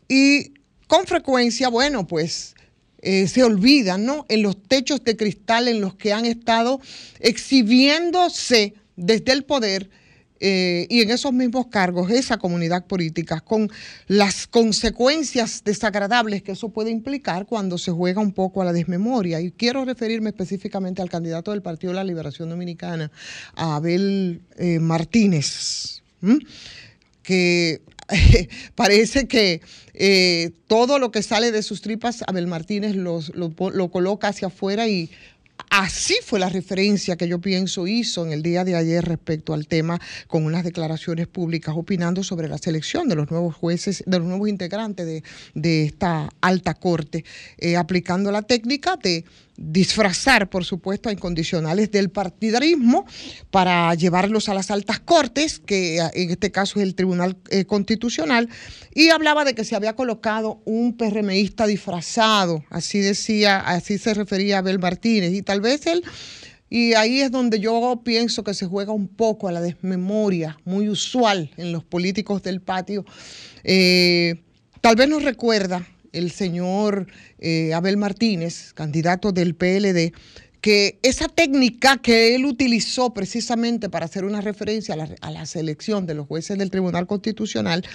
[0.08, 0.54] y
[0.88, 2.56] con frecuencia, bueno, pues
[3.02, 4.26] eh, se olvidan, ¿no?
[4.28, 6.82] En los techos de cristal en los que han estado
[7.20, 9.90] exhibiéndose desde el poder
[10.40, 13.70] eh, y en esos mismos cargos, esa comunidad política, con
[14.08, 19.42] las consecuencias desagradables que eso puede implicar cuando se juega un poco a la desmemoria.
[19.42, 23.12] Y quiero referirme específicamente al candidato del Partido de la Liberación Dominicana,
[23.56, 26.02] Abel eh, Martínez.
[27.24, 27.82] que
[28.76, 29.62] parece que
[29.94, 34.88] eh, todo lo que sale de sus tripas, Abel Martínez lo, lo coloca hacia afuera
[34.88, 35.10] y
[35.70, 39.68] así fue la referencia que yo pienso hizo en el día de ayer respecto al
[39.68, 44.28] tema con unas declaraciones públicas opinando sobre la selección de los nuevos jueces, de los
[44.28, 45.24] nuevos integrantes de,
[45.54, 47.26] de esta alta corte,
[47.58, 49.26] eh, aplicando la técnica de
[49.62, 53.06] disfrazar, por supuesto, a incondicionales del partidarismo
[53.52, 57.66] para llevarlos a las altas cortes, que eh, en este caso es el Tribunal eh,
[57.66, 58.48] Constitucional,
[58.96, 64.60] y hablaba de que se había colocado un PRMista disfrazado, así decía, así se refería
[64.60, 66.04] Abel Martínez, y tal vez él
[66.70, 70.88] y ahí es donde yo pienso que se juega un poco a la desmemoria, muy
[70.88, 73.06] usual en los políticos del patio.
[73.64, 74.44] Eh,
[74.80, 77.08] tal vez nos recuerda el señor
[77.40, 80.14] eh, Abel Martínez, candidato del PLD,
[80.62, 86.16] que esa técnica que él utilizó precisamente para hacer una referencia a la, selección de
[86.16, 87.86] los jueces del Tribunal Constitucional,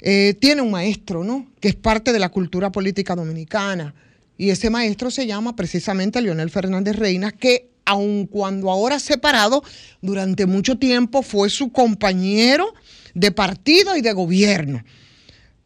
[0.00, 1.50] eh, tiene un maestro, ¿no?
[1.60, 3.94] Que es parte de la cultura política dominicana.
[4.36, 9.62] Y ese maestro se llama precisamente Leonel Fernández Reina, que aun cuando ahora separado,
[10.02, 12.74] durante mucho tiempo fue su compañero
[13.14, 14.84] de partido y de gobierno.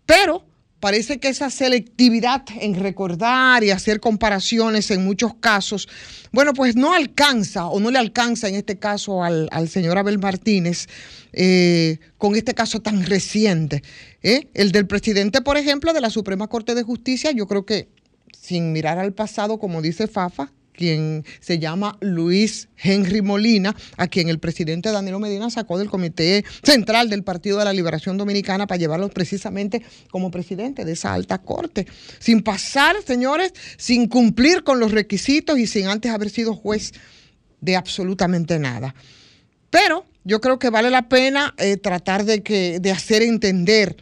[0.07, 0.45] Pero
[0.81, 5.89] parece que esa selectividad en recordar y hacer comparaciones en muchos casos,
[6.33, 10.19] bueno, pues no alcanza o no le alcanza en este caso al, al señor Abel
[10.19, 10.87] Martínez
[11.33, 13.83] eh, con este caso tan reciente.
[14.23, 14.49] ¿eh?
[14.55, 17.89] El del presidente, por ejemplo, de la Suprema Corte de Justicia, yo creo que
[18.41, 24.29] sin mirar al pasado, como dice Fafa, quien se llama Luis Henry Molina, a quien
[24.29, 28.79] el presidente Danilo Medina sacó del Comité Central del Partido de la Liberación Dominicana para
[28.79, 29.83] llevarlo precisamente
[30.13, 31.89] como presidente de esa alta corte,
[32.21, 36.93] sin pasar, señores, sin cumplir con los requisitos y sin antes haber sido juez
[37.61, 38.95] de absolutamente nada.
[39.71, 43.97] Pero yo creo que vale la pena eh, tratar de, que, de hacer entender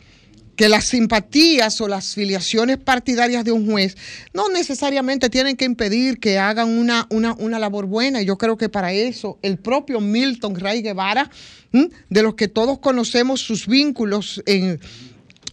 [0.56, 3.96] que las simpatías o las filiaciones partidarias de un juez
[4.32, 8.22] no necesariamente tienen que impedir que hagan una, una, una labor buena.
[8.22, 11.30] Yo creo que para eso el propio Milton Ray Guevara,
[11.72, 14.80] de los que todos conocemos sus vínculos en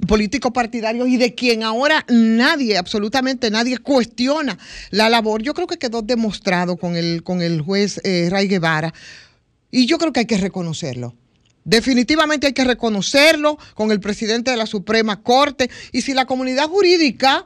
[0.08, 4.58] políticos partidarios y de quien ahora nadie, absolutamente nadie cuestiona
[4.90, 8.94] la labor, yo creo que quedó demostrado con el, con el juez eh, Ray Guevara.
[9.70, 11.16] Y yo creo que hay que reconocerlo.
[11.66, 15.70] Definitivamente hay que reconocerlo con el presidente de la Suprema Corte.
[15.92, 17.46] Y si la comunidad jurídica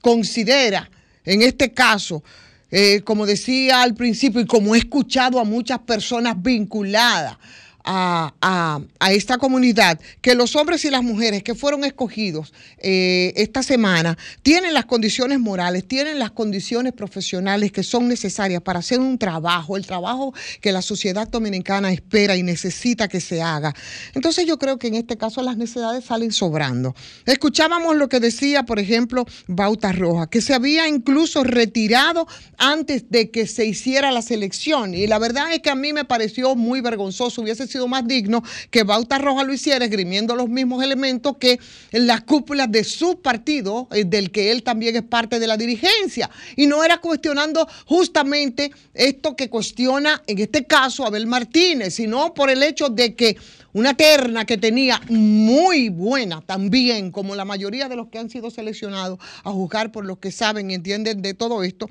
[0.00, 0.90] considera,
[1.24, 2.22] en este caso,
[2.70, 7.36] eh, como decía al principio y como he escuchado a muchas personas vinculadas
[7.84, 13.32] a, a- a esta comunidad, que los hombres y las mujeres que fueron escogidos eh,
[13.36, 19.00] esta semana tienen las condiciones morales, tienen las condiciones profesionales que son necesarias para hacer
[19.00, 23.74] un trabajo, el trabajo que la sociedad dominicana espera y necesita que se haga.
[24.14, 26.94] Entonces yo creo que en este caso las necesidades salen sobrando.
[27.26, 32.26] Escuchábamos lo que decía, por ejemplo, Bauta Roja, que se había incluso retirado
[32.58, 34.94] antes de que se hiciera la selección.
[34.94, 38.42] Y la verdad es que a mí me pareció muy vergonzoso, hubiese sido más digno
[38.70, 41.58] que Bauta Roja lo hiciera esgrimiendo los mismos elementos que
[41.92, 46.30] las cúpulas de su partido, eh, del que él también es parte de la dirigencia.
[46.56, 52.50] Y no era cuestionando justamente esto que cuestiona en este caso Abel Martínez, sino por
[52.50, 53.36] el hecho de que
[53.72, 58.50] una terna que tenía muy buena también, como la mayoría de los que han sido
[58.50, 61.88] seleccionados a juzgar por los que saben y entienden de todo esto,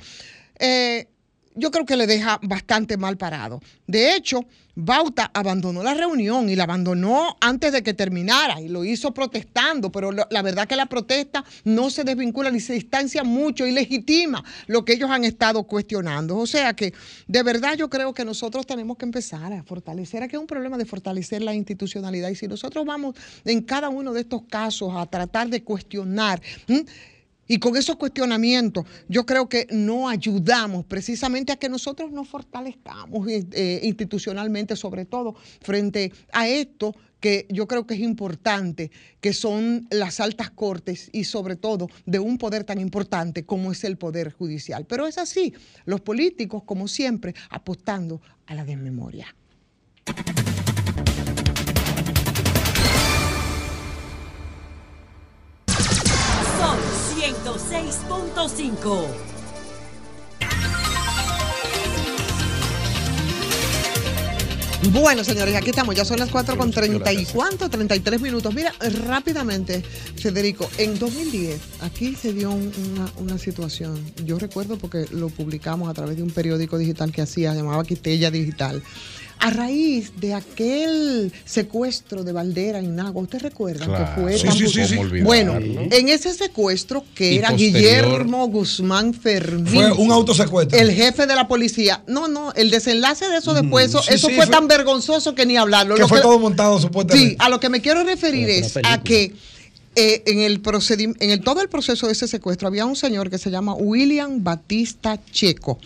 [0.59, 1.07] eh,
[1.55, 3.61] yo creo que le deja bastante mal parado.
[3.87, 4.45] De hecho,
[4.81, 9.91] Bauta abandonó la reunión y la abandonó antes de que terminara y lo hizo protestando,
[9.91, 14.41] pero la verdad que la protesta no se desvincula ni se distancia mucho y legitima
[14.67, 16.37] lo que ellos han estado cuestionando.
[16.37, 16.93] O sea que
[17.27, 20.77] de verdad yo creo que nosotros tenemos que empezar a fortalecer, aquí es un problema
[20.77, 25.05] de fortalecer la institucionalidad y si nosotros vamos en cada uno de estos casos a
[25.07, 26.41] tratar de cuestionar.
[27.51, 33.27] Y con esos cuestionamientos, yo creo que no ayudamos precisamente a que nosotros nos fortalezcamos
[33.27, 39.33] eh, eh, institucionalmente, sobre todo frente a esto que yo creo que es importante, que
[39.33, 43.97] son las altas cortes y sobre todo de un poder tan importante como es el
[43.97, 44.85] poder judicial.
[44.85, 45.51] Pero es así,
[45.85, 49.35] los políticos, como siempre, apostando a la desmemoria.
[57.57, 59.07] 106.5.
[64.93, 65.93] Bueno, señores, aquí estamos.
[65.93, 68.53] Ya son las 4 con 30 y cuánto, 33 minutos.
[68.53, 73.99] Mira, eh, rápidamente, Federico, en 2010 aquí se dio un- una, una situación.
[74.25, 78.31] Yo recuerdo porque lo publicamos a través de un periódico digital que hacía, llamaba Quitella
[78.31, 78.81] Digital.
[79.41, 84.05] A raíz de aquel secuestro de Valdera en Nagua, ¿usted recuerda Claro.
[84.15, 85.21] que fue Sí, tan sí, sí, sí.
[85.21, 87.73] Bueno, en ese secuestro que Y era posterior-
[88.05, 89.65] Guillermo Guzmán Fermín.
[89.67, 90.77] Fue un autosecuestro.
[90.77, 92.03] El jefe de la policía.
[92.05, 95.33] No, no, el desenlace de eso después, eso, Sí, eso sí, fue, fue- tan vergonzoso
[95.35, 95.95] que ni hablarlo.
[95.95, 97.35] Que Lo fue que- todo montado Sí, supuestamente.
[97.39, 99.33] a lo que me quiero referir es a que
[99.95, 100.61] eh, en el
[101.19, 104.43] en el, todo el proceso de ese secuestro había un señor que se llama William
[104.43, 105.79] Batista Checo,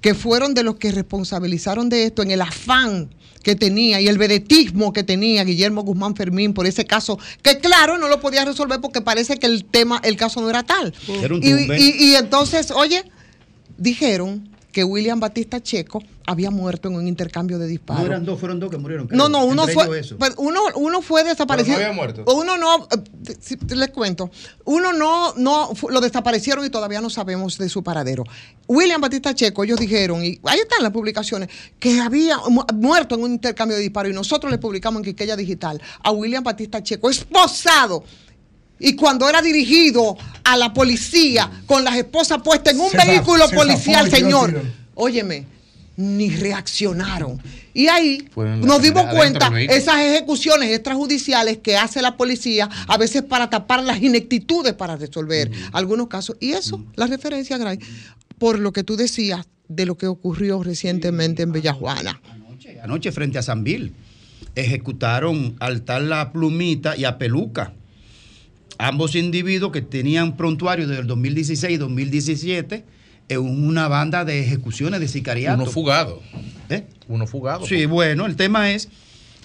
[0.00, 3.10] que fueron de los que responsabilizaron de esto en el afán
[3.42, 7.98] que tenía y el vedetismo que tenía Guillermo Guzmán Fermín por ese caso, que claro,
[7.98, 10.94] no lo podía resolver porque parece que el tema, el caso no era tal.
[11.20, 11.76] Era un Y, tumbe.
[11.80, 13.04] y- y entonces, oye,
[13.78, 18.02] dijeron que William Batista Checo había muerto en un intercambio de disparos.
[18.02, 19.06] No eran dos, fueron dos que murieron.
[19.06, 19.18] creo.
[19.18, 21.76] No, no, uno Entre fue, pero uno, uno fue desaparecido.
[21.76, 22.34] Pero no había muerto.
[22.34, 24.30] Uno no, eh, les cuento,
[24.64, 28.24] uno no, no, lo desaparecieron y todavía no sabemos de su paradero.
[28.66, 33.22] William Batista Checo, ellos dijeron, y ahí están las publicaciones, que había mu- muerto en
[33.24, 37.10] un intercambio de disparos y nosotros le publicamos en Quiqueya Digital a William Batista Checo,
[37.10, 38.04] esposado.
[38.82, 43.48] Y cuando era dirigido a la policía con las esposas puestas en un Se vehículo
[43.48, 44.60] se policial, señor,
[44.94, 45.46] óyeme,
[45.96, 47.40] ni reaccionaron.
[47.74, 53.48] Y ahí nos dimos cuenta esas ejecuciones extrajudiciales que hace la policía a veces para
[53.48, 56.36] tapar las ineptitudes para resolver algunos casos.
[56.40, 57.78] Y eso, la referencia, Gray,
[58.38, 62.20] por lo que tú decías de lo que ocurrió recientemente en Bellajuana.
[62.82, 63.92] Anoche frente a Sanville
[64.54, 67.72] ejecutaron al tal La Plumita y a Peluca.
[68.82, 72.84] Ambos individuos que tenían prontuario desde el 2016 y 2017
[73.28, 75.62] en una banda de ejecuciones de sicariato.
[75.62, 76.20] Uno fugado.
[76.68, 76.84] ¿Eh?
[77.08, 77.66] Uno fugado.
[77.66, 78.88] Sí, bueno, el tema es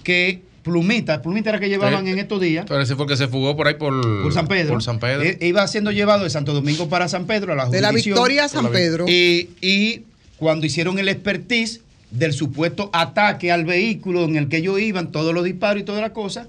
[0.03, 2.11] que Plumita, Plumita era que llevaban Sí.
[2.11, 2.65] en estos días.
[2.67, 4.73] Pero ese fue el que se fugó por ahí por, Por San Pedro.
[4.73, 5.21] Por San Pedro.
[5.23, 8.15] Eh, iba siendo llevado de Santo Domingo para San Pedro a la De la jurisdicción.
[8.15, 9.05] Victoria a San Pedro.
[9.07, 10.01] Y, y
[10.37, 11.81] cuando hicieron el expertise
[12.11, 16.01] del supuesto ataque al vehículo en el que ellos iban, todos los disparos y toda
[16.01, 16.47] la cosa,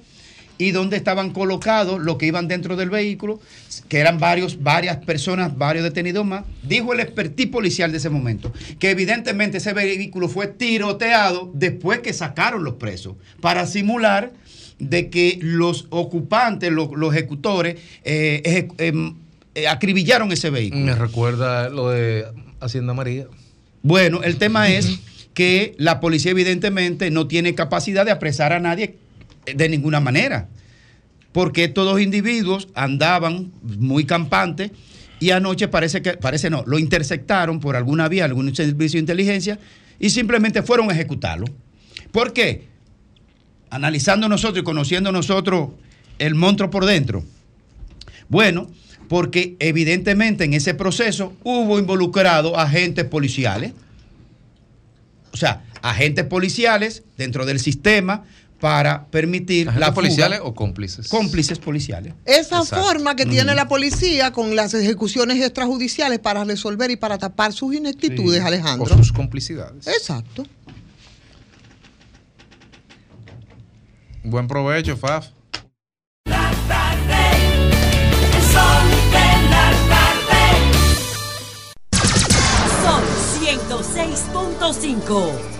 [0.58, 3.40] y donde estaban colocados los que iban dentro del vehículo,
[3.88, 8.52] que eran varios, varias personas, varios detenidos más, dijo el expertise policial de ese momento,
[8.78, 14.32] que evidentemente ese vehículo fue tiroteado después que sacaron los presos, para simular
[14.80, 19.14] de que los ocupantes, los, los ejecutores, eh, em,
[19.54, 20.84] eh, acribillaron ese vehículo.
[20.84, 22.26] Me recuerda lo de
[22.60, 23.26] Hacienda María.
[23.82, 24.98] Bueno, el tema es
[25.34, 28.96] que la policía evidentemente no tiene capacidad de apresar a nadie
[29.54, 30.48] de ninguna manera,
[31.32, 34.70] porque estos dos individuos andaban muy campantes
[35.20, 39.58] y anoche parece que, parece no, lo interceptaron por alguna vía, algún servicio de inteligencia
[39.98, 41.46] y simplemente fueron a ejecutarlo.
[42.12, 42.68] ¿Por qué?
[43.70, 45.70] Analizando nosotros y conociendo nosotros
[46.18, 47.24] el monstruo por dentro.
[48.28, 48.70] Bueno,
[49.08, 53.72] porque evidentemente en ese proceso hubo involucrados agentes policiales.
[55.32, 58.24] O sea, agentes policiales dentro del sistema
[58.60, 59.94] para permitir ¿Agentes la fuga.
[59.94, 61.08] policiales o cómplices?
[61.08, 62.14] Cómplices policiales.
[62.24, 62.84] Esa Exacto.
[62.84, 67.72] forma que tiene la policía con las ejecuciones extrajudiciales para resolver y para tapar sus
[67.74, 68.92] ineptitudes, Alejandro.
[68.92, 69.86] O sus complicidades.
[69.86, 70.44] Exacto.
[74.24, 75.28] Buen provecho, Faf.
[76.26, 76.34] El
[78.52, 80.42] sol de la tarde.
[82.82, 83.04] Sol
[83.40, 85.57] 106.5.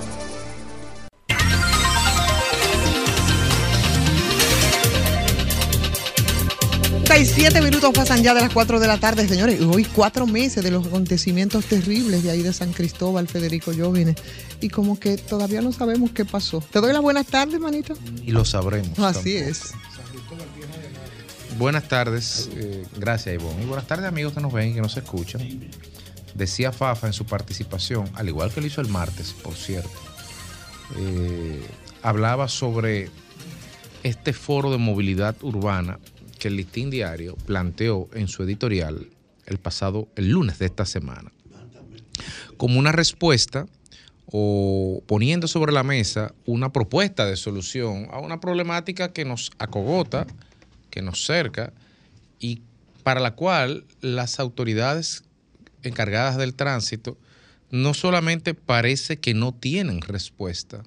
[7.09, 9.59] 37 minutos pasan ya de las 4 de la tarde, señores.
[9.59, 14.17] Y Hoy cuatro meses de los acontecimientos terribles de ahí de San Cristóbal, Federico Jóvenes.
[14.61, 16.61] Y como que todavía no sabemos qué pasó.
[16.61, 17.95] Te doy las buenas tardes, manito.
[18.23, 18.99] Y lo sabremos.
[18.99, 19.45] Así también.
[19.49, 19.73] es.
[21.57, 23.63] Buenas tardes, eh, gracias Ivonne.
[23.63, 25.41] Y buenas tardes amigos que nos ven y que nos escuchan.
[26.35, 29.89] Decía Fafa en su participación, al igual que lo hizo el martes, por cierto,
[30.99, 31.67] eh,
[32.03, 33.09] hablaba sobre
[34.03, 35.99] este foro de movilidad urbana
[36.39, 39.09] que el Listín Diario planteó en su editorial
[39.47, 41.33] el pasado, el lunes de esta semana,
[42.57, 43.67] como una respuesta
[44.31, 50.27] o poniendo sobre la mesa una propuesta de solución a una problemática que nos acogota,
[50.91, 51.73] que nos cerca
[52.39, 52.63] y
[53.03, 55.25] para la cual las autoridades
[55.83, 57.17] encargadas del tránsito
[57.71, 60.85] no solamente parece que no tienen respuesta,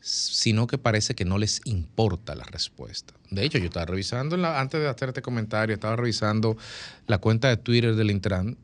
[0.00, 3.14] sino que parece que no les importa la respuesta.
[3.30, 6.56] De hecho, yo estaba revisando, antes de hacer este comentario, estaba revisando
[7.06, 8.56] la cuenta de Twitter del Intran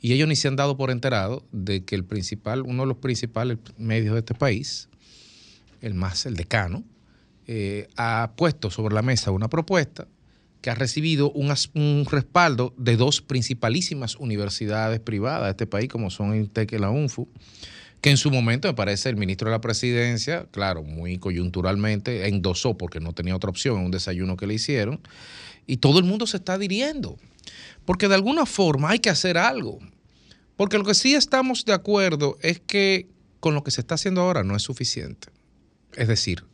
[0.00, 2.96] y ellos ni se han dado por enterado de que el principal, uno de los
[2.96, 4.88] principales medios de este país,
[5.80, 6.84] el más, el decano,
[7.46, 10.06] eh, ha puesto sobre la mesa una propuesta
[10.60, 16.36] que ha recibido un respaldo de dos principalísimas universidades privadas de este país, como son
[16.36, 17.28] INTEC y la UNFU,
[18.02, 22.76] que en su momento me parece el ministro de la presidencia, claro, muy coyunturalmente, endosó
[22.76, 25.00] porque no tenía otra opción en un desayuno que le hicieron,
[25.68, 27.16] y todo el mundo se está adhiriendo,
[27.84, 29.78] porque de alguna forma hay que hacer algo,
[30.56, 33.06] porque lo que sí estamos de acuerdo es que
[33.38, 35.28] con lo que se está haciendo ahora no es suficiente,
[35.94, 36.44] es decir,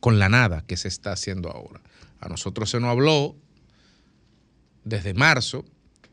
[0.00, 1.82] con la nada que se está haciendo ahora.
[2.20, 3.36] A nosotros se nos habló
[4.84, 5.66] desde marzo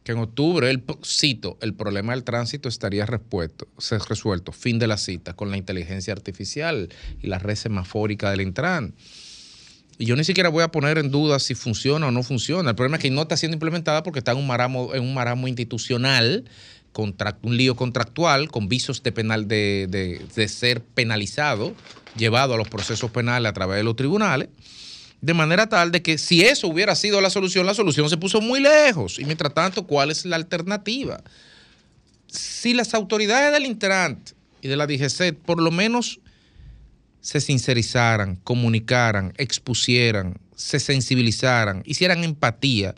[0.04, 4.88] que en octubre, el, cito, el problema del tránsito estaría resuelto, se- resuelto, fin de
[4.88, 6.90] la cita, con la inteligencia artificial
[7.22, 8.94] y la red semafórica del Intran.
[9.98, 12.72] Y yo ni siquiera voy a poner en duda si funciona o no funciona.
[12.72, 15.14] El problema es que no está siendo implementada porque está en un maramo, en un
[15.14, 16.44] maramo institucional,
[17.44, 19.88] un lío contractual con visos de, penal, de-
[20.36, 21.74] de ser penalizado,
[22.18, 24.50] llevado a los procesos penales a través de los tribunales.
[25.24, 28.42] De manera tal de que si eso hubiera sido la solución, la solución se puso
[28.42, 29.20] muy lejos.
[29.20, 31.24] Y mientras tanto, ¿cuál es la alternativa?
[32.28, 34.32] Si las autoridades del Intrant
[34.62, 36.20] y de la DGC por lo menos
[37.22, 42.94] se sincerizaran, comunicaran, expusieran, se sensibilizaran, hicieran empatía,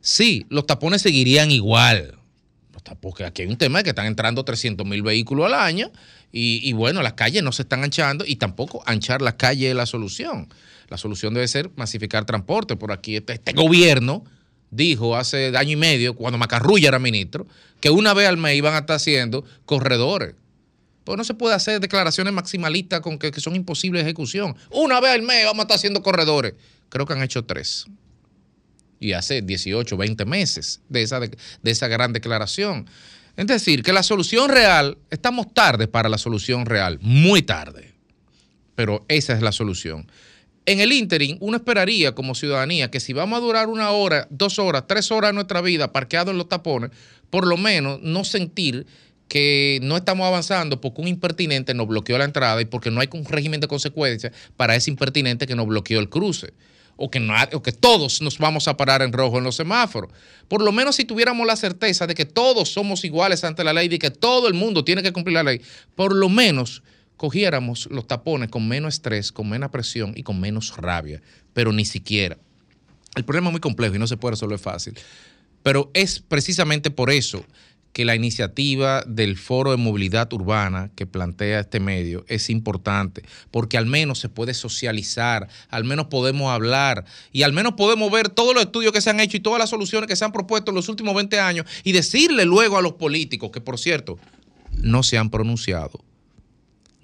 [0.00, 2.18] sí, los tapones seguirían igual.
[3.00, 5.92] Porque aquí hay un tema de que están entrando 300 mil vehículos al año
[6.32, 9.76] y, y bueno, las calles no se están anchando y tampoco anchar la calle es
[9.76, 10.48] la solución.
[10.88, 12.76] La solución debe ser masificar transporte.
[12.76, 14.24] Por aquí este, este gobierno
[14.72, 17.46] dijo hace año y medio, cuando Macarrulla era ministro,
[17.80, 20.34] que una vez al mes iban a estar haciendo corredores.
[21.04, 24.56] Pues no se puede hacer declaraciones maximalistas con que, son imposibles de ejecución.
[24.70, 26.54] Una vez al mes vamos a estar haciendo corredores.
[26.88, 27.86] Creo que han hecho tres.
[29.00, 32.88] Y hace 18, 20 meses de esa, de esa gran declaración.
[33.36, 37.92] Es decir, que la solución real, estamos tarde para la solución real, muy tarde.
[38.74, 40.06] Pero esa es la solución.
[40.64, 44.58] En el ínterin, uno esperaría como ciudadanía que si vamos a durar una hora, dos
[44.60, 46.90] horas, tres horas de nuestra vida parqueados en los tapones,
[47.30, 48.86] por lo menos no sentir
[49.26, 53.08] que no estamos avanzando porque un impertinente nos bloqueó la entrada y porque no hay
[53.12, 56.52] un régimen de consecuencias para ese impertinente que nos bloqueó el cruce.
[56.96, 60.10] O que, no- o que todos nos vamos a parar en rojo en los semáforos.
[60.46, 63.88] Por lo menos si tuviéramos la certeza de que todos somos iguales ante la ley,
[63.88, 65.60] de que todo el mundo tiene que cumplir la ley,
[65.96, 66.82] por lo menos
[67.22, 71.22] cogiéramos los tapones con menos estrés, con menos presión y con menos rabia.
[71.52, 72.36] Pero ni siquiera.
[73.14, 74.98] El problema es muy complejo y no se puede resolver fácil.
[75.62, 77.46] Pero es precisamente por eso
[77.92, 83.22] que la iniciativa del Foro de Movilidad Urbana que plantea este medio es importante,
[83.52, 88.30] porque al menos se puede socializar, al menos podemos hablar y al menos podemos ver
[88.30, 90.72] todos los estudios que se han hecho y todas las soluciones que se han propuesto
[90.72, 94.18] en los últimos 20 años y decirle luego a los políticos, que por cierto,
[94.82, 96.02] no se han pronunciado,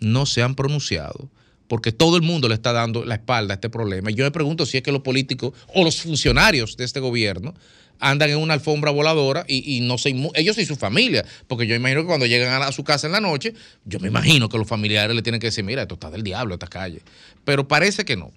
[0.00, 1.30] no se han pronunciado,
[1.68, 4.10] porque todo el mundo le está dando la espalda a este problema.
[4.10, 7.54] Y yo me pregunto si es que los políticos o los funcionarios de este gobierno
[8.00, 12.02] andan en una alfombra voladora y, no se ellos y su familia, porque yo imagino
[12.02, 13.54] que cuando llegan a su casa en la noche,
[13.84, 16.54] yo me imagino que los familiares le tienen que decir, mira, esto está del diablo,
[16.54, 17.02] esta calle.
[17.44, 18.32] Pero parece que no.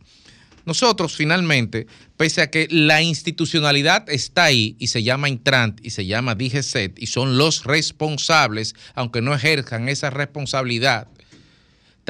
[0.66, 6.06] Nosotros finalmente, pese a que la institucionalidad está ahí y se llama Intrant y se
[6.06, 11.08] llama DGCET y son los responsables, aunque no ejerzan esa responsabilidad,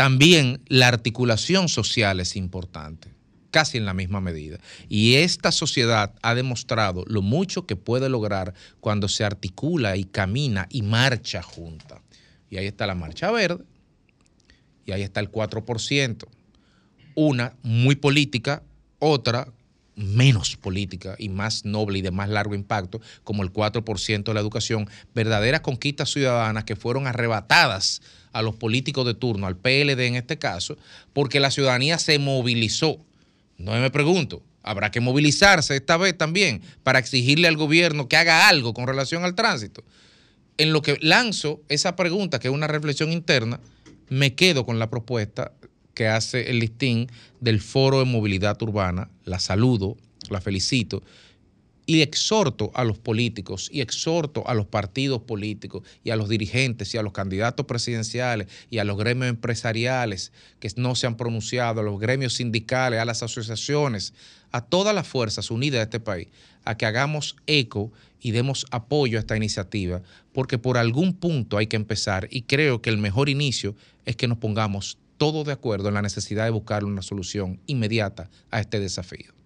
[0.01, 3.09] también la articulación social es importante,
[3.51, 4.57] casi en la misma medida.
[4.89, 10.65] Y esta sociedad ha demostrado lo mucho que puede lograr cuando se articula y camina
[10.71, 12.01] y marcha junta.
[12.49, 13.63] Y ahí está la marcha verde
[14.87, 16.25] y ahí está el 4%.
[17.13, 18.63] Una muy política,
[18.97, 19.53] otra
[19.95, 24.39] menos política y más noble y de más largo impacto, como el 4% de la
[24.39, 28.01] educación, verdaderas conquistas ciudadanas que fueron arrebatadas
[28.33, 30.77] a los políticos de turno, al PLD en este caso,
[31.13, 32.97] porque la ciudadanía se movilizó.
[33.57, 38.47] No me pregunto, habrá que movilizarse esta vez también para exigirle al gobierno que haga
[38.47, 39.83] algo con relación al tránsito.
[40.57, 43.59] En lo que lanzo esa pregunta, que es una reflexión interna,
[44.09, 45.53] me quedo con la propuesta
[45.93, 47.09] que hace el listín
[47.39, 49.09] del Foro de Movilidad Urbana.
[49.25, 49.97] La saludo,
[50.29, 51.03] la felicito
[51.97, 56.93] y exhorto a los políticos y exhorto a los partidos políticos y a los dirigentes
[56.93, 60.31] y a los candidatos presidenciales y a los gremios empresariales
[60.61, 64.13] que no se han pronunciado, a los gremios sindicales, a las asociaciones,
[64.53, 66.29] a todas las fuerzas unidas de este país,
[66.63, 67.91] a que hagamos eco
[68.21, 70.01] y demos apoyo a esta iniciativa,
[70.31, 74.29] porque por algún punto hay que empezar y creo que el mejor inicio es que
[74.29, 78.79] nos pongamos todos de acuerdo en la necesidad de buscar una solución inmediata a este
[78.79, 79.40] desafío.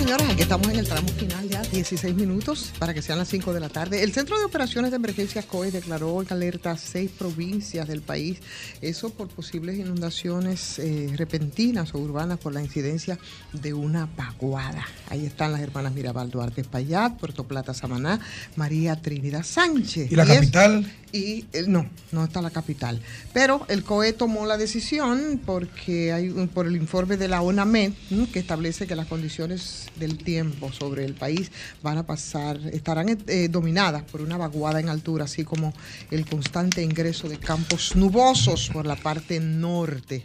[0.00, 1.39] Bueno, señores, aquí estamos en el tramo final
[1.72, 4.02] 16 minutos para que sean las 5 de la tarde.
[4.02, 8.38] El Centro de Operaciones de Emergencia COE declaró en alerta a seis provincias del país,
[8.80, 13.18] eso por posibles inundaciones eh, repentinas o urbanas por la incidencia
[13.52, 14.84] de una vaguada.
[15.10, 18.18] Ahí están las hermanas Mirabal Duarte Payat, Puerto Plata Samaná,
[18.56, 20.10] María Trinidad Sánchez.
[20.10, 20.92] ¿Y la capital?
[21.12, 23.00] y eh, no, no está la capital.
[23.32, 27.92] Pero el COE tomó la decisión porque hay un- por el informe de la ONAMED
[28.32, 31.50] que establece que las condiciones del tiempo sobre el país
[31.82, 35.72] van a pasar, estarán eh, dominadas por una vaguada en altura, así como
[36.10, 40.24] el constante ingreso de campos nubosos por la parte norte.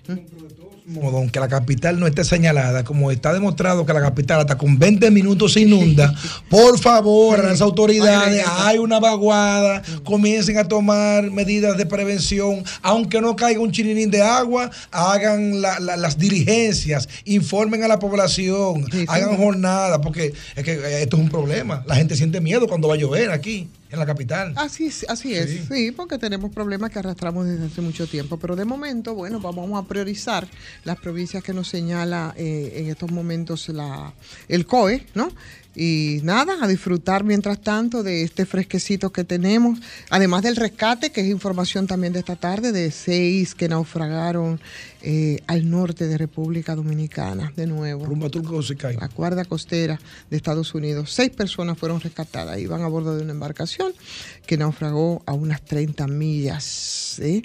[0.87, 4.77] modo, aunque la capital no esté señalada, como está demostrado que la capital hasta con
[4.77, 6.13] 20 minutos se inunda,
[6.49, 13.19] por favor, a las autoridades, hay una vaguada, comiencen a tomar medidas de prevención, aunque
[13.19, 18.85] no caiga un chirinín de agua, hagan la- la- las diligencias, informen a la población,
[19.07, 21.83] hagan jornadas, porque es que eh, esto es un problema.
[21.87, 24.53] La gente siente miedo cuando va a llover aquí, en la capital.
[24.57, 28.37] Así, es- así es, sí, porque tenemos problemas que arrastramos desde hace mucho tiempo.
[28.37, 30.47] Pero de momento, bueno, vamos a priorizar
[30.83, 34.13] las provincias que nos señala eh, en estos momentos la,
[34.47, 35.29] el COE, ¿no?
[35.77, 39.77] Y nada, a disfrutar mientras tanto de este fresquecito que tenemos,
[40.09, 44.61] además del rescate, que es información también de esta tarde, de seis que naufragaron
[45.01, 48.05] eh, al norte de República Dominicana, de nuevo.
[48.05, 48.95] Rumbo a Turco Secay.
[48.95, 49.99] La guardia costera
[50.29, 51.11] de Estados Unidos.
[51.11, 53.74] Seis personas fueron rescatadas, iban a bordo de una embarcación
[54.45, 56.63] que naufragó a unas 30 millas.
[56.63, 57.43] ¿sí?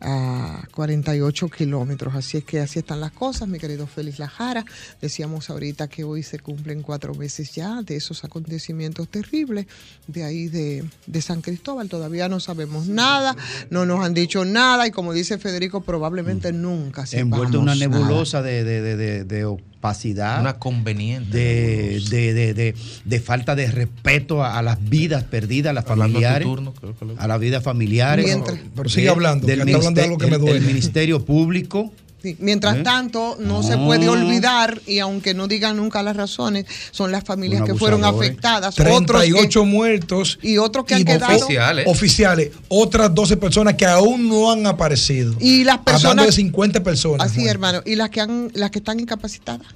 [0.00, 2.14] a 48 kilómetros.
[2.14, 4.64] Así es que así están las cosas, mi querido Félix Lajara.
[5.02, 9.66] Decíamos ahorita que hoy se cumplen cuatro meses ya de esos acontecimientos terribles
[10.06, 11.88] de ahí de, de San Cristóbal.
[11.88, 13.36] Todavía no sabemos nada,
[13.70, 17.74] no nos han dicho nada y como dice Federico, probablemente nunca se envuelto en una
[17.74, 20.40] nebulosa de, de, de, de- de opacidad.
[20.40, 21.36] Una conveniente.
[21.36, 22.74] De, de, de, de-
[23.04, 26.46] de falta de respeto a, a las vidas perdidas, a las Hablando familiares.
[26.46, 28.24] turno, creo que lo- a las vidas familiares.
[28.24, 30.60] Mientras- Pero sigue hablando, que del, está hablando de algo que me duele.
[30.66, 31.92] Ministerio Público.
[32.20, 32.82] Sí, Mientras ¿Eh?
[32.82, 37.62] tanto, no, se puede olvidar, y aunque no digan nunca las razones, son las familias
[37.62, 38.74] que fueron afectadas.
[38.74, 40.38] otros que- 38 muertos.
[40.42, 41.36] y otros que han quedado.
[41.36, 41.86] Oficiales.
[41.86, 42.50] Oficiales.
[42.66, 45.34] Otras 12 personas que aún no han aparecido.
[45.38, 46.26] Y las Hablando personas.
[46.26, 47.30] de 50 personas.
[47.30, 47.82] Así, hermano.
[47.86, 49.66] Y las que, han, las que están incapacitadas.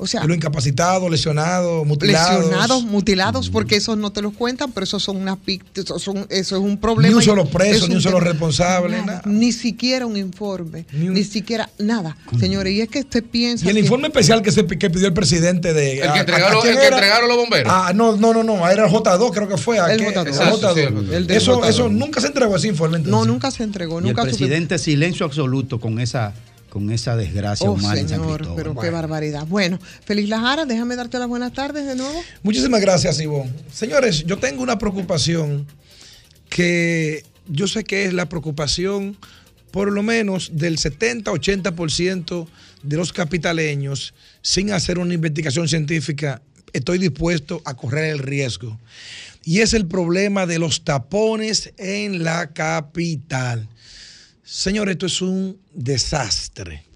[0.00, 2.44] O sea, Los incapacitados, lesionados, mutilados.
[2.44, 5.38] lesionados, mutilados, porque esos no te los cuentan, pero esos son unas
[5.98, 7.08] son, eso es un problema.
[7.08, 8.92] Ni un solo es preso, ni un solo responsable.
[9.00, 9.22] Nada, nada.
[9.26, 12.72] Ni siquiera un informe, ni, siquiera nada, señores.
[12.74, 13.66] Y es que usted piensa.
[13.66, 15.94] Y el que- informe especial que, se, que pidió el presidente de.
[15.94, 17.72] El que ¿a- a- entregaron- a el que entregaron los bomberos.
[17.74, 18.68] Ah, no, no, no, no.
[18.68, 19.80] Era el J2, creo que fue.
[19.80, 20.06] ¿a El qué?
[20.14, 20.22] J2.
[20.22, 20.74] El Exacto, J2.
[20.74, 21.68] sí, el El del eso, J2.
[21.70, 22.98] eso nunca se entregó ese informe.
[22.98, 23.26] No, entonces.
[23.32, 26.34] nunca se entregó, Y el nunca supe- presidente silencio absoluto con esa,
[26.68, 28.56] con esa desgracia Oh, humana en San señor, Cristóbal.
[28.62, 29.46] pero qué barbaridad.
[29.46, 32.20] Bueno, Feliz Lajara, déjame darte las buenas tardes de nuevo.
[32.42, 33.52] Muchísimas gracias, Ivonne.
[33.72, 35.66] Señores, yo tengo una preocupación
[36.48, 39.16] que yo sé que es la preocupación
[39.70, 42.46] por lo menos del 70-80%
[42.82, 46.42] de los capitaleños sin hacer una investigación científica.
[46.72, 48.78] Estoy dispuesto a correr el riesgo.
[49.44, 53.68] Y es el problema de los tapones en la capital.
[54.50, 56.88] Señores, esto es un desastre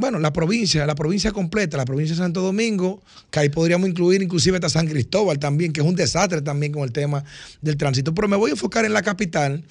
[0.00, 4.22] bueno, la provincia, la provincia completa, la provincia de Santo Domingo, que ahí podríamos incluir
[4.22, 7.22] inclusive hasta San Cristóbal también, que es un desastre también con el tema
[7.60, 8.14] del tránsito.
[8.14, 9.62] Pero me voy a enfocar en la capital,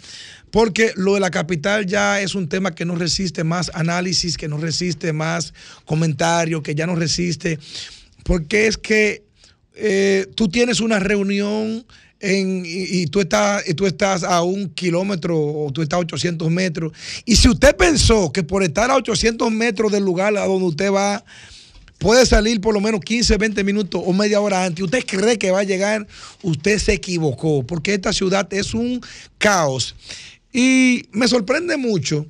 [0.51, 4.47] porque lo de la capital ya es un tema que no resiste más análisis, que
[4.47, 5.51] no resiste más
[5.85, 7.57] comentario, que ya no resiste,
[8.23, 9.23] porque es que
[9.73, 11.85] eh, tú tienes una reunión
[12.19, 16.01] en- y, y tú estás, y tú estás a un kilómetro o tú estás a
[16.01, 16.91] 800 metros.
[17.25, 20.91] Y si usted pensó que por estar a 800 metros del lugar a donde usted
[20.91, 21.23] va,
[21.97, 25.51] puede salir por lo menos 15, 20 minutos o media hora antes, usted cree que
[25.51, 26.07] va a llegar,
[26.41, 29.01] usted se equivocó, porque esta ciudad es un
[29.37, 29.95] caos.
[30.51, 32.25] Y me sorprende mucho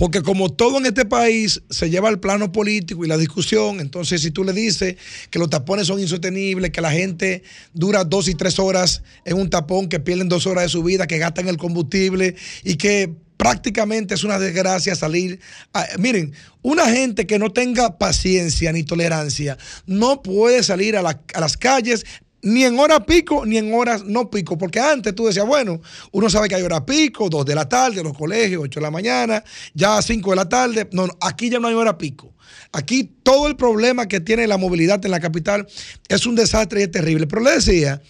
[0.00, 4.22] porque como todo en este país se lleva al plano político y la discusión, entonces
[4.22, 4.96] si tú le dices
[5.28, 7.42] que los tapones son insostenibles, que la gente
[7.74, 11.06] dura dos y tres horas en un tapón, que pierden dos horas de su vida,
[11.06, 15.38] que gastan el combustible y que prácticamente es una desgracia salir.
[15.74, 16.32] a- miren,
[16.62, 22.06] una gente que no tenga paciencia ni tolerancia no puede salir a, a las calles
[22.42, 25.80] ni en hora pico ni en horas no pico, porque antes tú decías, bueno,
[26.12, 28.90] uno sabe que hay hora pico, dos de la tarde, los colegios, ocho de la
[28.90, 29.42] mañana,
[29.74, 32.34] ya cinco de la tarde, no, no, aquí ya no hay hora pico.
[32.72, 35.66] Aquí todo el problema que tiene la movilidad en la capital
[36.08, 37.26] es un desastre y es terrible.
[37.26, 38.00] Pero le decía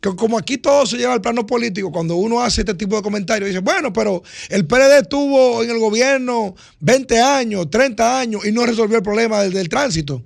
[0.00, 3.02] que como aquí todo se lleva al plano político, cuando uno hace este tipo de
[3.02, 8.52] comentarios, dice, bueno, pero el PLD estuvo en el gobierno 20 años, 30 años y
[8.52, 10.22] no resolvió el problema del tránsito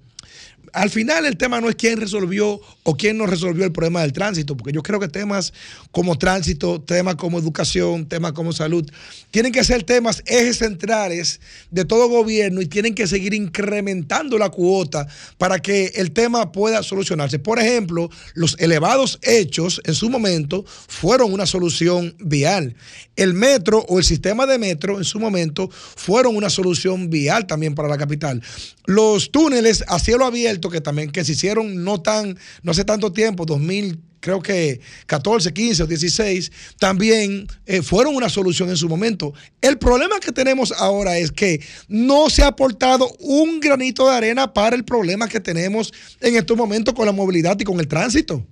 [0.74, 4.12] al final el tema no es quién resolvió o quién no resolvió el problema del
[4.12, 5.52] tránsito, porque yo creo que temas
[5.92, 8.84] como tránsito, temas como educación, temas como salud,
[9.30, 11.40] tienen que ser temas ejes centrales
[11.70, 15.06] de todo gobierno y tienen que seguir incrementando la cuota
[15.38, 17.38] para que el tema pueda solucionarse.
[17.38, 22.74] Por ejemplo, los elevados hechos en su momento fueron una solución vial.
[23.14, 27.76] El metro o el sistema de metro en su momento fueron una solución vial también
[27.76, 28.42] para la capital.
[28.86, 33.12] Los túneles a cielo abierto que también que se hicieron no tan, no hace tanto
[33.12, 38.88] tiempo, 2000, creo que 14, 15 o 16, también eh, fueron una solución en su
[38.88, 39.34] momento.
[39.60, 44.54] El problema que tenemos ahora es que no se ha aportado un granito de arena
[44.54, 48.44] para el problema que tenemos en estos momentos con la movilidad y con el tránsito.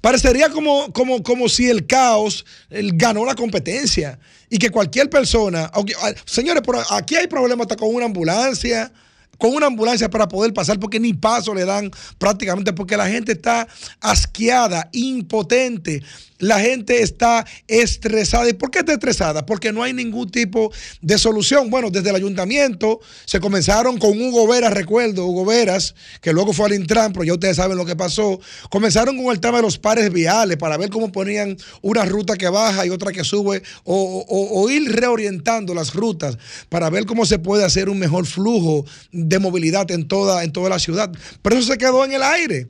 [0.00, 4.18] Parecería como, como, como si el caos él ganó la competencia
[4.48, 8.92] y que cualquier persona, ah, señores, pero aquí hay problemas hasta con una ambulancia,
[9.38, 13.32] con una ambulancia para poder pasar porque ni paso le dan prácticamente porque la gente
[13.32, 13.66] está
[14.00, 16.02] asqueada, impotente.
[16.44, 18.46] La gente está estresada.
[18.50, 19.46] ¿Y por qué está estresada?
[19.46, 21.70] Porque no hay ningún tipo de solución.
[21.70, 26.66] Bueno, desde el ayuntamiento se comenzaron con Hugo Veras, recuerdo, Hugo Veras, que luego fue
[26.66, 28.38] al Intran, pero ya ustedes saben lo que pasó.
[28.68, 32.48] Comenzaron con el tema de los pares viales para ver cómo ponían una ruta que
[32.50, 36.36] baja y otra que sube, o, o- ir reorientando las rutas
[36.68, 40.68] para ver cómo se puede hacer un mejor flujo de movilidad en toda, en toda
[40.68, 41.10] la ciudad.
[41.40, 42.68] Pero eso se quedó en el aire.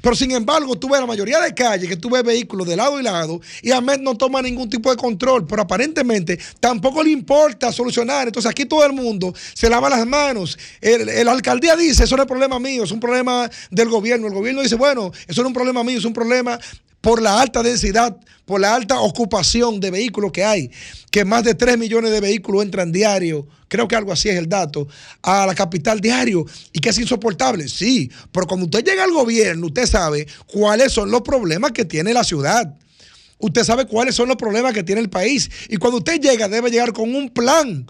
[0.00, 2.98] Pero sin embargo, tú ves la mayoría de calles que tú ves vehículos de lado
[2.98, 7.72] y lado y Ahmed no toma ningún tipo de control, pero aparentemente tampoco le importa
[7.72, 8.26] solucionar.
[8.28, 10.58] Entonces aquí todo el mundo se lava las manos.
[10.80, 14.26] El, alcaldía dice, eso no es problema mío, es un problema del gobierno.
[14.26, 16.58] El gobierno dice, bueno, eso no es un problema mío, es un problema
[17.02, 18.16] por la alta densidad,
[18.46, 20.70] por la alta ocupación de vehículos que hay,
[21.10, 24.48] que más de 3 millones de vehículos entran diario, creo que algo así es el
[24.48, 24.88] dato,
[25.20, 27.68] a la capital diario y que es insoportable.
[27.68, 32.14] Sí, pero cuando usted llega al gobierno, usted sabe cuáles son los problemas que tiene
[32.14, 32.74] la ciudad.
[33.38, 35.50] Usted sabe cuáles son los problemas que tiene el país.
[35.68, 37.86] Y cuando usted llega, debe llegar con un plan.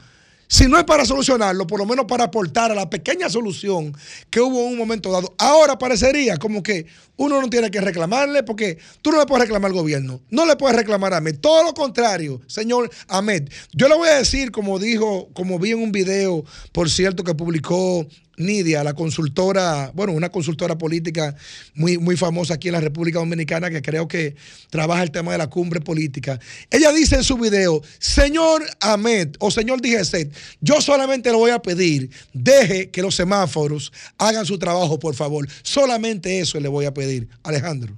[0.53, 3.97] Si no es para solucionarlo, por lo menos para aportar a la pequeña solución
[4.29, 5.35] que hubo en un momento dado.
[5.39, 6.85] Ahora parecería como que
[7.17, 10.57] uno no tiene que reclamarle porque tú no le puedes reclamar al gobierno, no le
[10.57, 11.39] puedes reclamar a Ahmed.
[11.41, 13.49] Todo lo contrario, señor Ahmed.
[13.73, 17.35] Yo le voy a decir, como dijo, como vi en un video, por cierto, que
[17.35, 18.07] publicó
[18.43, 21.35] Nidia, la consultora, bueno, una consultora política
[21.75, 24.37] muy, muy famosa aquí en la República Dominicana que creo que
[24.71, 26.39] trabaja el tema de la cumbre política.
[26.71, 31.61] Ella dice en su video, señor Ahmed o señor Digeset, yo solamente le voy a
[31.61, 35.49] pedir, deje que los semáforos hagan su trabajo, por favor.
[35.63, 37.29] Solamente eso le voy a pedir.
[37.43, 37.97] Alejandro.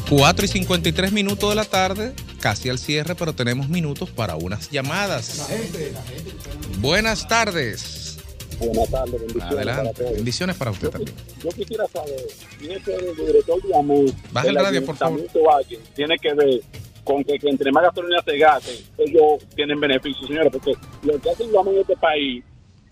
[0.09, 4.69] Cuatro y 53 minutos de la tarde, casi al cierre, pero tenemos minutos para unas
[4.69, 5.47] llamadas.
[6.79, 8.19] Buenas tardes.
[8.59, 10.03] Buenas tardes, bendiciones para Adelante.
[10.03, 10.15] todos.
[10.15, 11.15] Bendiciones para usted también.
[11.41, 12.19] Yo quisiera saber
[12.59, 15.21] si ese director de Baja el radio, por favor.
[15.21, 16.59] Valle tiene que ver
[17.05, 21.29] con que, que entre más gasolina se gaste, ellos tienen beneficios, señores, porque lo que
[21.29, 22.43] hacen los en este país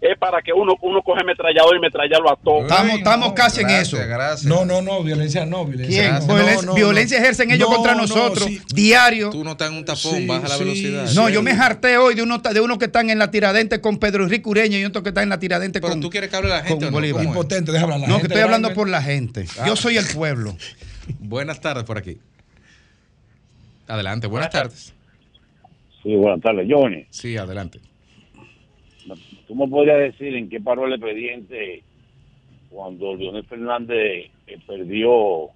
[0.02, 2.64] es para que uno uno coge metrallador y metrallarlo a todos.
[2.64, 3.98] Estamos, estamos casi en eso.
[4.46, 6.28] No, no, no, violencia no, violencia ¿Quién?
[6.28, 6.34] no.
[6.34, 7.24] Violencia- No, no, violencia no.
[7.24, 8.60] ejercen ellos contra no, nosotros sí.
[8.74, 9.30] diario.
[9.30, 11.12] Tú no estás en un tapón, Sí, baja la sí, velocidad.
[11.14, 14.00] No, yo me harté hoy de uno de uno que están en la tiradente con
[14.00, 16.36] Pedro Enrique Ureña y otro que está en la tiradente Pero con tú quieres que
[16.36, 16.90] hable la gente?
[16.90, 17.24] Bolívar.
[17.24, 18.10] Impotente, déjame hablar.
[18.10, 19.46] la No, que estoy hablando por la gente.
[19.60, 19.66] Ah.
[19.68, 20.58] Yo soy el pueblo.
[21.20, 22.18] Buenas tardes por aquí.
[23.88, 24.94] Adelante, buenas tardes.
[26.02, 27.06] Sí, buenas tardes, Johnny.
[27.12, 27.80] Sí, adelante.
[29.52, 31.84] ¿Tú me podrías decir en qué paró el expediente
[32.70, 35.50] cuando Leonel Fernández eh, perdió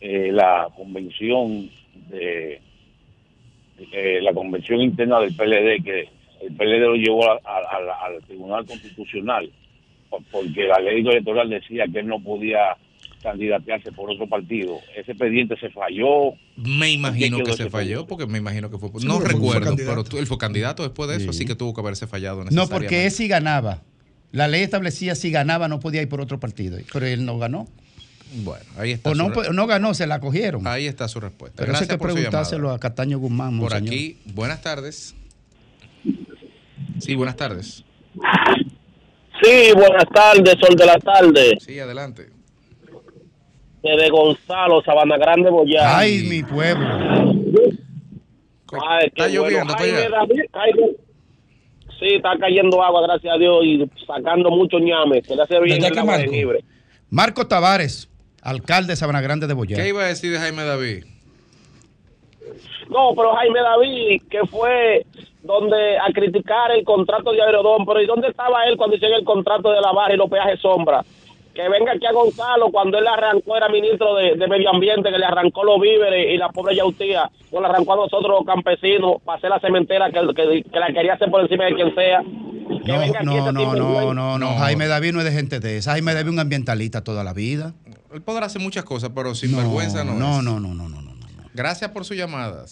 [0.00, 1.70] eh, la convención
[2.10, 2.60] de
[3.92, 6.08] eh, la convención interna del PLD que
[6.40, 9.48] el PLD lo llevó al Tribunal Constitucional
[10.10, 12.76] por- porque la ley electoral decía que él no podía
[13.22, 14.78] candidatearse por otro partido.
[14.96, 16.32] Ese expediente se falló.
[16.56, 18.90] Me imagino ¿Qué que se falló, porque me imagino que fue.
[18.98, 21.80] Sí, no recuerdo, pero tú- él fue candidato después de eso, así que tuvo que
[21.80, 23.82] haberse fallado No, porque él sí ganaba.
[24.30, 27.66] La ley establecía si ganaba no podía ir por otro partido, pero él no ganó.
[28.44, 29.10] Bueno, ahí está.
[29.10, 30.66] O su no, no ganó, se la cogieron.
[30.66, 31.56] Ahí está su respuesta.
[31.56, 33.58] Pero eso hay Gracias que por preguntárselo a Cataño Guzmán.
[33.58, 35.14] Por aquí, buenas tardes.
[36.98, 37.84] Sí, buenas tardes.
[39.42, 41.58] Sí, buenas tardes, sol de la tarde.
[41.64, 42.28] Sí, adelante.
[43.82, 45.98] Desde Gonzalo, Sabana Grande, Boyá.
[45.98, 46.86] Ay, mi pueblo.
[48.86, 50.06] Ay, Está lloviendo bueno.
[51.98, 55.78] Sí, está cayendo agua, gracias a Dios, y sacando mucho ñame, que le hace bien
[55.80, 56.30] ¿Verdad el agua Marco?
[56.32, 56.64] libre.
[57.10, 58.08] Marco Tavares,
[58.42, 59.76] alcalde de Sabana Grande de Boyá.
[59.76, 61.04] ¿Qué iba a decir de Jaime David?
[62.88, 65.04] No, pero Jaime David, que fue
[65.42, 69.24] donde a criticar el contrato de Aerodón, pero ¿y dónde estaba él cuando hicieron el
[69.24, 71.04] contrato de la barra y los peajes sombra?
[71.58, 75.18] Que venga aquí a Gonzalo cuando él arrancó, era ministro de, de Medio Ambiente, que
[75.18, 79.16] le arrancó los víveres y la pobre Yautía, nos la arrancó a nosotros los campesinos
[79.24, 82.22] para hacer la cementera que, que, que la quería hacer por encima de quien sea.
[82.22, 84.54] Que No, venga aquí no, ese no, tipo de no, no, no.
[84.54, 85.90] Jaime David no es de gente de esa.
[85.94, 87.74] Jaime David es un ambientalista toda la vida.
[88.14, 90.12] Él podrá hacer muchas cosas, pero sin vergüenza no.
[90.14, 90.44] no, es.
[90.44, 91.12] no, no, no, no, no.
[91.54, 92.66] Gracias por su llamada.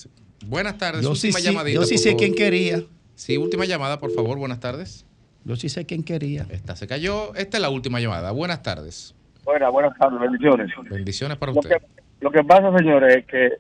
[0.47, 1.03] Buenas tardes.
[1.03, 1.81] Yo sí última sé- llamadita.
[1.81, 2.83] yo sí sé quién quería.
[3.17, 4.39] Sí, última llamada, por favor.
[4.39, 5.06] Buenas tardes.
[5.47, 6.45] Yo sí sé quién quería.
[6.51, 7.33] Esta se cayó.
[7.37, 8.33] Esta es la última llamada.
[8.33, 9.15] Buenas tardes.
[9.45, 10.71] Buenas, buenas tardes, bendiciones.
[10.91, 11.77] Bendiciones para Lo usted.
[11.77, 11.87] que,
[12.21, 13.51] lo que pasa, señores, es que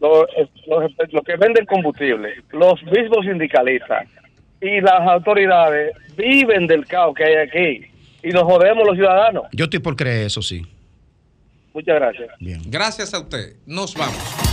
[0.00, 0.26] los,
[0.66, 4.08] los, los que venden combustible, los mismos sindicalistas
[4.60, 7.86] y las autoridades viven del caos que hay aquí
[8.24, 9.44] y nos jodemos los ciudadanos.
[9.52, 10.66] Yo estoy por creer eso, sí.
[11.72, 12.30] Muchas gracias.
[12.40, 12.60] Bien.
[12.66, 13.54] Gracias a usted.
[13.66, 14.43] Nos vamos.